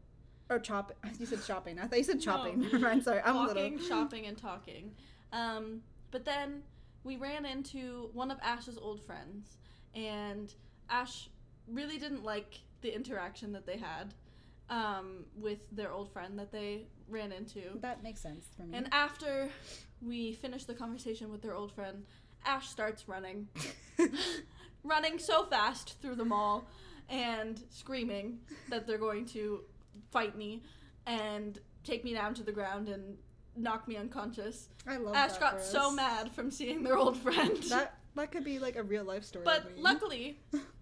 or 0.50 0.60
chopping? 0.60 0.96
You 1.20 1.26
said 1.26 1.44
shopping. 1.44 1.80
I 1.80 1.88
thought 1.88 1.98
you 1.98 2.04
said 2.04 2.18
No. 2.18 2.22
chopping. 2.22 2.62
Never 2.62 2.80
mind. 2.80 3.04
Sorry, 3.04 3.22
I'm 3.24 3.36
a 3.36 3.40
walking, 3.40 3.74
little. 3.74 3.88
shopping, 3.88 4.26
and 4.26 4.38
talking. 4.38 4.92
Um, 5.34 5.82
but 6.12 6.24
then 6.26 6.64
we 7.04 7.18
ran 7.18 7.46
into 7.46 8.10
one 8.14 8.32
of 8.32 8.38
Ash's 8.42 8.78
old 8.78 9.02
friends, 9.06 9.58
and 9.94 10.54
Ash 10.90 11.30
really 11.68 11.98
didn't 11.98 12.24
like 12.24 12.60
the 12.82 12.94
interaction 12.94 13.52
that 13.54 13.65
they 13.65 13.78
had. 13.78 14.13
um, 14.70 15.26
with 15.36 15.60
their 15.72 15.92
old 15.92 16.12
friend 16.13 16.38
that 16.38 16.52
they 16.52 16.86
ran 17.08 17.32
into. 17.32 17.62
That 17.82 18.04
makes 18.04 18.22
sense 18.22 18.46
for 18.56 18.62
me. 18.63 18.78
And 18.78 18.88
after 18.92 19.50
we 20.00 20.34
finish 20.34 20.65
the 20.65 20.76
conversation 20.76 21.32
with 21.32 21.42
their 21.42 21.56
old 21.56 21.72
friend, 21.72 22.06
Ash 22.46 22.70
starts 22.70 23.08
running. 23.08 23.48
running 24.84 25.20
so 25.20 25.46
fast 25.46 26.00
through 26.02 26.15
the 26.15 26.26
mall 26.26 26.68
and 27.10 27.63
screaming 27.72 28.39
that 28.70 28.86
they're 28.86 28.98
going 29.00 29.26
to 29.26 29.62
fight 30.12 30.38
me 30.38 30.62
and 31.08 31.60
take 31.84 32.04
me 32.04 32.13
down 32.13 32.34
to 32.36 32.44
the 32.44 32.52
ground 32.52 32.88
and 32.88 33.18
knock 33.56 33.88
me 33.88 33.98
unconscious. 33.98 34.70
I 34.88 34.98
love 34.98 35.13
that. 35.13 35.32
Ash 35.32 35.38
that 35.38 35.39
got 35.39 35.62
so 35.63 35.92
mad 35.92 36.32
from 36.32 36.52
seeing 36.52 36.84
their 36.84 36.98
old 36.98 37.18
friend. 37.18 37.58
That 37.70 37.96
that 38.15 38.32
could 38.32 38.44
be 38.44 38.60
like 38.60 38.76
a 38.76 38.84
real 38.84 39.04
life 39.04 39.24
story. 39.24 39.46
but 39.46 39.72
luckily, 39.78 40.39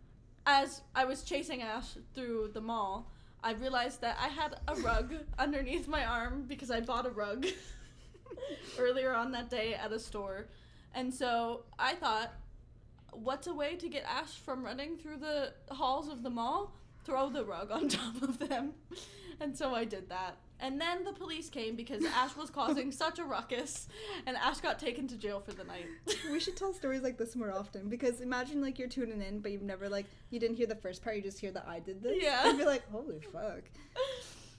as 0.47 0.81
I 0.95 1.03
was 1.03 1.23
chasing 1.23 1.62
Ash 1.62 1.97
through 2.15 2.51
the 2.53 2.62
mall, 2.62 3.12
I 3.43 3.51
realized 3.51 3.99
that 4.01 4.17
I 4.19 4.29
had 4.29 4.55
a 4.67 4.75
rug 4.75 5.13
underneath 5.38 5.88
my 5.88 6.05
arm 6.05 6.45
because 6.47 6.71
I 6.71 6.79
bought 6.79 7.05
a 7.05 7.12
rug 7.12 7.45
earlier 8.79 9.13
on 9.13 9.31
that 9.33 9.49
day 9.49 9.75
at 9.75 9.91
a 9.91 9.99
store. 9.99 10.47
And 10.95 11.13
so 11.13 11.65
I 11.77 11.95
thought, 11.95 12.33
what's 13.12 13.47
a 13.47 13.53
way 13.53 13.75
to 13.75 13.89
get 13.89 14.05
Ash 14.05 14.36
from 14.38 14.63
running 14.63 14.97
through 14.97 15.17
the 15.17 15.53
halls 15.69 16.07
of 16.07 16.23
the 16.23 16.29
mall? 16.29 16.73
Throw 17.03 17.29
the 17.29 17.43
rug 17.43 17.69
on 17.69 17.89
top 17.89 18.21
of 18.21 18.39
them. 18.39 18.73
And 19.41 19.56
so 19.58 19.73
I 19.76 19.86
did 19.86 20.10
that. 20.10 20.38
And 20.60 20.82
then 20.82 21.04
the 21.04 21.13
police 21.13 21.50
came 21.50 21.76
because 21.76 22.04
Ash 22.04 22.36
was 22.36 22.50
causing 22.50 22.91
such 23.04 23.19
a 23.19 23.23
ruckus, 23.23 23.88
and 24.26 24.36
Ash 24.36 24.60
got 24.60 24.80
taken 24.80 25.08
to 25.10 25.15
jail 25.15 25.39
for 25.39 25.52
the 25.54 25.63
night. 25.63 25.86
we 26.32 26.39
should 26.39 26.58
tell 26.58 26.73
stories 26.73 27.04
like 27.04 27.17
this 27.19 27.36
more 27.36 27.52
often 27.52 27.88
because 27.89 28.21
imagine 28.21 28.60
like 28.62 28.80
you're 28.80 28.88
tuning 28.88 29.21
in 29.21 29.39
but 29.39 29.52
you've 29.52 29.62
never 29.62 29.88
like 29.88 30.06
you 30.32 30.39
didn't 30.39 30.56
hear 30.58 30.65
the 30.65 30.76
first 30.76 31.04
part 31.04 31.15
you 31.15 31.21
just 31.21 31.39
hear 31.39 31.52
that 31.52 31.67
I 31.67 31.78
did 31.80 32.02
this 32.02 32.17
Yeah. 32.19 32.50
and 32.50 32.58
be 32.58 32.65
like 32.65 32.89
holy 32.89 33.19
fuck 33.32 33.62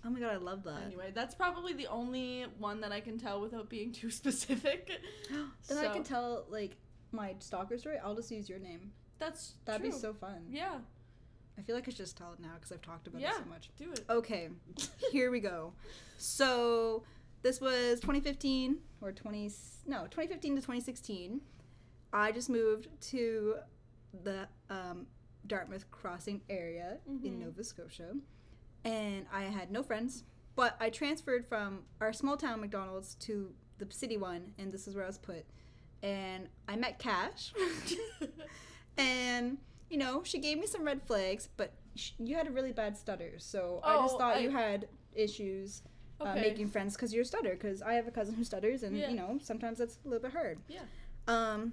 oh 0.05 0.11
my 0.11 0.21
god 0.21 0.33
I 0.33 0.37
love 0.37 0.63
that 0.65 0.83
Anyway, 0.87 1.11
that's 1.13 1.35
probably 1.35 1.73
the 1.73 1.89
only 1.89 2.47
one 2.59 2.81
that 2.83 2.93
I 2.93 3.01
can 3.01 3.19
tell 3.19 3.41
without 3.41 3.69
being 3.69 3.91
too 3.93 4.11
specific. 4.11 4.91
then 5.69 5.79
I 5.79 5.89
can 5.89 6.05
tell 6.05 6.45
like 6.49 6.77
my 7.11 7.35
stalker 7.41 7.77
story 7.77 7.99
I'll 7.99 8.15
just 8.15 8.31
use 8.31 8.49
your 8.49 8.61
name 8.61 8.93
That's 9.19 9.55
that'd 9.65 9.83
true. 9.83 9.91
be 9.91 9.97
so 9.99 10.13
fun 10.15 10.45
Yeah, 10.49 10.77
I 11.59 11.63
feel 11.63 11.75
like 11.75 11.87
I 11.89 11.91
should 11.91 11.97
just 11.99 12.17
tell 12.17 12.33
it 12.33 12.41
now 12.41 12.53
because 12.55 12.71
I've 12.73 12.83
talked 12.83 13.07
about 13.09 13.21
Yeah. 13.21 13.31
it 13.33 13.43
so 13.45 13.51
much 13.51 13.71
do 13.77 13.91
it. 13.93 14.05
okay 14.09 14.49
here 15.13 15.31
we 15.31 15.41
go 15.41 15.73
so 16.17 17.03
this 17.43 17.61
was 17.61 18.01
2015 18.01 18.79
or 19.01 19.13
20 19.13 19.51
no 19.87 20.03
2015 20.05 20.55
to 20.57 20.61
2016 20.61 21.41
I 22.13 22.33
just 22.33 22.49
moved 22.49 22.89
to 23.11 23.57
the 24.25 24.49
um, 24.71 25.07
Dartmouth 25.47 25.91
crossing 25.91 26.41
area 26.49 26.99
in 27.07 27.19
Mhm. 27.21 27.39
Nova 27.41 27.65
Scotia 27.65 28.15
and 28.85 29.27
I 29.33 29.43
had 29.45 29.71
no 29.71 29.83
friends 29.83 30.25
but 30.57 30.77
I 30.81 30.91
transferred 30.91 31.45
from 31.47 31.85
our 32.01 32.13
small 32.13 32.37
town 32.37 32.61
McDonald's 32.61 33.15
to 33.17 33.53
the 33.79 33.87
city 33.91 34.17
one 34.17 34.55
and 34.59 34.71
this 34.73 34.87
is 34.89 34.95
where 34.95 35.05
I 35.05 35.09
was 35.09 35.19
put 35.19 35.45
and 36.03 36.49
I 36.69 36.77
met 36.77 36.99
Cash 36.99 37.53
and 38.97 39.59
you 39.91 39.97
know 39.99 40.23
she 40.25 40.39
gave 40.39 40.59
me 40.59 40.67
some 40.67 40.85
red 40.85 41.03
flags 41.03 41.49
but 41.57 41.73
sh- 41.97 42.13
you 42.19 42.37
had 42.37 42.47
a 42.47 42.51
really 42.51 42.73
bad 42.73 42.97
stutter 42.97 43.33
so 43.39 43.81
I 43.85 43.97
just 44.03 44.15
Oh, 44.15 44.19
thought 44.19 44.37
I- 44.37 44.41
you 44.41 44.51
had 44.51 44.89
issues 45.15 45.83
uh, 46.21 46.35
making 46.35 46.69
friends 46.69 46.95
because 46.95 47.13
you're 47.15 47.23
a 47.23 47.27
stutter 47.27 47.51
because 47.51 47.81
I 47.83 47.95
have 47.95 48.07
a 48.09 48.11
cousin 48.11 48.35
who 48.35 48.45
stutters 48.45 48.83
and 48.83 48.97
Yeah. 48.97 49.09
you 49.11 49.17
know 49.17 49.39
sometimes 49.43 49.79
that's 49.79 49.99
a 50.05 50.09
little 50.09 50.23
bit 50.23 50.33
hard 50.33 50.59
Yeah. 50.69 50.81
um 51.27 51.73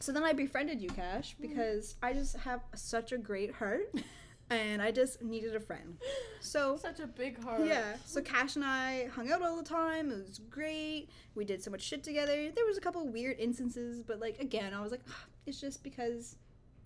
so 0.00 0.10
then 0.12 0.24
I 0.24 0.32
befriended 0.32 0.80
you 0.80 0.88
Cash 0.88 1.34
Mm-hmm. 1.34 1.48
because 1.48 1.94
I 2.02 2.12
just 2.12 2.36
have 2.38 2.60
such 2.74 3.12
a 3.12 3.18
great 3.18 3.52
heart 3.54 3.92
and 4.50 4.82
I 4.82 4.90
just 4.90 5.22
needed 5.22 5.54
a 5.54 5.60
friend 5.60 5.96
so 6.40 6.76
Such 6.76 7.00
a 7.00 7.06
big 7.06 7.42
heart. 7.42 7.64
yeah. 7.66 7.96
So 8.04 8.20
Cash 8.20 8.56
and 8.56 8.64
I 8.64 9.06
hung 9.14 9.30
out 9.30 9.42
all 9.42 9.56
the 9.56 9.62
time. 9.62 10.10
It 10.10 10.18
was 10.28 10.40
great. 10.50 11.08
We 11.36 11.44
did 11.44 11.62
so 11.62 11.70
much 11.70 11.82
shit 11.82 12.02
together. 12.02 12.50
There 12.50 12.66
was 12.66 12.76
a 12.76 12.80
couple 12.80 13.06
weird 13.08 13.38
instances, 13.38 14.02
but 14.02 14.18
like 14.18 14.40
again, 14.40 14.74
I 14.74 14.80
was 14.82 14.90
like, 14.90 15.02
"Ah, 15.08 15.24
it's 15.46 15.60
just 15.60 15.82
because 15.84 16.36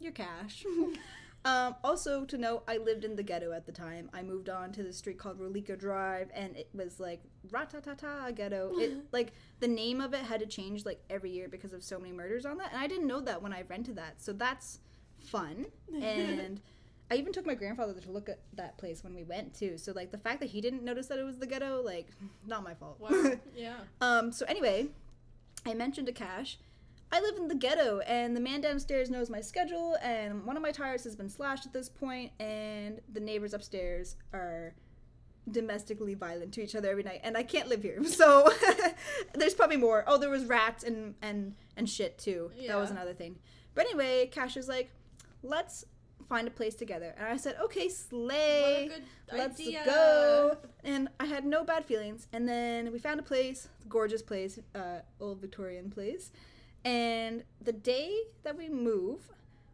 you're 0.00 0.12
Cash. 0.12 0.64
um, 1.44 1.74
also 1.84 2.24
to 2.24 2.38
note, 2.38 2.64
I 2.68 2.78
lived 2.78 3.04
in 3.04 3.16
the 3.16 3.22
ghetto 3.22 3.52
at 3.52 3.66
the 3.66 3.72
time. 3.72 4.10
I 4.12 4.22
moved 4.22 4.48
on 4.48 4.72
to 4.72 4.82
the 4.82 4.92
street 4.92 5.18
called 5.18 5.38
Rolika 5.38 5.78
Drive, 5.78 6.28
and 6.34 6.56
it 6.56 6.68
was 6.74 7.00
like 7.00 7.22
ratatata 7.50 8.34
ghetto. 8.34 8.72
It 8.76 8.98
like 9.12 9.32
the 9.60 9.68
name 9.68 10.00
of 10.00 10.14
it 10.14 10.20
had 10.20 10.40
to 10.40 10.46
change 10.46 10.84
like 10.84 11.02
every 11.10 11.30
year 11.30 11.48
because 11.48 11.72
of 11.72 11.82
so 11.82 11.98
many 11.98 12.12
murders 12.12 12.46
on 12.46 12.58
that, 12.58 12.72
and 12.72 12.80
I 12.80 12.86
didn't 12.86 13.06
know 13.06 13.20
that 13.20 13.42
when 13.42 13.52
I 13.52 13.62
rented 13.62 13.96
that. 13.96 14.20
So 14.22 14.32
that's 14.32 14.80
fun 15.20 15.66
and. 16.02 16.60
I 17.08 17.14
even 17.14 17.32
took 17.32 17.46
my 17.46 17.54
grandfather 17.54 17.94
to 18.00 18.10
look 18.10 18.28
at 18.28 18.40
that 18.54 18.78
place 18.78 19.04
when 19.04 19.14
we 19.14 19.22
went 19.22 19.54
too. 19.54 19.78
So 19.78 19.92
like 19.92 20.10
the 20.10 20.18
fact 20.18 20.40
that 20.40 20.46
he 20.46 20.60
didn't 20.60 20.82
notice 20.82 21.06
that 21.06 21.20
it 21.20 21.22
was 21.22 21.38
the 21.38 21.46
ghetto, 21.46 21.80
like 21.80 22.08
not 22.48 22.64
my 22.64 22.74
fault. 22.74 22.98
Wow. 22.98 23.34
yeah. 23.56 23.76
um. 24.00 24.32
So 24.32 24.44
anyway, 24.46 24.88
I 25.64 25.74
mentioned 25.74 26.06
to 26.08 26.12
Cash, 26.12 26.58
I 27.12 27.20
live 27.20 27.36
in 27.36 27.48
the 27.48 27.54
ghetto, 27.54 28.00
and 28.00 28.36
the 28.36 28.40
man 28.40 28.60
downstairs 28.60 29.10
knows 29.10 29.30
my 29.30 29.40
schedule, 29.40 29.96
and 30.02 30.44
one 30.44 30.56
of 30.56 30.62
my 30.62 30.72
tires 30.72 31.04
has 31.04 31.14
been 31.14 31.28
slashed 31.28 31.64
at 31.64 31.72
this 31.72 31.88
point, 31.88 32.32
and 32.40 33.00
the 33.12 33.20
neighbors 33.20 33.54
upstairs 33.54 34.16
are 34.32 34.74
domestically 35.50 36.14
violent 36.14 36.52
to 36.54 36.62
each 36.62 36.74
other 36.74 36.90
every 36.90 37.04
night, 37.04 37.20
and 37.22 37.36
I 37.36 37.42
can't 37.44 37.68
live 37.68 37.82
here. 37.82 38.02
So 38.04 38.50
there's 39.34 39.54
probably 39.54 39.76
more. 39.76 40.04
Oh, 40.06 40.18
there 40.18 40.30
was 40.30 40.44
rats 40.44 40.82
and 40.82 41.14
and 41.22 41.54
and 41.76 41.88
shit 41.88 42.18
too. 42.18 42.50
Yeah. 42.56 42.72
That 42.72 42.80
was 42.80 42.90
another 42.90 43.14
thing. 43.14 43.36
But 43.74 43.86
anyway, 43.86 44.26
Cash 44.32 44.56
was 44.56 44.68
like, 44.68 44.90
let's 45.42 45.84
find 46.28 46.48
a 46.48 46.50
place 46.50 46.74
together, 46.74 47.14
and 47.18 47.28
I 47.28 47.36
said, 47.36 47.56
okay, 47.62 47.88
slay 47.88 48.90
let's 49.32 49.60
idea. 49.60 49.82
go. 49.84 50.56
And 50.82 51.08
I 51.20 51.26
had 51.26 51.44
no 51.44 51.62
bad 51.62 51.84
feelings. 51.84 52.26
And 52.32 52.48
then 52.48 52.90
we 52.92 52.98
found 52.98 53.20
a 53.20 53.22
place, 53.22 53.68
gorgeous 53.88 54.22
place, 54.22 54.58
uh, 54.74 55.00
old 55.20 55.40
Victorian 55.40 55.90
place. 55.90 56.32
And 56.86 57.42
the 57.60 57.72
day 57.72 58.14
that 58.44 58.56
we 58.56 58.68
move, 58.68 59.32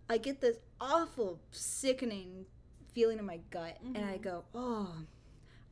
I 0.08 0.16
get 0.16 0.40
this 0.40 0.56
awful, 0.80 1.38
sickening 1.50 2.46
feeling 2.94 3.18
in 3.18 3.26
my 3.26 3.38
gut, 3.50 3.76
and 3.84 3.98
I 3.98 4.16
Mhm. 4.18 4.22
go, 4.22 4.44
oh, 4.54 4.94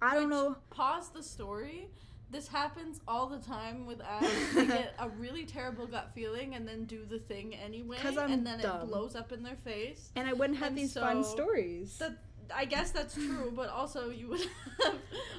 I 0.03 0.15
don't 0.15 0.29
know. 0.29 0.57
Pause 0.69 1.09
the 1.11 1.23
story. 1.23 1.89
This 2.31 2.49
happens 2.49 3.01
all 3.09 3.27
the 3.27 3.39
time 3.39 3.87
with 3.87 4.01
Ash. 4.03 4.23
They 4.55 4.67
get 4.67 4.95
a 4.99 5.09
really 5.09 5.47
terrible 5.47 5.87
gut 5.87 6.13
feeling 6.15 6.55
and 6.55 6.69
then 6.69 6.85
do 6.85 7.05
the 7.07 7.19
thing 7.19 7.55
anyway, 7.57 7.97
and 8.05 8.47
then 8.47 8.61
dumb. 8.61 8.83
it 8.83 8.87
blows 8.87 9.17
up 9.17 9.33
in 9.33 9.43
their 9.43 9.57
face. 9.57 10.13
And 10.17 10.29
I 10.29 10.35
wouldn't 10.35 10.59
have 10.59 10.69
And 10.69 10.79
these 10.79 10.93
fun 10.95 11.25
stories. 11.25 11.97
That 11.99 12.19
I 12.55 12.65
guess 12.65 12.91
that's 12.91 13.15
true, 13.15 13.53
but 13.55 13.69
also 13.69 14.11
you 14.11 14.29
would 14.29 14.41
have 14.83 14.95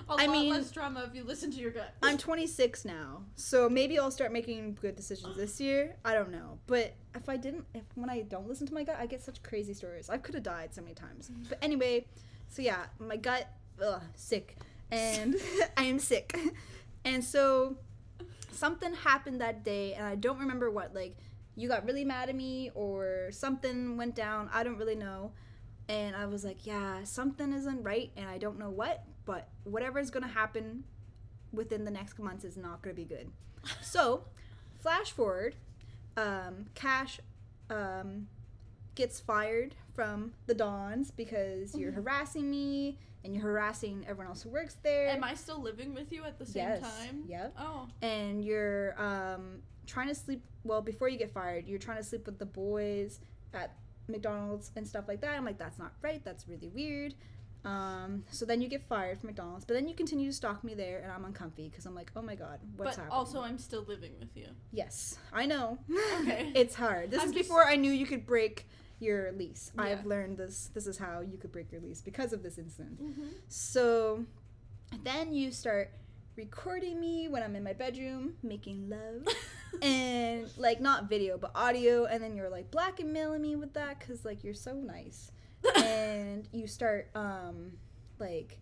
a 0.09 0.13
I 0.13 0.25
lot 0.25 0.31
mean- 0.31 0.53
less 0.53 0.71
drama 0.71 1.03
if 1.09 1.15
you 1.15 1.23
listen 1.23 1.51
to 1.51 1.57
your 1.59 1.71
gut. 1.71 1.93
I'm 2.01 2.17
26 2.17 2.85
now, 2.85 3.23
so 3.35 3.69
maybe 3.69 3.97
I'll 3.99 4.11
start 4.11 4.31
making 4.31 4.77
good 4.81 4.95
decisions 4.95 5.35
this 5.35 5.59
year. 5.59 5.95
I 6.05 6.13
don't 6.13 6.31
know, 6.31 6.59
but 6.67 6.93
if 7.15 7.27
I 7.29 7.37
didn't, 7.37 7.65
if 7.73 7.83
when 7.95 8.09
I 8.09 8.21
don't 8.21 8.47
listen 8.47 8.67
to 8.67 8.73
my 8.73 8.83
gut, 8.83 8.97
I 8.99 9.05
get 9.05 9.21
such 9.23 9.41
crazy 9.43 9.73
stories. 9.73 10.09
I 10.09 10.17
could 10.17 10.35
have 10.35 10.43
died 10.43 10.73
so 10.73 10.81
many 10.81 10.93
times. 10.93 11.31
But 11.49 11.57
anyway, 11.61 12.05
so 12.49 12.61
yeah, 12.61 12.85
my 12.99 13.17
gut, 13.17 13.47
ugh, 13.83 14.01
sick, 14.15 14.57
and 14.91 15.35
I 15.77 15.83
am 15.83 15.99
sick, 15.99 16.37
and 17.05 17.23
so 17.23 17.77
something 18.51 18.93
happened 18.93 19.41
that 19.41 19.63
day, 19.63 19.93
and 19.93 20.05
I 20.05 20.15
don't 20.15 20.39
remember 20.39 20.69
what. 20.71 20.93
Like, 20.93 21.17
you 21.55 21.67
got 21.67 21.85
really 21.85 22.05
mad 22.05 22.29
at 22.29 22.35
me, 22.35 22.71
or 22.75 23.29
something 23.31 23.97
went 23.97 24.15
down. 24.15 24.49
I 24.53 24.63
don't 24.63 24.77
really 24.77 24.95
know. 24.95 25.31
And 25.89 26.15
I 26.15 26.25
was 26.25 26.45
like, 26.45 26.65
yeah, 26.65 27.03
something 27.03 27.51
isn't 27.51 27.83
right, 27.83 28.11
and 28.15 28.29
I 28.29 28.37
don't 28.37 28.57
know 28.57 28.69
what, 28.69 29.03
but 29.25 29.49
whatever 29.63 29.99
is 29.99 30.09
gonna 30.09 30.27
happen 30.27 30.85
within 31.51 31.85
the 31.85 31.91
next 31.91 32.19
months 32.19 32.43
is 32.43 32.57
not 32.57 32.81
going 32.81 32.95
to 32.95 33.01
be 33.01 33.07
good. 33.07 33.29
So, 33.81 34.23
flash 34.79 35.11
forward, 35.11 35.55
um, 36.17 36.65
Cash 36.73 37.19
um, 37.69 38.27
gets 38.95 39.19
fired 39.19 39.75
from 39.93 40.33
the 40.47 40.55
Dons 40.55 41.11
because 41.11 41.75
you're 41.75 41.91
harassing 42.01 42.49
me 42.49 42.97
and 43.23 43.35
you're 43.35 43.43
harassing 43.43 44.03
everyone 44.07 44.27
else 44.27 44.41
who 44.41 44.49
works 44.49 44.77
there. 44.81 45.09
Am 45.09 45.23
I 45.23 45.35
still 45.35 45.61
living 45.61 45.93
with 45.93 46.11
you 46.11 46.23
at 46.23 46.39
the 46.39 46.45
same 46.45 46.63
yes. 46.63 46.81
time? 46.81 47.23
Yep. 47.27 47.53
Oh. 47.59 47.87
And 48.01 48.43
you're 48.43 48.99
um, 48.99 49.61
trying 49.85 50.07
to 50.07 50.15
sleep. 50.15 50.41
Well, 50.63 50.81
before 50.81 51.07
you 51.07 51.19
get 51.19 51.31
fired, 51.31 51.67
you're 51.67 51.77
trying 51.77 51.97
to 51.97 52.03
sleep 52.03 52.25
with 52.25 52.39
the 52.39 52.47
boys 52.47 53.19
at 53.53 53.75
McDonald's 54.07 54.71
and 54.75 54.87
stuff 54.87 55.05
like 55.07 55.21
that. 55.21 55.35
I'm 55.35 55.45
like, 55.45 55.57
that's 55.57 55.79
not 55.79 55.93
right. 56.01 56.23
That's 56.23 56.47
really 56.47 56.69
weird. 56.69 57.13
Um, 57.63 58.23
so 58.31 58.43
then 58.45 58.59
you 58.61 58.67
get 58.67 58.87
fired 58.87 59.19
from 59.19 59.27
McDonald's, 59.27 59.65
but 59.65 59.75
then 59.75 59.87
you 59.87 59.93
continue 59.93 60.27
to 60.29 60.35
stalk 60.35 60.63
me 60.63 60.73
there, 60.73 60.99
and 60.99 61.11
I'm 61.11 61.23
uncomfy 61.25 61.69
because 61.69 61.85
I'm 61.85 61.93
like, 61.93 62.11
oh 62.15 62.21
my 62.23 62.33
god, 62.33 62.59
what's 62.75 62.95
but 62.95 63.03
happening? 63.03 63.11
also 63.11 63.41
I'm 63.41 63.59
still 63.59 63.83
living 63.87 64.13
with 64.19 64.35
you. 64.35 64.47
yes, 64.71 65.19
I 65.31 65.45
know. 65.45 65.77
Okay. 66.21 66.51
it's 66.55 66.73
hard. 66.73 67.11
This 67.11 67.21
I'm 67.21 67.27
is 67.29 67.33
just- 67.35 67.47
before 67.47 67.67
I 67.67 67.75
knew 67.75 67.91
you 67.91 68.07
could 68.07 68.25
break 68.25 68.67
your 68.99 69.31
lease. 69.33 69.71
Yeah. 69.75 69.83
I've 69.83 70.05
learned 70.05 70.37
this. 70.37 70.69
This 70.73 70.87
is 70.87 70.97
how 70.97 71.21
you 71.21 71.37
could 71.37 71.51
break 71.51 71.71
your 71.71 71.81
lease 71.81 72.01
because 72.01 72.33
of 72.33 72.41
this 72.43 72.57
incident. 72.57 73.01
Mm-hmm. 73.01 73.27
So 73.47 74.25
then 75.03 75.33
you 75.33 75.51
start 75.51 75.91
recording 76.35 76.99
me 76.99 77.27
when 77.27 77.43
I'm 77.43 77.55
in 77.55 77.63
my 77.63 77.73
bedroom 77.73 78.33
making 78.41 78.89
love 78.89 79.27
and 79.81 80.49
like 80.57 80.81
not 80.81 81.09
video 81.09 81.37
but 81.37 81.51
audio 81.55 82.05
and 82.05 82.23
then 82.23 82.35
you're 82.35 82.49
like 82.49 82.69
blackmailing 82.71 83.41
me 83.41 83.55
with 83.55 83.73
that 83.73 83.99
cuz 83.99 84.25
like 84.25 84.43
you're 84.43 84.53
so 84.53 84.73
nice 84.73 85.31
and 85.75 86.47
you 86.51 86.67
start 86.67 87.09
um 87.15 87.71
like 88.19 88.59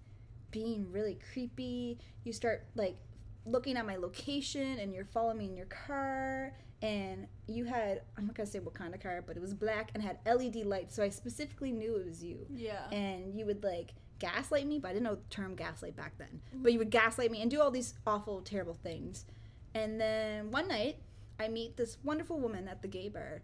being 0.51 0.91
really 0.91 1.20
creepy. 1.32 1.99
You 2.24 2.34
start 2.34 2.66
like 2.76 2.97
looking 3.45 3.78
at 3.78 3.86
my 3.86 3.95
location 3.95 4.80
and 4.80 4.93
you're 4.93 5.05
following 5.05 5.38
me 5.38 5.45
in 5.45 5.55
your 5.55 5.66
car 5.68 6.53
and 6.82 7.28
you 7.47 7.66
had 7.66 8.01
I'm 8.18 8.26
not 8.26 8.36
gonna 8.36 8.47
say 8.47 8.60
what 8.60 8.74
kind 8.74 8.93
of 8.93 9.01
car, 9.01 9.24
but 9.26 9.36
it 9.36 9.41
was 9.41 9.53
black 9.53 9.91
and 9.93 10.01
had 10.01 10.20
LED 10.26 10.66
lights, 10.66 10.95
so 10.95 11.03
I 11.03 11.10
specifically 11.10 11.72
knew 11.72 11.97
it 11.97 12.05
was 12.05 12.24
you. 12.24 12.45
Yeah. 12.53 12.89
And 12.91 13.38
you 13.38 13.45
would 13.45 13.64
like 13.64 13.93
gaslight 14.20 14.68
me, 14.68 14.80
but 14.80 14.89
I 14.89 14.93
didn't 14.93 15.05
know 15.05 15.16
the 15.16 15.30
term 15.30 15.55
gaslight 15.55 15.95
back 15.95 16.18
then. 16.18 16.41
But 16.53 16.74
you 16.74 16.80
would 16.80 16.89
gaslight 16.89 17.32
me 17.32 17.41
and 17.41 17.51
do 17.51 17.62
all 17.62 17.72
these 17.72 17.93
awful, 18.05 18.41
terrible 18.41 18.78
things. 18.82 19.26
And 19.74 19.99
then 19.99 20.51
one 20.51 20.67
night, 20.67 20.97
I 21.39 21.47
meet 21.47 21.78
this 21.78 21.97
wonderful 22.03 22.39
woman 22.39 22.67
at 22.67 22.82
the 22.82 22.88
gay 22.88 23.09
bar, 23.09 23.41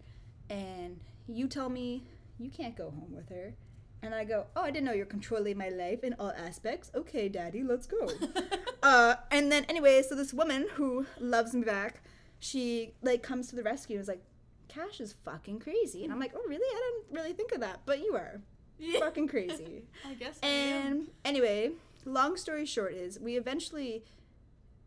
and 0.50 1.00
you 1.28 1.48
tell 1.48 1.70
me 1.70 2.04
you 2.38 2.50
can't 2.50 2.76
go 2.76 2.86
home 2.86 3.14
with 3.16 3.30
her. 3.30 3.54
And 4.02 4.14
I 4.14 4.24
go, 4.24 4.46
oh, 4.56 4.62
I 4.62 4.72
didn't 4.72 4.86
know 4.86 4.92
you're 4.94 5.06
controlling 5.06 5.58
my 5.58 5.70
life 5.70 6.04
in 6.04 6.14
all 6.20 6.32
aspects. 6.32 6.92
Okay, 6.94 7.28
daddy, 7.28 7.64
let's 7.64 7.88
go. 7.88 8.08
uh, 8.84 9.16
and 9.32 9.52
then 9.52 9.66
anyway, 9.66 10.04
so 10.08 10.14
this 10.14 10.32
woman 10.32 10.68
who 10.76 11.08
loves 11.20 11.54
me 11.54 11.64
back, 11.64 12.02
she 12.40 12.94
like 13.02 13.24
comes 13.24 13.48
to 13.48 13.56
the 13.56 13.64
rescue 13.64 13.96
and 13.96 14.02
is 14.02 14.08
like, 14.08 14.22
Cash 14.68 15.00
is 15.00 15.16
fucking 15.24 15.60
crazy. 15.60 16.04
And 16.04 16.14
I'm 16.14 16.20
like, 16.20 16.34
oh, 16.36 16.44
really? 16.48 16.68
I 16.68 16.92
didn't 16.92 17.16
really 17.16 17.34
think 17.34 17.52
of 17.54 17.62
that, 17.62 17.80
but 17.86 18.00
you 18.00 18.16
are 18.16 18.42
yeah. 18.78 19.00
fucking 19.00 19.28
crazy. 19.28 19.86
I 20.08 20.14
guess. 20.14 20.40
I 20.44 20.48
am. 20.48 20.86
And 20.86 21.08
anyway, 21.24 21.72
long 22.04 22.38
story 22.38 22.66
short 22.66 22.94
is 22.94 23.20
we 23.20 23.38
eventually 23.38 24.04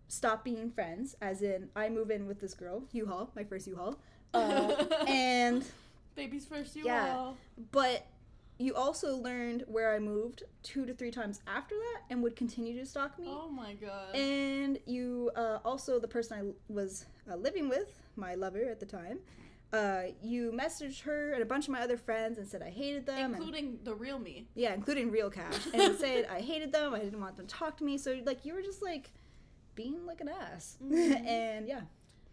stop 0.09 0.45
being 0.45 0.71
friends, 0.71 1.15
as 1.21 1.43
in 1.43 1.69
I 1.77 1.89
move 1.89 2.11
in 2.11 2.27
with 2.27 2.41
this 2.41 2.55
girl, 2.55 2.85
U-Haul, 2.93 3.31
my 3.37 3.45
first 3.45 3.67
U-Haul. 3.67 3.99
Uh, 4.35 4.85
and 5.09 5.65
Baby's 6.15 6.45
first 6.45 6.77
you 6.77 6.85
Yeah. 6.85 7.33
but 7.73 8.07
you 8.59 8.75
also 8.75 9.17
learned 9.17 9.65
where 9.69 9.95
I 9.95 9.99
moved 9.99 10.43
two 10.63 10.85
to 10.85 10.93
three 10.93 11.11
times 11.11 11.41
after 11.47 11.75
that 11.75 12.03
and 12.11 12.23
would 12.23 12.37
continue 12.37 12.79
to 12.79 12.85
stalk 12.85 13.19
me. 13.19 13.27
Oh 13.31 13.49
my 13.49 13.73
god. 13.73 14.15
And 14.15 14.79
you 14.85 15.31
uh, 15.35 15.61
also 15.65 15.99
the 15.99 16.09
person 16.09 16.39
I 16.39 16.73
was 16.73 17.07
uh, 17.31 17.37
living 17.37 17.71
with, 17.71 17.91
my 18.17 18.35
lover 18.35 18.65
at 18.71 18.81
the 18.81 18.87
time. 18.87 19.21
Uh, 19.73 20.03
you 20.23 20.53
messaged 20.53 21.03
her 21.05 21.33
and 21.33 21.41
a 21.43 21.47
bunch 21.47 21.67
of 21.69 21.73
my 21.73 21.81
other 21.81 21.97
friends 21.97 22.37
and 22.37 22.47
said 22.47 22.61
I 22.63 22.69
hated 22.71 23.07
them. 23.07 23.17
and- 23.33 23.35
Including 23.37 23.79
the 23.85 23.95
real 23.95 24.19
me. 24.19 24.47
yeah, 24.57 24.75
including 24.75 25.11
real 25.11 25.31
cash, 25.31 25.57
and 25.73 25.97
said 25.97 26.27
I 26.31 26.41
hated 26.43 26.71
them. 26.73 26.93
I 26.95 26.99
didn't 26.99 27.21
want 27.21 27.39
them 27.39 27.47
to 27.47 27.55
talk 27.55 27.79
to 27.79 27.85
me. 27.85 27.97
So 27.97 28.19
like 28.27 28.45
you 28.45 28.53
were 28.55 28.63
just 28.63 28.83
like 28.83 29.11
being 29.83 30.05
like 30.11 30.21
an 30.21 30.29
ass, 30.29 30.77
Mhm. 30.83 31.27
and 31.27 31.69
yeah, 31.73 31.83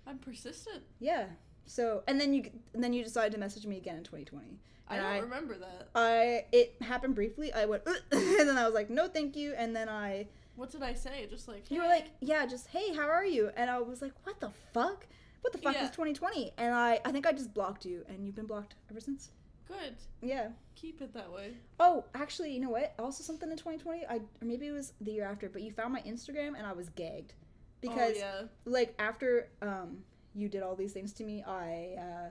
I'm 0.07 0.17
persistent. 0.17 0.83
yeah. 0.99 1.25
So 1.67 2.03
and 2.07 2.19
then 2.21 2.33
you 2.35 2.41
and 2.73 2.83
then 2.83 2.91
you 2.93 3.03
decided 3.03 3.31
to 3.33 3.39
message 3.39 3.65
me 3.65 3.77
again 3.77 3.97
in 3.97 4.03
2020. 4.03 4.59
I 4.87 4.97
don't 4.97 5.05
I- 5.05 5.19
remember 5.19 5.55
that. 5.65 5.89
I 5.95 6.45
it 6.51 6.75
happened 6.81 7.15
briefly. 7.15 7.51
I 7.53 7.65
went 7.65 7.83
and 8.11 8.47
then 8.49 8.57
I 8.57 8.65
was 8.65 8.73
like 8.73 8.89
no 8.89 9.07
thank 9.07 9.35
you, 9.35 9.53
and 9.61 9.75
then 9.75 9.87
I 9.89 10.27
What 10.55 10.69
did 10.71 10.83
I 10.83 10.93
say? 11.05 11.25
Just 11.35 11.47
like 11.47 11.63
you 11.71 11.81
were 11.81 11.87
like 11.97 12.07
yeah 12.21 12.45
just 12.53 12.67
hey 12.75 12.93
how 12.93 13.07
are 13.17 13.25
you, 13.25 13.43
and 13.55 13.69
I 13.69 13.79
was 13.79 14.01
like 14.01 14.13
what 14.25 14.39
the 14.39 14.51
fuck. 14.73 15.07
What 15.41 15.51
the 15.53 15.59
fuck 15.59 15.75
Yeah. 15.75 15.83
is 15.85 15.91
2020? 15.91 16.53
And 16.57 16.73
I, 16.73 16.99
I 17.05 17.11
think 17.11 17.27
I 17.27 17.31
just 17.31 17.53
blocked 17.53 17.85
you, 17.85 18.03
and 18.09 18.25
you've 18.25 18.35
been 18.35 18.47
blocked 18.47 18.73
ever 18.89 18.99
since. 18.99 19.29
Good. 19.67 19.95
Yeah. 20.21 20.49
Keep 20.75 21.01
it 21.01 21.13
that 21.13 21.31
way. 21.31 21.53
Oh, 21.79 22.05
actually, 22.13 22.53
you 22.53 22.59
know 22.59 22.69
what? 22.69 22.93
Also, 22.99 23.23
something 23.23 23.49
in 23.49 23.57
2020, 23.57 24.05
I 24.05 24.15
or 24.15 24.21
maybe 24.41 24.67
it 24.67 24.71
was 24.71 24.93
the 25.01 25.11
year 25.11 25.25
after, 25.25 25.49
but 25.49 25.61
you 25.61 25.71
found 25.71 25.93
my 25.93 26.01
Instagram 26.01 26.57
and 26.57 26.65
I 26.65 26.73
was 26.73 26.89
gagged 26.89 27.33
because, 27.81 28.15
oh, 28.15 28.19
yeah. 28.19 28.41
like, 28.65 28.93
after 28.99 29.49
um 29.61 29.99
you 30.33 30.49
did 30.49 30.63
all 30.63 30.75
these 30.75 30.91
things 30.91 31.13
to 31.13 31.23
me, 31.23 31.43
I 31.47 31.95
uh 31.97 32.29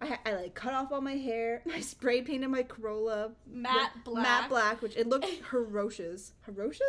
I, 0.00 0.18
I 0.26 0.32
like 0.34 0.54
cut 0.54 0.74
off 0.74 0.92
all 0.92 1.00
my 1.00 1.16
hair. 1.16 1.62
I 1.74 1.80
spray 1.80 2.22
painted 2.22 2.48
my 2.48 2.62
Corolla 2.62 3.32
Matte 3.46 3.92
black. 4.04 4.22
matte 4.22 4.48
black, 4.48 4.82
which 4.82 4.96
it 4.96 5.08
looked 5.08 5.26
ferocious. 5.50 6.32
Ferocious? 6.42 6.80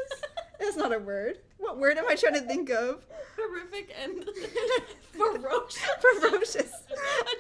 That's 0.59 0.77
not 0.77 0.93
a 0.93 0.99
word. 0.99 1.39
What 1.57 1.77
word 1.79 1.97
am 1.97 2.07
I 2.07 2.15
trying 2.15 2.33
to 2.33 2.41
think 2.41 2.69
of? 2.69 3.05
Horrific 3.37 3.93
and 4.01 4.23
ferocious. 5.11 5.81
ferocious. 6.01 6.71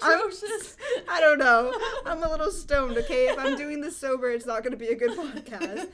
I'm- 0.01 0.19
Atrocious. 0.19 0.77
I 1.09 1.19
don't 1.21 1.37
know. 1.39 1.73
I'm 2.05 2.23
a 2.23 2.29
little 2.29 2.51
stoned. 2.51 2.97
Okay, 2.97 3.25
if 3.27 3.37
I'm 3.37 3.57
doing 3.57 3.81
this 3.81 3.95
sober, 3.97 4.29
it's 4.31 4.45
not 4.45 4.63
going 4.63 4.71
to 4.71 4.77
be 4.77 4.87
a 4.87 4.95
good 4.95 5.11
podcast. 5.17 5.87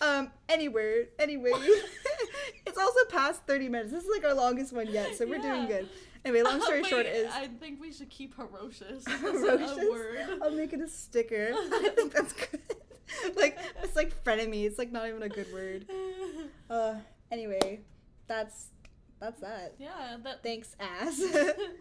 Um. 0.00 0.30
Anyway, 0.48 1.06
anyway, 1.18 1.50
it's 2.66 2.78
also 2.78 3.00
past 3.10 3.42
30 3.46 3.68
minutes. 3.68 3.92
This 3.92 4.04
is 4.04 4.10
like 4.10 4.24
our 4.24 4.34
longest 4.34 4.72
one 4.72 4.88
yet, 4.88 5.16
so 5.16 5.26
we're 5.26 5.38
doing 5.40 5.66
good. 5.66 5.88
Anyway, 6.24 6.42
long 6.42 6.60
story 6.62 6.82
Wait, 6.82 6.88
short 6.90 7.06
is 7.06 7.30
I 7.32 7.48
think 7.48 7.80
we 7.80 7.92
should 7.92 8.08
keep 8.10 8.34
ferocious. 8.34 9.04
ferocious. 9.04 9.72
A 9.78 9.90
word. 9.90 10.38
I'll 10.42 10.50
make 10.50 10.72
it 10.72 10.80
a 10.80 10.88
sticker. 10.88 11.52
I 11.54 11.90
think 11.94 12.12
that's 12.14 12.32
good. 12.32 12.60
like 13.36 13.58
it's 13.82 13.94
like 13.96 14.24
frenemy. 14.24 14.64
It's 14.64 14.78
like 14.78 14.90
not 14.90 15.06
even 15.08 15.22
a 15.22 15.28
good 15.28 15.52
word. 15.52 15.86
Uh. 16.70 16.94
Anyway, 17.34 17.80
that's 18.28 18.68
that's 19.20 19.40
that. 19.40 19.74
yeah, 19.78 20.16
that. 20.22 20.42
Thanks, 20.44 20.76
ass. 20.80 21.18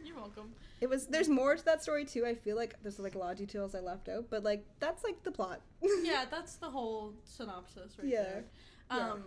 You're 0.04 0.16
welcome. 0.16 0.51
it 0.82 0.89
was. 0.89 1.06
There's 1.06 1.30
more 1.30 1.56
to 1.56 1.64
that 1.66 1.84
story 1.84 2.06
too. 2.06 2.26
I 2.26 2.34
feel 2.34 2.56
like 2.56 2.76
there's 2.82 2.97
like 2.97 3.14
a 3.14 3.20
lot 3.20 3.34
of 3.34 3.38
details 3.38 3.76
I 3.76 3.80
left 3.82 4.10
out, 4.10 4.26
but 4.32 4.43
like 4.43 4.66
that's 4.80 5.04
like 5.04 5.22
the 5.24 5.32
plot. 5.32 5.62
Yeah, 6.04 6.26
that's 6.30 6.56
the 6.56 6.70
whole 6.72 7.14
synopsis 7.24 7.97
right 7.99 8.08
Yeah. 8.08 8.24
there. 8.24 8.43
Yeah. 8.91 8.97
Um, 9.12 9.24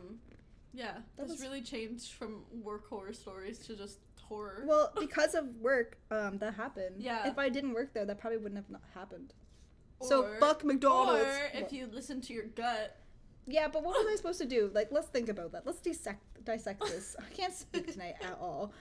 yeah, 0.75 0.93
That 1.17 1.29
this 1.29 1.31
was- 1.39 1.41
really 1.43 1.63
changed 1.63 2.13
from 2.15 2.43
work 2.63 2.89
horror 2.89 3.13
stories 3.13 3.59
to 3.61 3.77
just 3.77 3.99
horror. 4.21 4.65
Well, 4.67 4.93
because 4.99 5.35
of 5.37 5.47
work, 5.61 5.97
um, 6.11 6.39
that 6.39 6.55
happened. 6.55 6.97
Yeah. 6.99 7.29
If 7.29 7.39
I 7.39 7.49
didn't 7.49 7.73
work 7.73 7.95
there, 7.95 8.05
that 8.05 8.19
probably 8.19 8.39
wouldn't 8.39 8.57
have 8.57 8.69
not 8.71 8.83
happened. 8.95 9.33
so 10.03 10.29
fuck 10.41 10.65
McDonald's. 10.65 11.23
Or 11.23 11.51
if 11.55 11.63
What- 11.63 11.73
you 11.73 11.87
listen 11.93 12.21
to 12.23 12.33
your 12.33 12.47
gut. 12.47 12.99
Yeah, 13.47 13.69
but 13.69 13.83
what 13.85 13.95
was 13.97 14.07
I 14.13 14.17
supposed 14.17 14.41
to 14.41 14.47
do? 14.47 14.71
Like, 14.75 14.89
let's 14.91 15.09
think 15.09 15.29
about 15.29 15.53
that. 15.53 15.67
Let's 15.67 15.81
dissect 15.81 16.23
dissect 16.45 16.81
this. 16.81 17.17
I 17.19 17.35
can't 17.35 17.55
speak 17.55 17.93
tonight 17.93 18.17
at 18.23 18.39
all. 18.41 18.73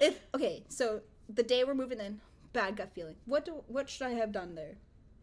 If 0.00 0.20
okay, 0.34 0.64
so 0.68 1.00
the 1.28 1.42
day 1.42 1.64
we're 1.64 1.74
moving 1.74 2.00
in, 2.00 2.20
bad 2.52 2.76
gut 2.76 2.92
feeling. 2.94 3.16
What 3.26 3.44
do 3.44 3.62
what 3.66 3.88
should 3.88 4.06
I 4.06 4.10
have 4.10 4.32
done 4.32 4.54
there? 4.54 4.76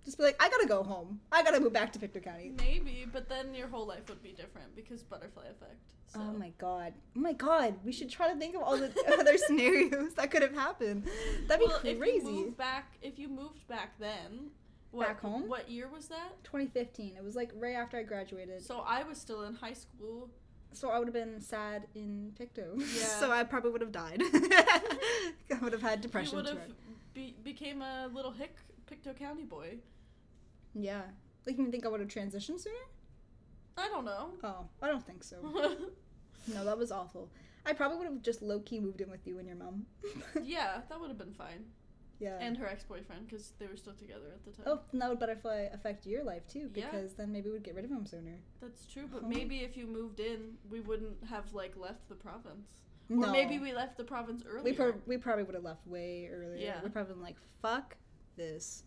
Just 0.03 0.17
be 0.17 0.23
like, 0.23 0.41
I 0.41 0.49
gotta 0.49 0.67
go 0.67 0.83
home. 0.83 1.19
I 1.31 1.43
gotta 1.43 1.59
move 1.59 1.73
back 1.73 1.93
to 1.93 1.99
Pictou 1.99 2.21
County. 2.21 2.51
Maybe, 2.57 3.05
but 3.11 3.29
then 3.29 3.53
your 3.53 3.67
whole 3.67 3.85
life 3.85 4.09
would 4.09 4.23
be 4.23 4.31
different 4.31 4.75
because 4.75 5.03
butterfly 5.03 5.43
effect. 5.43 5.93
So. 6.07 6.19
Oh 6.19 6.33
my 6.33 6.51
god. 6.57 6.93
Oh 7.15 7.19
my 7.19 7.33
god. 7.33 7.75
We 7.85 7.91
should 7.91 8.09
try 8.09 8.31
to 8.33 8.37
think 8.37 8.55
of 8.55 8.63
all 8.63 8.77
the 8.77 8.91
other 9.19 9.37
scenarios 9.37 10.15
that 10.15 10.31
could 10.31 10.41
have 10.41 10.55
happened. 10.55 11.07
That'd 11.47 11.65
be 11.65 11.71
well, 11.71 11.79
crazy. 11.79 12.17
if 12.17 12.23
you 12.23 12.31
moved 12.31 12.57
back, 12.57 12.93
if 13.01 13.19
you 13.19 13.29
moved 13.29 13.67
back 13.67 13.93
then, 13.99 14.49
what, 14.91 15.07
Back 15.07 15.21
home? 15.21 15.47
What 15.47 15.69
year 15.69 15.87
was 15.87 16.07
that? 16.07 16.43
2015. 16.43 17.15
It 17.17 17.23
was 17.23 17.35
like 17.35 17.51
right 17.55 17.75
after 17.75 17.97
I 17.97 18.03
graduated. 18.03 18.61
So 18.63 18.83
I 18.85 19.03
was 19.03 19.17
still 19.17 19.43
in 19.43 19.55
high 19.55 19.73
school. 19.73 20.29
So 20.73 20.89
I 20.89 20.99
would 20.99 21.07
have 21.07 21.13
been 21.13 21.41
sad 21.41 21.87
in 21.95 22.31
Pictou. 22.37 22.77
Yeah. 22.77 22.85
so 23.19 23.31
I 23.31 23.43
probably 23.43 23.71
would 23.71 23.81
have 23.81 23.91
died. 23.91 24.21
I 24.33 25.57
would 25.61 25.73
have 25.73 25.81
had 25.81 25.99
You 25.99 26.03
depression. 26.03 26.35
would 26.37 26.47
have 26.47 26.59
be, 27.13 27.35
became 27.43 27.81
a 27.81 28.09
little 28.13 28.31
hick 28.31 28.55
Pictou 28.87 29.13
County 29.13 29.43
boy. 29.43 29.77
Yeah. 30.73 31.01
Like 31.45 31.57
you 31.57 31.69
think 31.71 31.85
I 31.85 31.89
would 31.89 31.99
have 31.99 32.09
transitioned 32.09 32.59
sooner? 32.61 32.75
I 33.77 33.87
don't 33.87 34.05
know. 34.05 34.31
Oh, 34.43 34.65
I 34.81 34.87
don't 34.87 35.05
think 35.05 35.23
so. 35.23 35.37
No, 36.47 36.65
that 36.65 36.75
was 36.75 36.91
awful. 36.91 37.29
I 37.67 37.73
probably 37.73 37.97
would 37.97 38.07
have 38.07 38.21
just 38.23 38.41
low 38.41 38.61
key 38.61 38.79
moved 38.79 38.99
in 38.99 39.11
with 39.11 39.27
you 39.27 39.37
and 39.37 39.47
your 39.47 39.57
mom. 39.57 39.85
yeah, 40.43 40.81
that 40.89 40.99
would 40.99 41.09
have 41.09 41.17
been 41.19 41.33
fine. 41.33 41.65
Yeah. 42.21 42.37
And 42.39 42.55
her 42.57 42.67
ex 42.67 42.83
boyfriend 42.83 43.27
because 43.27 43.51
they 43.59 43.67
were 43.67 43.75
still 43.75 43.93
together 43.93 44.27
at 44.33 44.45
the 44.45 44.51
time. 44.51 44.65
oh, 44.67 44.79
and 44.91 45.01
that 45.01 45.09
would 45.09 45.19
butterfly 45.19 45.67
affect 45.73 46.05
your 46.05 46.23
life 46.23 46.47
too, 46.47 46.69
Yeah. 46.73 46.85
because 46.91 47.13
then 47.15 47.31
maybe 47.31 47.49
we'd 47.49 47.63
get 47.63 47.75
rid 47.75 47.83
of 47.85 47.91
him 47.91 48.05
sooner. 48.05 48.37
That's 48.61 48.85
true, 48.85 49.09
but 49.11 49.27
maybe 49.27 49.57
if 49.59 49.75
you 49.75 49.87
moved 49.87 50.19
in, 50.19 50.53
we 50.69 50.79
wouldn't 50.79 51.17
have 51.29 51.51
like 51.53 51.75
left 51.75 52.07
the 52.07 52.15
province. 52.15 52.67
No. 53.09 53.27
Or 53.27 53.31
maybe 53.31 53.59
we 53.59 53.73
left 53.73 53.97
the 53.97 54.05
province 54.05 54.43
earlier. 54.47 54.63
we, 54.63 54.71
pro- 54.73 55.01
we 55.05 55.17
probably 55.17 55.43
would 55.43 55.55
have 55.55 55.65
left 55.65 55.85
way 55.85 56.29
earlier. 56.31 56.55
Yeah. 56.65 56.79
We 56.83 56.89
probably 56.89 57.13
been 57.15 57.21
like, 57.23 57.35
fuck 57.61 57.97
this. 58.37 58.83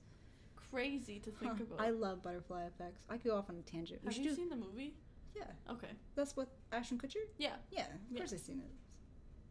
Crazy 0.70 1.18
to 1.20 1.30
think 1.30 1.52
Huh, 1.58 1.64
about. 1.74 1.80
I 1.86 1.90
love 1.90 2.22
butterfly 2.22 2.64
effects. 2.64 3.02
I 3.10 3.18
could 3.18 3.30
go 3.30 3.36
off 3.36 3.50
on 3.50 3.56
a 3.56 3.62
tangent. 3.62 4.00
Have 4.04 4.14
you 4.16 4.30
do. 4.30 4.34
seen 4.34 4.48
the 4.48 4.56
movie? 4.56 4.94
Yeah, 5.36 5.44
Okay. 5.70 5.88
that's 6.14 6.36
what 6.36 6.48
Ashton 6.72 6.96
Kutcher. 6.98 7.16
Yeah. 7.38 7.56
Yeah, 7.70 7.82
of 7.82 7.88
Yeah. 8.10 8.18
course 8.18 8.32
I've 8.32 8.40
seen 8.40 8.60
it. 8.60 8.70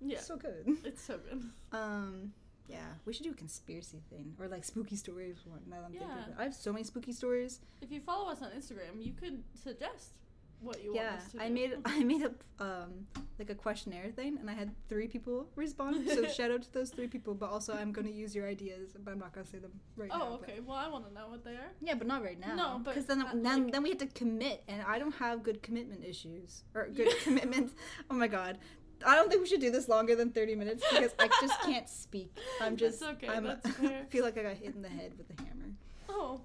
Yeah. 0.05 0.19
so 0.19 0.35
good. 0.37 0.65
It's 0.83 1.01
so 1.01 1.17
good. 1.17 1.43
Um, 1.71 2.33
yeah, 2.67 2.77
we 3.05 3.13
should 3.13 3.23
do 3.23 3.31
a 3.31 3.35
conspiracy 3.35 4.01
thing 4.09 4.33
or 4.39 4.47
like 4.47 4.63
spooky 4.63 4.95
stories. 4.95 5.37
One 5.45 5.59
now 5.67 5.77
that 5.77 5.85
I'm 5.85 5.91
thinking 5.91 6.07
Yeah. 6.09 6.23
of 6.23 6.29
it. 6.29 6.35
I 6.39 6.43
have 6.43 6.55
so 6.55 6.71
many 6.71 6.83
spooky 6.83 7.11
stories. 7.11 7.59
If 7.81 7.91
you 7.91 7.99
follow 8.01 8.29
us 8.31 8.41
on 8.41 8.51
Instagram, 8.51 9.01
you 9.03 9.13
could 9.13 9.43
suggest 9.53 10.13
what 10.61 10.81
you 10.81 10.95
yeah, 10.95 11.09
want 11.11 11.17
us 11.17 11.31
to 11.31 11.37
do. 11.37 11.43
I 11.43 11.49
made 11.49 11.71
I 11.85 12.03
made 12.03 12.23
a 12.23 12.63
um 12.63 13.07
like 13.37 13.49
a 13.49 13.55
questionnaire 13.55 14.11
thing, 14.11 14.37
and 14.39 14.49
I 14.49 14.53
had 14.53 14.71
three 14.87 15.07
people 15.07 15.47
respond. 15.55 16.07
So 16.09 16.25
shout 16.37 16.51
out 16.51 16.61
to 16.61 16.71
those 16.71 16.91
three 16.91 17.07
people. 17.07 17.33
But 17.33 17.49
also, 17.49 17.73
I'm 17.73 17.91
gonna 17.91 18.09
use 18.09 18.33
your 18.33 18.47
ideas, 18.47 18.93
but 19.03 19.11
I'm 19.11 19.19
not 19.19 19.33
gonna 19.33 19.45
say 19.47 19.57
them 19.57 19.71
right 19.97 20.09
now. 20.09 20.21
Oh, 20.21 20.37
but- 20.39 20.49
okay. 20.49 20.59
Well, 20.65 20.77
I 20.77 20.87
want 20.87 21.07
to 21.07 21.13
know 21.13 21.27
what 21.29 21.43
they 21.43 21.55
are. 21.55 21.71
Yeah, 21.81 21.95
but 21.95 22.07
not 22.07 22.23
right 22.23 22.39
now. 22.39 22.55
No, 22.55 22.79
because 22.79 23.05
then 23.05 23.25
then, 23.43 23.63
like- 23.63 23.71
then 23.73 23.83
we 23.83 23.89
had 23.89 23.99
to 23.99 24.07
commit, 24.07 24.63
and 24.69 24.83
I 24.83 24.99
don't 24.99 25.15
have 25.15 25.43
good 25.43 25.61
commitment 25.61 26.05
issues 26.05 26.63
or 26.73 26.87
good 26.95 27.13
commitment. 27.23 27.73
Oh 28.09 28.13
my 28.15 28.27
god. 28.27 28.59
I 29.05 29.15
don't 29.15 29.29
think 29.29 29.41
we 29.41 29.47
should 29.47 29.61
do 29.61 29.71
this 29.71 29.87
longer 29.87 30.15
than 30.15 30.31
30 30.31 30.55
minutes 30.55 30.83
because 30.89 31.11
I 31.19 31.27
just 31.41 31.61
can't 31.61 31.87
speak. 31.89 32.35
I'm 32.61 32.75
That's 32.75 32.99
just 32.99 33.03
okay, 33.03 33.27
I'm 33.27 33.43
that's 33.43 33.69
fair. 33.77 34.05
feel 34.09 34.23
like 34.23 34.37
I 34.37 34.43
got 34.43 34.55
hit 34.55 34.75
in 34.75 34.81
the 34.81 34.89
head 34.89 35.13
with 35.17 35.27
a 35.37 35.41
hammer. 35.41 35.71
Oh. 36.09 36.41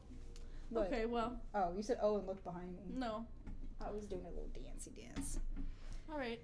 What? 0.71 0.87
Okay. 0.89 1.07
Well, 1.07 1.41
Oh, 1.55 1.73
you 1.77 1.83
said 1.83 1.99
oh 2.03 2.19
and 2.19 2.27
looked 2.27 2.45
behind 2.45 2.73
me. 2.77 2.83
no. 2.95 3.25
I 3.81 3.91
was 3.93 4.07
doing 4.07 4.23
a 4.25 4.29
little 4.29 4.49
dancey 4.65 4.91
dance. 4.91 5.39
All 6.11 6.19
right. 6.19 6.41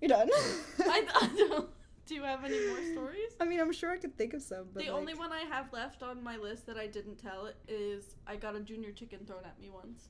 You're 0.00 0.08
done. 0.10 0.30
I, 0.32 1.04
I 1.22 1.28
don't. 1.36 1.68
Do 2.06 2.14
you 2.14 2.22
have 2.22 2.44
any 2.44 2.64
more 2.68 2.78
stories? 2.92 3.32
I 3.40 3.44
mean, 3.44 3.58
I'm 3.58 3.72
sure 3.72 3.90
I 3.90 3.96
could 3.96 4.16
think 4.16 4.32
of 4.32 4.40
some, 4.42 4.66
but 4.72 4.84
the 4.84 4.90
like, 4.90 4.96
only 5.00 5.14
one 5.14 5.32
I 5.32 5.40
have 5.40 5.72
left 5.72 6.04
on 6.04 6.22
my 6.22 6.36
list 6.36 6.64
that 6.68 6.76
I 6.78 6.86
didn't 6.86 7.16
tell 7.16 7.50
is 7.66 8.14
I 8.28 8.36
got 8.36 8.54
a 8.54 8.60
junior 8.60 8.92
chicken 8.92 9.20
thrown 9.26 9.44
at 9.44 9.58
me 9.60 9.70
once. 9.70 10.04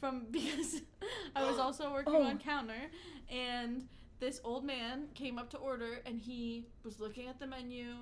From 0.00 0.26
because 0.30 0.80
I 1.36 1.44
was 1.44 1.58
also 1.64 1.92
working 1.92 2.14
Oh. 2.16 2.22
on 2.22 2.38
counter 2.38 2.80
and 3.30 3.86
this 4.20 4.40
old 4.44 4.64
man 4.64 5.06
came 5.14 5.38
up 5.38 5.50
to 5.50 5.56
order 5.58 6.00
and 6.06 6.18
he 6.20 6.66
was 6.84 6.98
looking 7.00 7.28
at 7.28 7.38
the 7.38 7.46
menu 7.46 7.94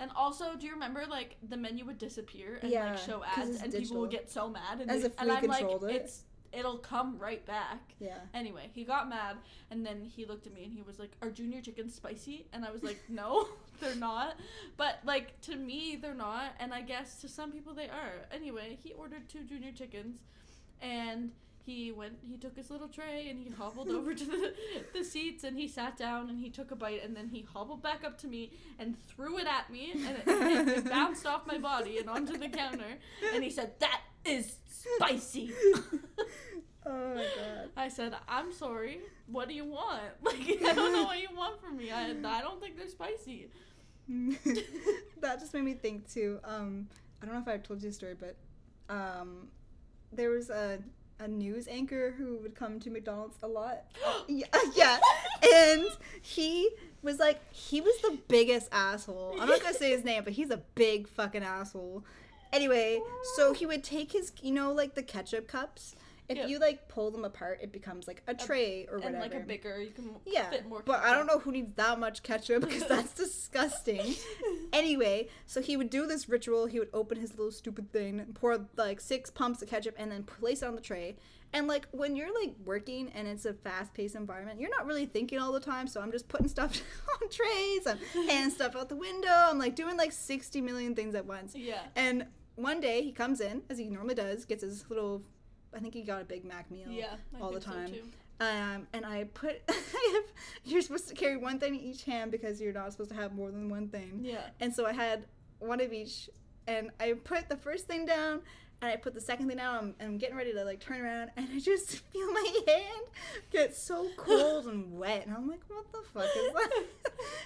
and 0.00 0.10
also 0.16 0.54
do 0.58 0.66
you 0.66 0.72
remember 0.72 1.04
like 1.08 1.36
the 1.48 1.56
menu 1.56 1.84
would 1.84 1.98
disappear 1.98 2.58
and 2.62 2.70
Yeah, 2.70 2.90
like 2.90 2.98
show 2.98 3.22
ads 3.24 3.62
and 3.62 3.72
people 3.72 4.00
would 4.00 4.10
get 4.10 4.30
so 4.30 4.48
mad 4.48 4.80
and, 4.80 4.90
As 4.90 5.00
they- 5.02 5.06
if 5.06 5.20
and 5.20 5.30
I'm 5.32 5.44
like 5.46 5.64
it. 5.64 5.82
it's 5.90 6.22
it'll 6.52 6.76
come 6.76 7.16
right 7.18 7.42
back. 7.46 7.94
Yeah. 7.98 8.18
Anyway, 8.34 8.68
he 8.74 8.84
got 8.84 9.08
mad 9.08 9.38
and 9.70 9.86
then 9.86 10.04
he 10.04 10.26
looked 10.26 10.46
at 10.46 10.52
me 10.52 10.64
and 10.64 10.72
he 10.74 10.82
was 10.82 10.98
like, 10.98 11.12
Are 11.22 11.30
junior 11.30 11.62
chickens 11.62 11.94
spicy? 11.94 12.46
And 12.52 12.62
I 12.62 12.70
was 12.70 12.82
like, 12.82 12.98
No, 13.08 13.48
they're 13.80 13.94
not. 13.94 14.36
But 14.76 14.98
like 15.04 15.40
to 15.42 15.56
me, 15.56 15.96
they're 15.96 16.12
not. 16.12 16.52
And 16.60 16.74
I 16.74 16.82
guess 16.82 17.22
to 17.22 17.28
some 17.28 17.52
people 17.52 17.72
they 17.72 17.86
are. 17.88 18.26
Anyway, 18.30 18.76
he 18.82 18.92
ordered 18.92 19.30
two 19.30 19.44
junior 19.44 19.72
chickens 19.72 20.18
and 20.82 21.30
he 21.64 21.92
went, 21.92 22.18
he 22.28 22.36
took 22.36 22.56
his 22.56 22.70
little 22.70 22.88
tray 22.88 23.28
and 23.30 23.38
he 23.38 23.50
hobbled 23.50 23.88
over 23.90 24.14
to 24.14 24.24
the, 24.24 24.54
the 24.92 25.04
seats 25.04 25.44
and 25.44 25.56
he 25.56 25.68
sat 25.68 25.96
down 25.96 26.28
and 26.28 26.38
he 26.40 26.50
took 26.50 26.70
a 26.70 26.76
bite 26.76 27.04
and 27.04 27.16
then 27.16 27.28
he 27.28 27.46
hobbled 27.52 27.82
back 27.82 28.04
up 28.04 28.18
to 28.18 28.26
me 28.26 28.52
and 28.78 28.96
threw 29.06 29.38
it 29.38 29.46
at 29.46 29.70
me 29.70 29.92
and 29.92 30.16
it, 30.16 30.68
it 30.68 30.84
bounced 30.90 31.26
off 31.26 31.46
my 31.46 31.58
body 31.58 31.98
and 31.98 32.10
onto 32.10 32.36
the 32.36 32.48
counter. 32.48 32.98
And 33.32 33.44
he 33.44 33.50
said, 33.50 33.72
That 33.80 34.00
is 34.24 34.56
spicy. 34.68 35.52
Oh 36.84 37.14
my 37.14 37.22
god. 37.22 37.68
I 37.76 37.88
said, 37.88 38.12
I'm 38.28 38.52
sorry. 38.52 38.98
What 39.28 39.46
do 39.46 39.54
you 39.54 39.64
want? 39.64 40.02
Like, 40.22 40.40
I 40.64 40.74
don't 40.74 40.92
know 40.92 41.04
what 41.04 41.20
you 41.20 41.28
want 41.32 41.60
from 41.60 41.76
me. 41.76 41.92
I, 41.92 42.10
I 42.10 42.40
don't 42.40 42.60
think 42.60 42.76
they're 42.76 42.88
spicy. 42.88 43.50
that 44.08 45.38
just 45.38 45.54
made 45.54 45.62
me 45.62 45.74
think 45.74 46.12
too. 46.12 46.40
Um, 46.42 46.88
I 47.22 47.26
don't 47.26 47.36
know 47.36 47.40
if 47.40 47.46
I've 47.46 47.62
told 47.62 47.82
you 47.82 47.90
a 47.90 47.92
story, 47.92 48.16
but 48.18 48.36
um, 48.92 49.48
there 50.12 50.30
was 50.30 50.50
a 50.50 50.80
a 51.22 51.28
news 51.28 51.68
anchor 51.68 52.14
who 52.18 52.36
would 52.38 52.54
come 52.54 52.80
to 52.80 52.90
McDonald's 52.90 53.36
a 53.42 53.48
lot. 53.48 53.84
yeah, 54.28 54.46
yeah, 54.74 54.98
and 55.54 55.86
he 56.20 56.68
was 57.02 57.18
like 57.18 57.40
he 57.52 57.80
was 57.80 57.96
the 58.02 58.18
biggest 58.28 58.68
asshole. 58.72 59.36
I'm 59.40 59.48
not 59.48 59.62
gonna 59.62 59.74
say 59.74 59.90
his 59.90 60.04
name, 60.04 60.24
but 60.24 60.32
he's 60.32 60.50
a 60.50 60.62
big 60.74 61.08
fucking 61.08 61.42
asshole. 61.42 62.04
Anyway, 62.52 63.00
so 63.34 63.54
he 63.54 63.64
would 63.64 63.82
take 63.82 64.12
his, 64.12 64.30
you 64.42 64.52
know, 64.52 64.72
like 64.72 64.94
the 64.94 65.02
ketchup 65.02 65.48
cups. 65.48 65.96
If 66.32 66.38
Yeah. 66.38 66.46
you 66.46 66.58
like 66.58 66.88
pull 66.88 67.10
them 67.10 67.24
apart, 67.24 67.60
it 67.62 67.72
becomes 67.72 68.06
like 68.06 68.22
a 68.26 68.34
tray 68.34 68.86
or 68.90 68.96
whatever. 68.98 69.16
and 69.16 69.32
like 69.32 69.34
a 69.34 69.44
bigger, 69.46 69.80
you 69.80 69.90
can 69.90 70.16
Yeah, 70.24 70.48
fit 70.50 70.66
more. 70.66 70.82
but 70.84 71.00
I 71.00 71.12
don't 71.14 71.26
know 71.26 71.38
who 71.38 71.52
needs 71.52 71.72
that 71.74 71.98
much 72.00 72.22
ketchup 72.22 72.62
because 72.62 72.86
that's 72.88 73.12
disgusting. 73.24 74.14
anyway, 74.72 75.28
so 75.46 75.60
he 75.60 75.76
would 75.76 75.90
do 75.90 76.06
this 76.06 76.28
ritual. 76.28 76.66
He 76.66 76.78
would 76.78 76.88
open 76.94 77.18
his 77.18 77.30
little 77.36 77.52
stupid 77.52 77.92
thing, 77.92 78.24
pour 78.34 78.66
like 78.76 79.00
six 79.00 79.30
pumps 79.30 79.62
of 79.62 79.68
ketchup, 79.68 79.94
and 79.98 80.10
then 80.10 80.22
place 80.24 80.62
it 80.62 80.66
on 80.66 80.74
the 80.74 80.80
tray. 80.80 81.16
And 81.54 81.66
like 81.68 81.86
when 81.90 82.16
you're 82.16 82.32
like 82.34 82.54
working 82.64 83.10
and 83.14 83.28
it's 83.28 83.44
a 83.44 83.52
fast-paced 83.52 84.14
environment, 84.14 84.58
you're 84.58 84.70
not 84.70 84.86
really 84.86 85.04
thinking 85.04 85.38
all 85.38 85.52
the 85.52 85.60
time. 85.60 85.86
So 85.86 86.00
I'm 86.00 86.10
just 86.10 86.28
putting 86.28 86.48
stuff 86.48 86.80
on 87.22 87.28
trays. 87.28 87.86
I'm 87.86 87.98
handing 88.26 88.50
stuff 88.54 88.74
out 88.74 88.88
the 88.88 88.96
window. 88.96 89.28
I'm 89.30 89.58
like 89.58 89.76
doing 89.76 89.98
like 89.98 90.12
60 90.12 90.60
million 90.62 90.94
things 90.94 91.14
at 91.14 91.26
once. 91.26 91.54
Yeah. 91.54 91.82
And 91.94 92.26
one 92.54 92.80
day 92.80 93.02
he 93.02 93.12
comes 93.12 93.40
in 93.40 93.62
as 93.68 93.76
he 93.78 93.88
normally 93.90 94.14
does, 94.14 94.44
gets 94.46 94.62
his 94.62 94.88
little. 94.88 95.22
I 95.74 95.78
think 95.78 95.94
he 95.94 96.02
got 96.02 96.20
a 96.20 96.24
Big 96.24 96.44
Mac 96.44 96.70
meal 96.70 96.88
Yeah. 96.90 97.14
All 97.40 97.50
the 97.50 97.60
so, 97.60 97.70
time. 97.70 97.88
too. 97.88 98.02
Um, 98.40 98.86
and 98.92 99.06
I 99.06 99.24
put, 99.34 99.60
you're 100.64 100.82
supposed 100.82 101.08
to 101.08 101.14
carry 101.14 101.36
one 101.36 101.58
thing 101.58 101.74
in 101.76 101.80
each 101.80 102.04
hand 102.04 102.32
because 102.32 102.60
you're 102.60 102.72
not 102.72 102.90
supposed 102.92 103.10
to 103.10 103.16
have 103.16 103.34
more 103.34 103.50
than 103.50 103.68
one 103.68 103.88
thing. 103.88 104.20
Yeah. 104.22 104.40
And 104.60 104.74
so 104.74 104.84
I 104.84 104.92
had 104.92 105.26
one 105.60 105.80
of 105.80 105.92
each, 105.92 106.28
and 106.66 106.90
I 106.98 107.12
put 107.12 107.48
the 107.48 107.56
first 107.56 107.86
thing 107.86 108.04
down, 108.04 108.40
and 108.80 108.90
I 108.90 108.96
put 108.96 109.14
the 109.14 109.20
second 109.20 109.46
thing 109.46 109.58
down, 109.58 109.94
and 110.00 110.08
I'm 110.08 110.18
getting 110.18 110.36
ready 110.36 110.52
to 110.54 110.64
like 110.64 110.80
turn 110.80 111.00
around, 111.00 111.30
and 111.36 111.48
I 111.54 111.60
just 111.60 111.98
feel 112.12 112.32
my 112.32 112.52
hand 112.66 113.04
get 113.52 113.76
so 113.76 114.08
cold 114.16 114.66
and 114.66 114.98
wet, 114.98 115.24
and 115.24 115.36
I'm 115.36 115.48
like, 115.48 115.60
what 115.68 115.92
the 115.92 116.02
fuck 116.12 116.24
is 116.24 116.52
that? 116.52 116.84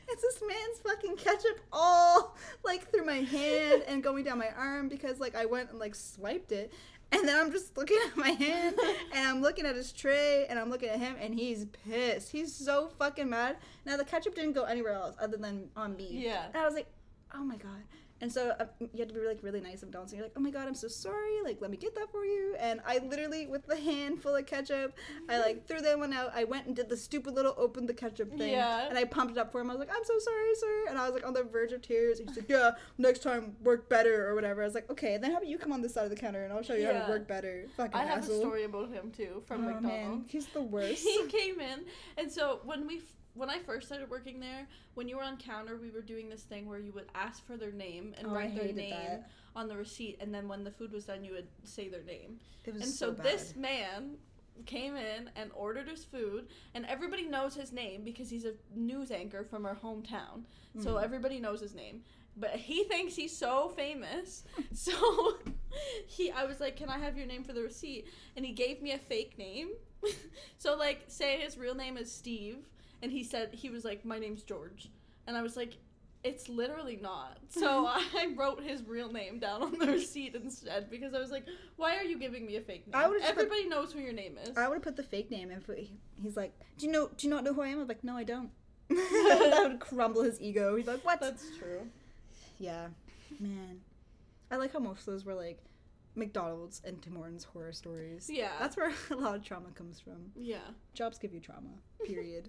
it's 0.08 0.22
this 0.22 0.40
man's 0.48 0.78
fucking 0.82 1.16
ketchup 1.16 1.60
all 1.72 2.36
like 2.64 2.90
through 2.90 3.04
my 3.04 3.16
hand 3.20 3.82
and 3.86 4.02
going 4.02 4.24
down 4.24 4.38
my 4.38 4.48
arm 4.56 4.88
because 4.88 5.20
like 5.20 5.34
I 5.36 5.44
went 5.44 5.70
and 5.70 5.78
like 5.78 5.94
swiped 5.94 6.52
it. 6.52 6.72
And 7.12 7.26
then 7.26 7.38
I'm 7.38 7.52
just 7.52 7.76
looking 7.76 7.98
at 8.06 8.16
my 8.16 8.30
hand 8.30 8.76
and 9.14 9.26
I'm 9.26 9.40
looking 9.40 9.64
at 9.64 9.76
his 9.76 9.92
tray 9.92 10.46
and 10.48 10.58
I'm 10.58 10.70
looking 10.70 10.88
at 10.88 10.98
him 10.98 11.16
and 11.20 11.34
he's 11.34 11.66
pissed. 11.88 12.30
He's 12.30 12.52
so 12.52 12.88
fucking 12.98 13.30
mad. 13.30 13.56
Now 13.84 13.96
the 13.96 14.04
ketchup 14.04 14.34
didn't 14.34 14.52
go 14.52 14.64
anywhere 14.64 14.94
else 14.94 15.14
other 15.20 15.36
than 15.36 15.68
on 15.76 15.96
me. 15.96 16.08
Yeah. 16.10 16.46
And 16.46 16.56
I 16.56 16.64
was 16.64 16.74
like, 16.74 16.88
oh 17.34 17.44
my 17.44 17.56
god. 17.56 17.82
And 18.20 18.32
so 18.32 18.54
uh, 18.58 18.64
you 18.80 18.98
had 18.98 19.08
to 19.08 19.14
be 19.14 19.20
like 19.20 19.40
really 19.42 19.60
nice. 19.60 19.82
And 19.82 19.92
you're 20.12 20.22
like, 20.22 20.32
oh 20.36 20.40
my 20.40 20.50
god, 20.50 20.66
I'm 20.66 20.74
so 20.74 20.88
sorry. 20.88 21.42
Like, 21.44 21.60
let 21.60 21.70
me 21.70 21.76
get 21.76 21.94
that 21.96 22.10
for 22.10 22.24
you. 22.24 22.56
And 22.58 22.80
I 22.86 22.98
literally, 22.98 23.46
with 23.46 23.66
the 23.66 23.76
hand 23.76 24.22
full 24.22 24.34
of 24.34 24.46
ketchup, 24.46 24.96
I 25.28 25.38
like 25.38 25.66
threw 25.66 25.80
that 25.80 25.98
one 25.98 26.12
out. 26.12 26.32
I 26.34 26.44
went 26.44 26.66
and 26.66 26.74
did 26.74 26.88
the 26.88 26.96
stupid 26.96 27.34
little 27.34 27.54
open 27.58 27.86
the 27.86 27.94
ketchup 27.94 28.36
thing. 28.36 28.52
Yeah. 28.52 28.88
And 28.88 28.96
I 28.96 29.04
pumped 29.04 29.32
it 29.32 29.38
up 29.38 29.52
for 29.52 29.60
him. 29.60 29.70
I 29.70 29.74
was 29.74 29.80
like, 29.80 29.94
I'm 29.94 30.04
so 30.04 30.18
sorry, 30.18 30.54
sir. 30.54 30.84
And 30.88 30.98
I 30.98 31.04
was 31.04 31.14
like 31.14 31.26
on 31.26 31.34
the 31.34 31.42
verge 31.44 31.72
of 31.72 31.82
tears. 31.82 32.20
And 32.20 32.28
he's 32.28 32.38
like, 32.38 32.48
yeah, 32.48 32.72
next 32.96 33.22
time 33.22 33.54
work 33.62 33.88
better 33.88 34.28
or 34.28 34.34
whatever. 34.34 34.62
I 34.62 34.64
was 34.64 34.74
like, 34.74 34.90
okay. 34.90 35.14
And 35.14 35.22
then 35.22 35.32
how 35.32 35.38
about 35.38 35.48
you 35.48 35.58
come 35.58 35.72
on 35.72 35.82
this 35.82 35.94
side 35.94 36.04
of 36.04 36.10
the 36.10 36.16
counter 36.16 36.44
and 36.44 36.52
I'll 36.52 36.62
show 36.62 36.74
you 36.74 36.86
how 36.86 36.92
to 36.92 37.10
work 37.10 37.28
better. 37.28 37.66
Fucking 37.76 37.94
I 37.94 38.04
have 38.04 38.18
asshole. 38.18 38.36
a 38.36 38.40
story 38.40 38.64
about 38.64 38.90
him 38.90 39.10
too 39.10 39.42
from 39.46 39.64
oh, 39.64 39.72
McDonald's. 39.72 39.92
man, 39.92 40.24
he's 40.28 40.46
the 40.46 40.62
worst. 40.76 41.02
he 41.02 41.26
came 41.26 41.60
in 41.60 41.84
and 42.16 42.30
so 42.30 42.60
when 42.64 42.86
we 42.86 43.02
when 43.36 43.50
i 43.50 43.58
first 43.58 43.86
started 43.86 44.08
working 44.10 44.40
there 44.40 44.66
when 44.94 45.08
you 45.08 45.16
were 45.16 45.22
on 45.22 45.36
counter 45.36 45.76
we 45.76 45.90
were 45.90 46.00
doing 46.02 46.28
this 46.28 46.42
thing 46.42 46.66
where 46.68 46.78
you 46.78 46.92
would 46.92 47.06
ask 47.14 47.46
for 47.46 47.56
their 47.56 47.72
name 47.72 48.14
and 48.18 48.26
Oh, 48.28 48.30
write 48.34 48.54
their 48.54 48.72
name 48.72 48.90
that. 48.90 49.30
on 49.54 49.68
the 49.68 49.76
receipt 49.76 50.16
and 50.20 50.34
then 50.34 50.48
when 50.48 50.64
the 50.64 50.70
food 50.70 50.92
was 50.92 51.04
done 51.04 51.24
you 51.24 51.32
would 51.32 51.48
say 51.64 51.88
their 51.88 52.02
name 52.02 52.38
It 52.64 52.74
was 52.74 52.82
and 52.82 52.90
so, 52.90 53.06
so, 53.06 53.12
bad. 53.12 53.26
this 53.26 53.54
man 53.56 54.16
came 54.64 54.96
in 54.96 55.30
and 55.36 55.50
ordered 55.54 55.86
his 55.88 56.04
food 56.04 56.48
and 56.74 56.86
everybody 56.86 57.26
knows 57.26 57.54
his 57.54 57.72
name 57.72 58.02
because 58.04 58.30
he's 58.30 58.46
a 58.46 58.54
news 58.74 59.10
anchor 59.10 59.44
from 59.44 59.66
our 59.66 59.76
hometown 59.76 60.44
so 60.82 60.94
Mhm. 60.94 61.02
everybody 61.04 61.38
knows 61.40 61.60
his 61.60 61.74
name 61.74 62.02
but 62.38 62.50
he 62.50 62.84
thinks 62.84 63.14
he's 63.16 63.36
so 63.36 63.68
famous 63.76 64.44
so 64.72 64.92
he 66.06 66.30
i 66.30 66.44
was 66.44 66.58
like 66.60 66.74
can 66.76 66.88
i 66.88 66.98
have 66.98 67.18
your 67.18 67.26
name 67.26 67.44
for 67.44 67.52
the 67.52 67.62
receipt 67.62 68.06
and 68.34 68.46
he 68.46 68.52
gave 68.52 68.80
me 68.80 68.92
a 68.92 68.98
fake 68.98 69.36
name 69.36 69.70
so 70.58 70.74
like 70.76 71.04
say 71.08 71.38
his 71.40 71.58
real 71.58 71.74
name 71.74 71.96
is 71.98 72.10
steve 72.10 72.58
and 73.02 73.12
he 73.12 73.22
said 73.24 73.50
he 73.52 73.70
was 73.70 73.84
like 73.84 74.04
my 74.04 74.18
name's 74.18 74.42
george 74.42 74.88
and 75.26 75.36
i 75.36 75.42
was 75.42 75.56
like 75.56 75.74
it's 76.24 76.48
literally 76.48 76.98
not. 77.00 77.38
So 77.50 77.86
I 77.86 78.34
wrote 78.36 78.60
his 78.64 78.82
real 78.82 79.12
name 79.12 79.38
down 79.38 79.62
on 79.62 79.78
the 79.78 79.86
receipt 79.86 80.34
instead 80.34 80.90
because 80.90 81.14
I 81.14 81.20
was 81.20 81.30
like, 81.30 81.44
why 81.76 81.96
are 81.96 82.02
you 82.02 82.18
giving 82.18 82.44
me 82.44 82.56
a 82.56 82.60
fake 82.60 82.86
name? 82.86 82.94
I 83.00 83.06
would've 83.06 83.22
put- 83.22 83.30
Everybody 83.30 83.68
knows 83.68 83.92
who 83.92 84.00
your 84.00 84.12
name 84.12 84.36
is. 84.42 84.56
I 84.58 84.66
would 84.66 84.74
have 84.76 84.82
put 84.82 84.96
the 84.96 85.04
fake 85.04 85.30
name 85.30 85.50
put, 85.64 85.78
he's 86.20 86.36
like, 86.36 86.52
do 86.78 86.86
you 86.86 86.90
know, 86.92 87.10
do 87.16 87.26
you 87.28 87.32
not 87.32 87.44
know 87.44 87.54
who 87.54 87.62
I 87.62 87.68
am? 87.68 87.80
I'm 87.80 87.86
like, 87.86 88.02
no, 88.02 88.16
I 88.16 88.24
don't. 88.24 88.50
that 88.88 89.66
would 89.68 89.78
crumble 89.78 90.22
his 90.24 90.40
ego. 90.40 90.74
He's 90.74 90.88
like, 90.88 91.04
what? 91.04 91.20
That's 91.20 91.44
true. 91.58 91.86
yeah, 92.58 92.88
man. 93.38 93.80
I 94.50 94.56
like 94.56 94.72
how 94.72 94.80
most 94.80 95.00
of 95.00 95.06
those 95.06 95.24
were 95.24 95.34
like 95.34 95.60
McDonald's 96.16 96.82
and 96.84 97.00
Tim 97.00 97.14
Hortons 97.14 97.44
horror 97.44 97.72
stories. 97.72 98.28
Yeah. 98.32 98.52
That's 98.58 98.76
where 98.76 98.90
a 99.10 99.14
lot 99.14 99.36
of 99.36 99.44
trauma 99.44 99.68
comes 99.74 100.00
from. 100.00 100.32
yeah. 100.34 100.58
Jobs 100.94 101.18
give 101.18 101.32
you 101.32 101.40
trauma. 101.40 101.70
Period. 102.04 102.48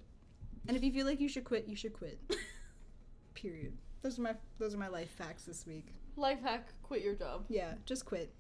And 0.68 0.76
if 0.78 0.84
you 0.84 0.92
feel 0.92 1.06
like 1.06 1.20
you 1.20 1.30
should 1.30 1.44
quit, 1.46 1.68
you 1.68 1.76
should 1.76 1.94
quit. 1.94 2.20
Period. 3.34 3.74
Those 4.02 4.18
are 4.20 4.22
my 4.24 4.36
those 4.60 4.74
are 4.74 4.78
my 4.78 4.88
life 4.88 5.10
facts 5.12 5.44
this 5.44 5.66
week. 5.66 5.88
Life 6.16 6.42
hack: 6.42 6.70
quit 6.84 7.04
your 7.04 7.14
job. 7.16 7.46
Yeah, 7.50 7.74
just 7.86 8.06
quit. 8.06 8.34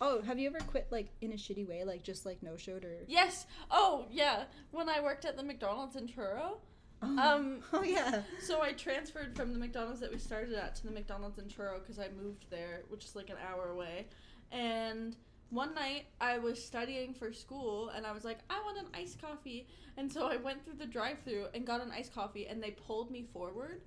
Oh, 0.00 0.22
have 0.22 0.38
you 0.38 0.48
ever 0.48 0.58
quit 0.60 0.88
like 0.90 1.08
in 1.20 1.32
a 1.32 1.36
shitty 1.36 1.66
way, 1.68 1.84
like 1.84 2.02
just 2.02 2.24
like 2.26 2.42
no 2.42 2.56
showed 2.56 2.84
or? 2.84 2.96
Yes. 3.06 3.46
Oh 3.70 4.06
yeah. 4.10 4.44
When 4.70 4.88
I 4.88 5.00
worked 5.00 5.24
at 5.24 5.36
the 5.36 5.42
McDonald's 5.42 5.96
in 5.96 6.06
Truro, 6.08 6.58
Oh. 7.02 7.18
um, 7.18 7.60
Oh 7.72 7.82
yeah. 7.82 8.22
so 8.40 8.62
I 8.62 8.72
transferred 8.72 9.36
from 9.36 9.52
the 9.52 9.58
McDonald's 9.58 10.00
that 10.00 10.10
we 10.10 10.18
started 10.18 10.54
at 10.54 10.74
to 10.76 10.84
the 10.86 10.90
McDonald's 10.92 11.38
in 11.38 11.48
Truro 11.48 11.78
because 11.80 11.98
I 11.98 12.08
moved 12.22 12.46
there, 12.50 12.82
which 12.88 13.04
is 13.04 13.14
like 13.14 13.30
an 13.30 13.36
hour 13.46 13.70
away. 13.70 14.06
And 14.52 15.16
one 15.54 15.74
night 15.74 16.06
I 16.20 16.38
was 16.38 16.62
studying 16.62 17.14
for 17.14 17.32
school 17.32 17.90
and 17.90 18.06
I 18.06 18.12
was 18.12 18.24
like, 18.24 18.38
I 18.50 18.60
want 18.64 18.78
an 18.78 18.86
iced 18.94 19.20
coffee. 19.20 19.68
And 19.96 20.12
so 20.12 20.26
I 20.26 20.36
went 20.36 20.64
through 20.64 20.74
the 20.78 20.86
drive 20.86 21.18
through 21.24 21.46
and 21.54 21.66
got 21.66 21.80
an 21.80 21.90
iced 21.92 22.14
coffee 22.14 22.46
and 22.46 22.62
they 22.62 22.72
pulled 22.72 23.10
me 23.10 23.26
forward 23.32 23.82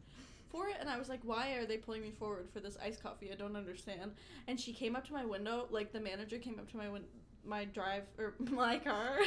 for 0.49 0.67
it. 0.69 0.77
And 0.79 0.89
I 0.89 0.97
was 0.97 1.09
like, 1.09 1.19
why 1.23 1.53
are 1.53 1.65
they 1.65 1.77
pulling 1.77 2.01
me 2.01 2.11
forward 2.11 2.47
for 2.53 2.59
this 2.59 2.77
iced 2.83 3.03
coffee? 3.03 3.29
I 3.31 3.35
don't 3.35 3.55
understand. 3.55 4.11
And 4.47 4.59
she 4.59 4.73
came 4.73 4.95
up 4.95 5.05
to 5.07 5.13
my 5.13 5.25
window, 5.25 5.67
like 5.69 5.91
the 5.91 5.99
manager 5.99 6.37
came 6.37 6.57
up 6.59 6.69
to 6.71 6.77
my 6.77 6.89
win- 6.89 7.05
my 7.45 7.65
drive 7.65 8.03
or 8.17 8.33
my 8.39 8.77
car. 8.77 9.19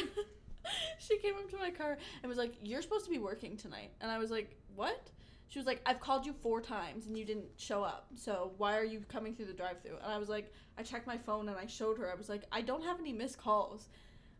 she 0.99 1.17
came 1.19 1.35
up 1.35 1.49
to 1.51 1.57
my 1.57 1.69
car 1.69 1.97
and 2.21 2.29
was 2.29 2.37
like, 2.37 2.55
You're 2.63 2.81
supposed 2.81 3.05
to 3.05 3.11
be 3.11 3.19
working 3.19 3.57
tonight. 3.57 3.91
And 4.01 4.11
I 4.11 4.17
was 4.17 4.31
like, 4.31 4.57
What? 4.75 5.09
She 5.51 5.59
was 5.59 5.65
like, 5.67 5.81
I've 5.85 5.99
called 5.99 6.25
you 6.25 6.33
four 6.33 6.61
times 6.61 7.07
and 7.07 7.17
you 7.17 7.25
didn't 7.25 7.49
show 7.57 7.83
up. 7.83 8.07
So 8.15 8.53
why 8.57 8.77
are 8.77 8.85
you 8.85 9.01
coming 9.09 9.35
through 9.35 9.47
the 9.47 9.53
drive 9.53 9.81
through? 9.83 9.97
And 10.01 10.11
I 10.11 10.17
was 10.17 10.29
like, 10.29 10.53
I 10.77 10.83
checked 10.83 11.05
my 11.05 11.17
phone 11.17 11.49
and 11.49 11.57
I 11.57 11.65
showed 11.67 11.97
her. 11.99 12.09
I 12.09 12.15
was 12.15 12.29
like, 12.29 12.43
I 12.53 12.61
don't 12.61 12.83
have 12.83 12.99
any 12.99 13.13
missed 13.13 13.37
calls. 13.37 13.89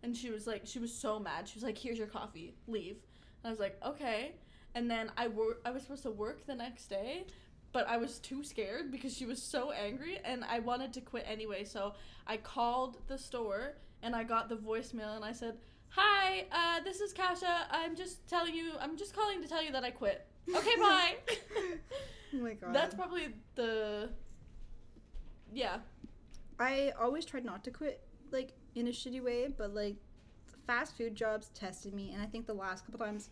and 0.03 0.15
she 0.15 0.31
was 0.31 0.47
like, 0.47 0.63
she 0.65 0.79
was 0.79 0.93
so 0.93 1.19
mad. 1.19 1.47
She 1.47 1.55
was 1.55 1.63
like, 1.63 1.77
"Here's 1.77 1.97
your 1.97 2.07
coffee. 2.07 2.55
Leave." 2.67 2.97
And 3.43 3.49
I 3.49 3.49
was 3.51 3.59
like, 3.59 3.77
"Okay." 3.85 4.35
And 4.73 4.89
then 4.89 5.11
I 5.17 5.27
wor- 5.27 5.59
I 5.65 5.71
was 5.71 5.83
supposed 5.83 6.03
to 6.03 6.11
work 6.11 6.45
the 6.47 6.55
next 6.55 6.87
day, 6.87 7.27
but 7.71 7.87
I 7.87 7.97
was 7.97 8.19
too 8.19 8.43
scared 8.43 8.91
because 8.91 9.15
she 9.15 9.25
was 9.27 9.41
so 9.41 9.71
angry, 9.71 10.19
and 10.23 10.43
I 10.45 10.59
wanted 10.59 10.93
to 10.93 11.01
quit 11.01 11.25
anyway. 11.27 11.63
So 11.65 11.93
I 12.25 12.37
called 12.37 12.97
the 13.07 13.17
store 13.17 13.75
and 14.01 14.15
I 14.15 14.23
got 14.23 14.49
the 14.49 14.55
voicemail, 14.57 15.15
and 15.15 15.23
I 15.25 15.33
said, 15.33 15.59
"Hi, 15.89 16.47
uh, 16.51 16.79
this 16.83 16.99
is 17.01 17.13
Kasha. 17.13 17.67
I'm 17.69 17.95
just 17.95 18.27
telling 18.27 18.55
you. 18.55 18.73
I'm 18.79 18.97
just 18.97 19.13
calling 19.15 19.41
to 19.43 19.47
tell 19.47 19.63
you 19.63 19.71
that 19.73 19.83
I 19.83 19.91
quit." 19.91 20.25
Okay, 20.49 20.75
bye. 20.77 21.15
oh 22.33 22.37
my 22.37 22.53
god. 22.53 22.73
That's 22.73 22.95
probably 22.95 23.33
the. 23.55 24.09
Yeah. 25.53 25.77
I 26.59 26.93
always 26.99 27.25
tried 27.25 27.43
not 27.45 27.63
to 27.65 27.71
quit 27.71 28.01
like 28.31 28.53
in 28.75 28.87
a 28.87 28.91
shitty 28.91 29.23
way, 29.23 29.47
but 29.55 29.73
like 29.73 29.95
fast 30.67 30.95
food 30.95 31.15
jobs 31.15 31.49
tested 31.53 31.93
me, 31.93 32.11
and 32.13 32.21
I 32.21 32.25
think 32.25 32.45
the 32.47 32.53
last 32.53 32.85
couple 32.85 32.99
times 33.05 33.29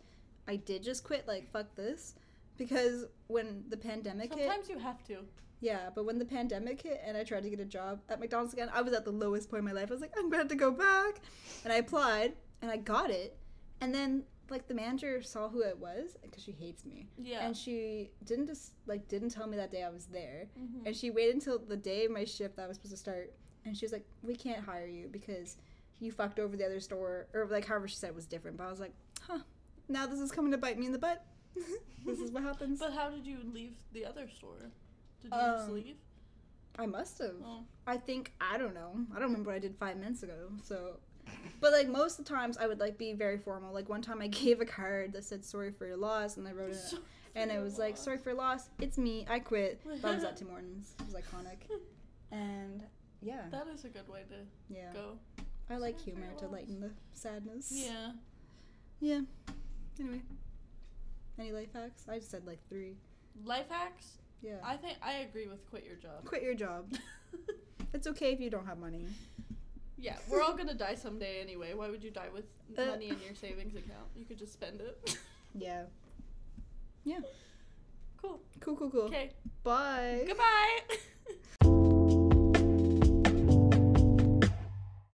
I 0.48 0.56
did 0.58 0.84
just 0.84 1.04
quit. 1.04 1.28
Like 1.28 1.50
fuck 1.52 1.76
this, 1.76 2.16
because 2.58 3.06
when 3.28 3.64
the 3.70 3.78
pandemic 3.78 4.34
hit, 4.34 4.48
Sometimes 4.48 4.70
you 4.70 4.80
have 4.80 5.04
to. 5.06 5.18
yeah, 5.62 5.90
but 5.94 6.06
when 6.06 6.18
the 6.18 6.26
pandemic 6.26 6.82
hit 6.82 7.02
and 7.06 7.16
I 7.16 7.24
tried 7.24 7.44
to 7.44 7.50
get 7.50 7.60
a 7.60 7.66
job 7.66 8.02
at 8.10 8.20
McDonald's 8.20 8.54
again, 8.54 8.70
I 8.74 8.82
was 8.82 8.94
at 8.94 9.06
the 9.06 9.12
lowest 9.12 9.50
point 9.50 9.60
in 9.60 9.66
my 9.66 9.74
life. 9.74 9.90
I 9.90 9.94
was 9.94 10.02
like, 10.02 10.14
I'm 10.18 10.30
gonna 10.30 10.38
have 10.44 10.48
to 10.50 10.56
go 10.56 10.72
back, 10.72 11.22
and 11.64 11.72
I 11.72 11.78
applied 11.78 12.34
and 12.62 12.72
I 12.72 12.78
got 12.78 13.12
it, 13.12 13.38
and 13.80 13.94
then 13.94 14.24
like 14.52 14.68
the 14.68 14.74
manager 14.74 15.22
saw 15.22 15.50
who 15.50 15.62
it 15.62 15.78
was 15.78 16.18
because 16.22 16.44
she 16.44 16.52
hates 16.52 16.86
me, 16.86 17.08
Yeah. 17.18 17.46
and 17.46 17.56
she 17.56 18.12
didn't 18.26 18.48
just 18.48 18.74
like 18.88 19.08
didn't 19.08 19.30
tell 19.30 19.48
me 19.48 19.58
that 19.58 19.72
day 19.72 19.84
I 19.84 19.90
was 19.90 20.06
there. 20.08 20.48
Mhm. 20.60 20.86
And 20.86 20.96
she 20.96 21.10
waited 21.12 21.36
until 21.36 21.60
the 21.60 21.78
day 21.78 22.06
of 22.06 22.12
my 22.12 22.24
shift 22.26 22.56
that 22.56 22.64
I 22.64 22.68
was 22.68 22.78
supposed 22.78 22.94
to 22.94 22.98
start. 22.98 23.34
And 23.66 23.76
she 23.78 23.86
was 23.86 23.92
like, 23.92 24.06
We 24.24 24.36
can't 24.36 24.64
hire 24.64 24.88
you 24.88 25.08
because 25.10 25.58
you 26.00 26.12
fucked 26.12 26.40
over 26.40 26.56
the 26.56 26.66
other 26.66 26.80
store. 26.80 27.28
Or, 27.34 27.46
like, 27.48 27.66
however 27.66 27.88
she 27.88 27.98
said 27.98 28.10
it 28.10 28.16
was 28.16 28.26
different. 28.26 28.56
But 28.58 28.68
I 28.68 28.70
was 28.72 28.80
like, 28.80 28.94
Huh, 29.22 29.40
now 29.90 30.06
this 30.08 30.20
is 30.20 30.32
coming 30.32 30.52
to 30.52 30.58
bite 30.58 30.80
me 30.80 30.86
in 30.86 30.92
the 30.94 30.98
butt. 31.00 31.26
this 32.06 32.20
is 32.20 32.32
what 32.32 32.44
happens. 32.44 32.80
But 32.80 32.94
how 32.94 33.10
did 33.10 33.26
you 33.28 33.40
leave 33.54 33.76
the 33.92 34.06
other 34.06 34.28
store? 34.30 34.72
Did 35.22 35.32
you 35.34 35.38
just 35.40 35.68
Um, 35.68 35.74
leave? 35.76 35.98
I 36.78 36.86
must 36.86 37.18
have. 37.18 37.36
Oh. 37.44 37.66
I 37.86 37.98
think, 37.98 38.32
I 38.40 38.58
don't 38.58 38.74
know. 38.74 39.06
I 39.12 39.16
don't 39.16 39.24
remember 39.30 39.50
what 39.50 39.58
I 39.58 39.60
did 39.60 39.76
five 39.76 39.98
minutes 39.98 40.24
ago. 40.24 40.50
So. 40.64 41.00
But 41.62 41.74
like 41.74 41.88
most 41.88 42.20
of 42.20 42.26
the 42.26 42.34
times, 42.34 42.58
I 42.58 42.68
would 42.68 42.80
like 42.80 42.98
be 42.98 43.14
very 43.14 43.38
formal. 43.38 43.74
Like 43.74 43.90
one 43.90 44.02
time, 44.02 44.22
I 44.22 44.28
gave 44.44 44.62
a 44.62 44.66
card 44.66 45.14
that 45.14 45.24
said 45.24 45.44
"Sorry 45.44 45.72
for 45.72 45.86
your 45.86 45.98
loss," 45.98 46.38
and 46.38 46.48
I 46.48 46.52
wrote 46.54 46.72
it, 46.72 46.76
Sorry 46.76 47.02
and 47.36 47.50
for 47.50 47.54
it 47.54 47.56
your 47.56 47.64
was 47.64 47.78
like 47.80 47.98
"Sorry 47.98 48.18
for 48.18 48.30
your 48.30 48.38
loss. 48.38 48.70
It's 48.80 48.98
me. 48.98 49.26
I 49.30 49.40
quit." 49.40 49.82
That 50.02 50.16
was 50.16 50.24
at 50.24 50.38
Tim 50.38 50.50
Hortons. 50.50 50.96
It 51.00 51.06
was 51.06 51.16
iconic. 51.16 51.70
And 52.32 52.84
yeah, 53.24 53.42
That 53.50 53.66
is 53.74 53.86
a 53.86 53.90
good 53.90 54.08
way 54.08 54.22
to 54.30 54.36
yeah. 54.72 54.94
go. 54.94 55.18
I 55.68 55.78
like 55.78 56.00
Sorry 56.00 56.14
humor 56.14 56.32
to 56.38 56.48
lighten 56.48 56.80
the 56.80 56.92
sadness. 57.12 57.72
Yeah. 57.74 58.12
Yeah. 59.00 59.22
Anyway. 60.00 60.22
Any 61.40 61.52
life 61.52 61.74
hacks? 61.74 62.04
I 62.08 62.20
just 62.20 62.30
said 62.30 62.46
like 62.46 62.60
three. 62.70 62.98
Life 63.44 63.66
hacks? 63.70 64.20
Yeah. 64.44 64.58
I 64.64 64.78
think 64.78 65.00
I 65.02 65.14
agree 65.28 65.48
with 65.48 65.68
quit 65.72 65.86
your 65.86 65.96
job. 65.96 66.24
Quit 66.26 66.44
your 66.44 66.54
job. 66.54 66.94
It's 67.94 68.06
okay 68.06 68.32
if 68.32 68.40
you 68.40 68.52
don't 68.52 68.68
have 68.68 68.78
money. 68.78 69.06
Yeah, 70.00 70.16
we're 70.30 70.42
all 70.42 70.56
gonna 70.56 70.74
die 70.74 70.96
someday 70.96 71.42
anyway. 71.42 71.74
Why 71.74 71.90
would 71.90 72.04
you 72.04 72.12
die 72.12 72.30
with 72.34 72.46
Uh. 72.78 72.86
money 72.86 73.10
in 73.10 73.20
your 73.26 73.36
savings 73.36 73.76
account? 73.76 74.08
You 74.16 74.26
could 74.26 74.38
just 74.40 74.54
spend 74.54 74.82
it. 74.82 75.18
Yeah. 75.56 75.86
Yeah. 77.04 77.22
Cool. 78.22 78.40
Cool, 78.60 78.76
cool, 78.76 78.90
cool. 78.92 79.02
Okay. 79.10 79.32
Bye. 79.64 80.24
Goodbye. 80.28 80.80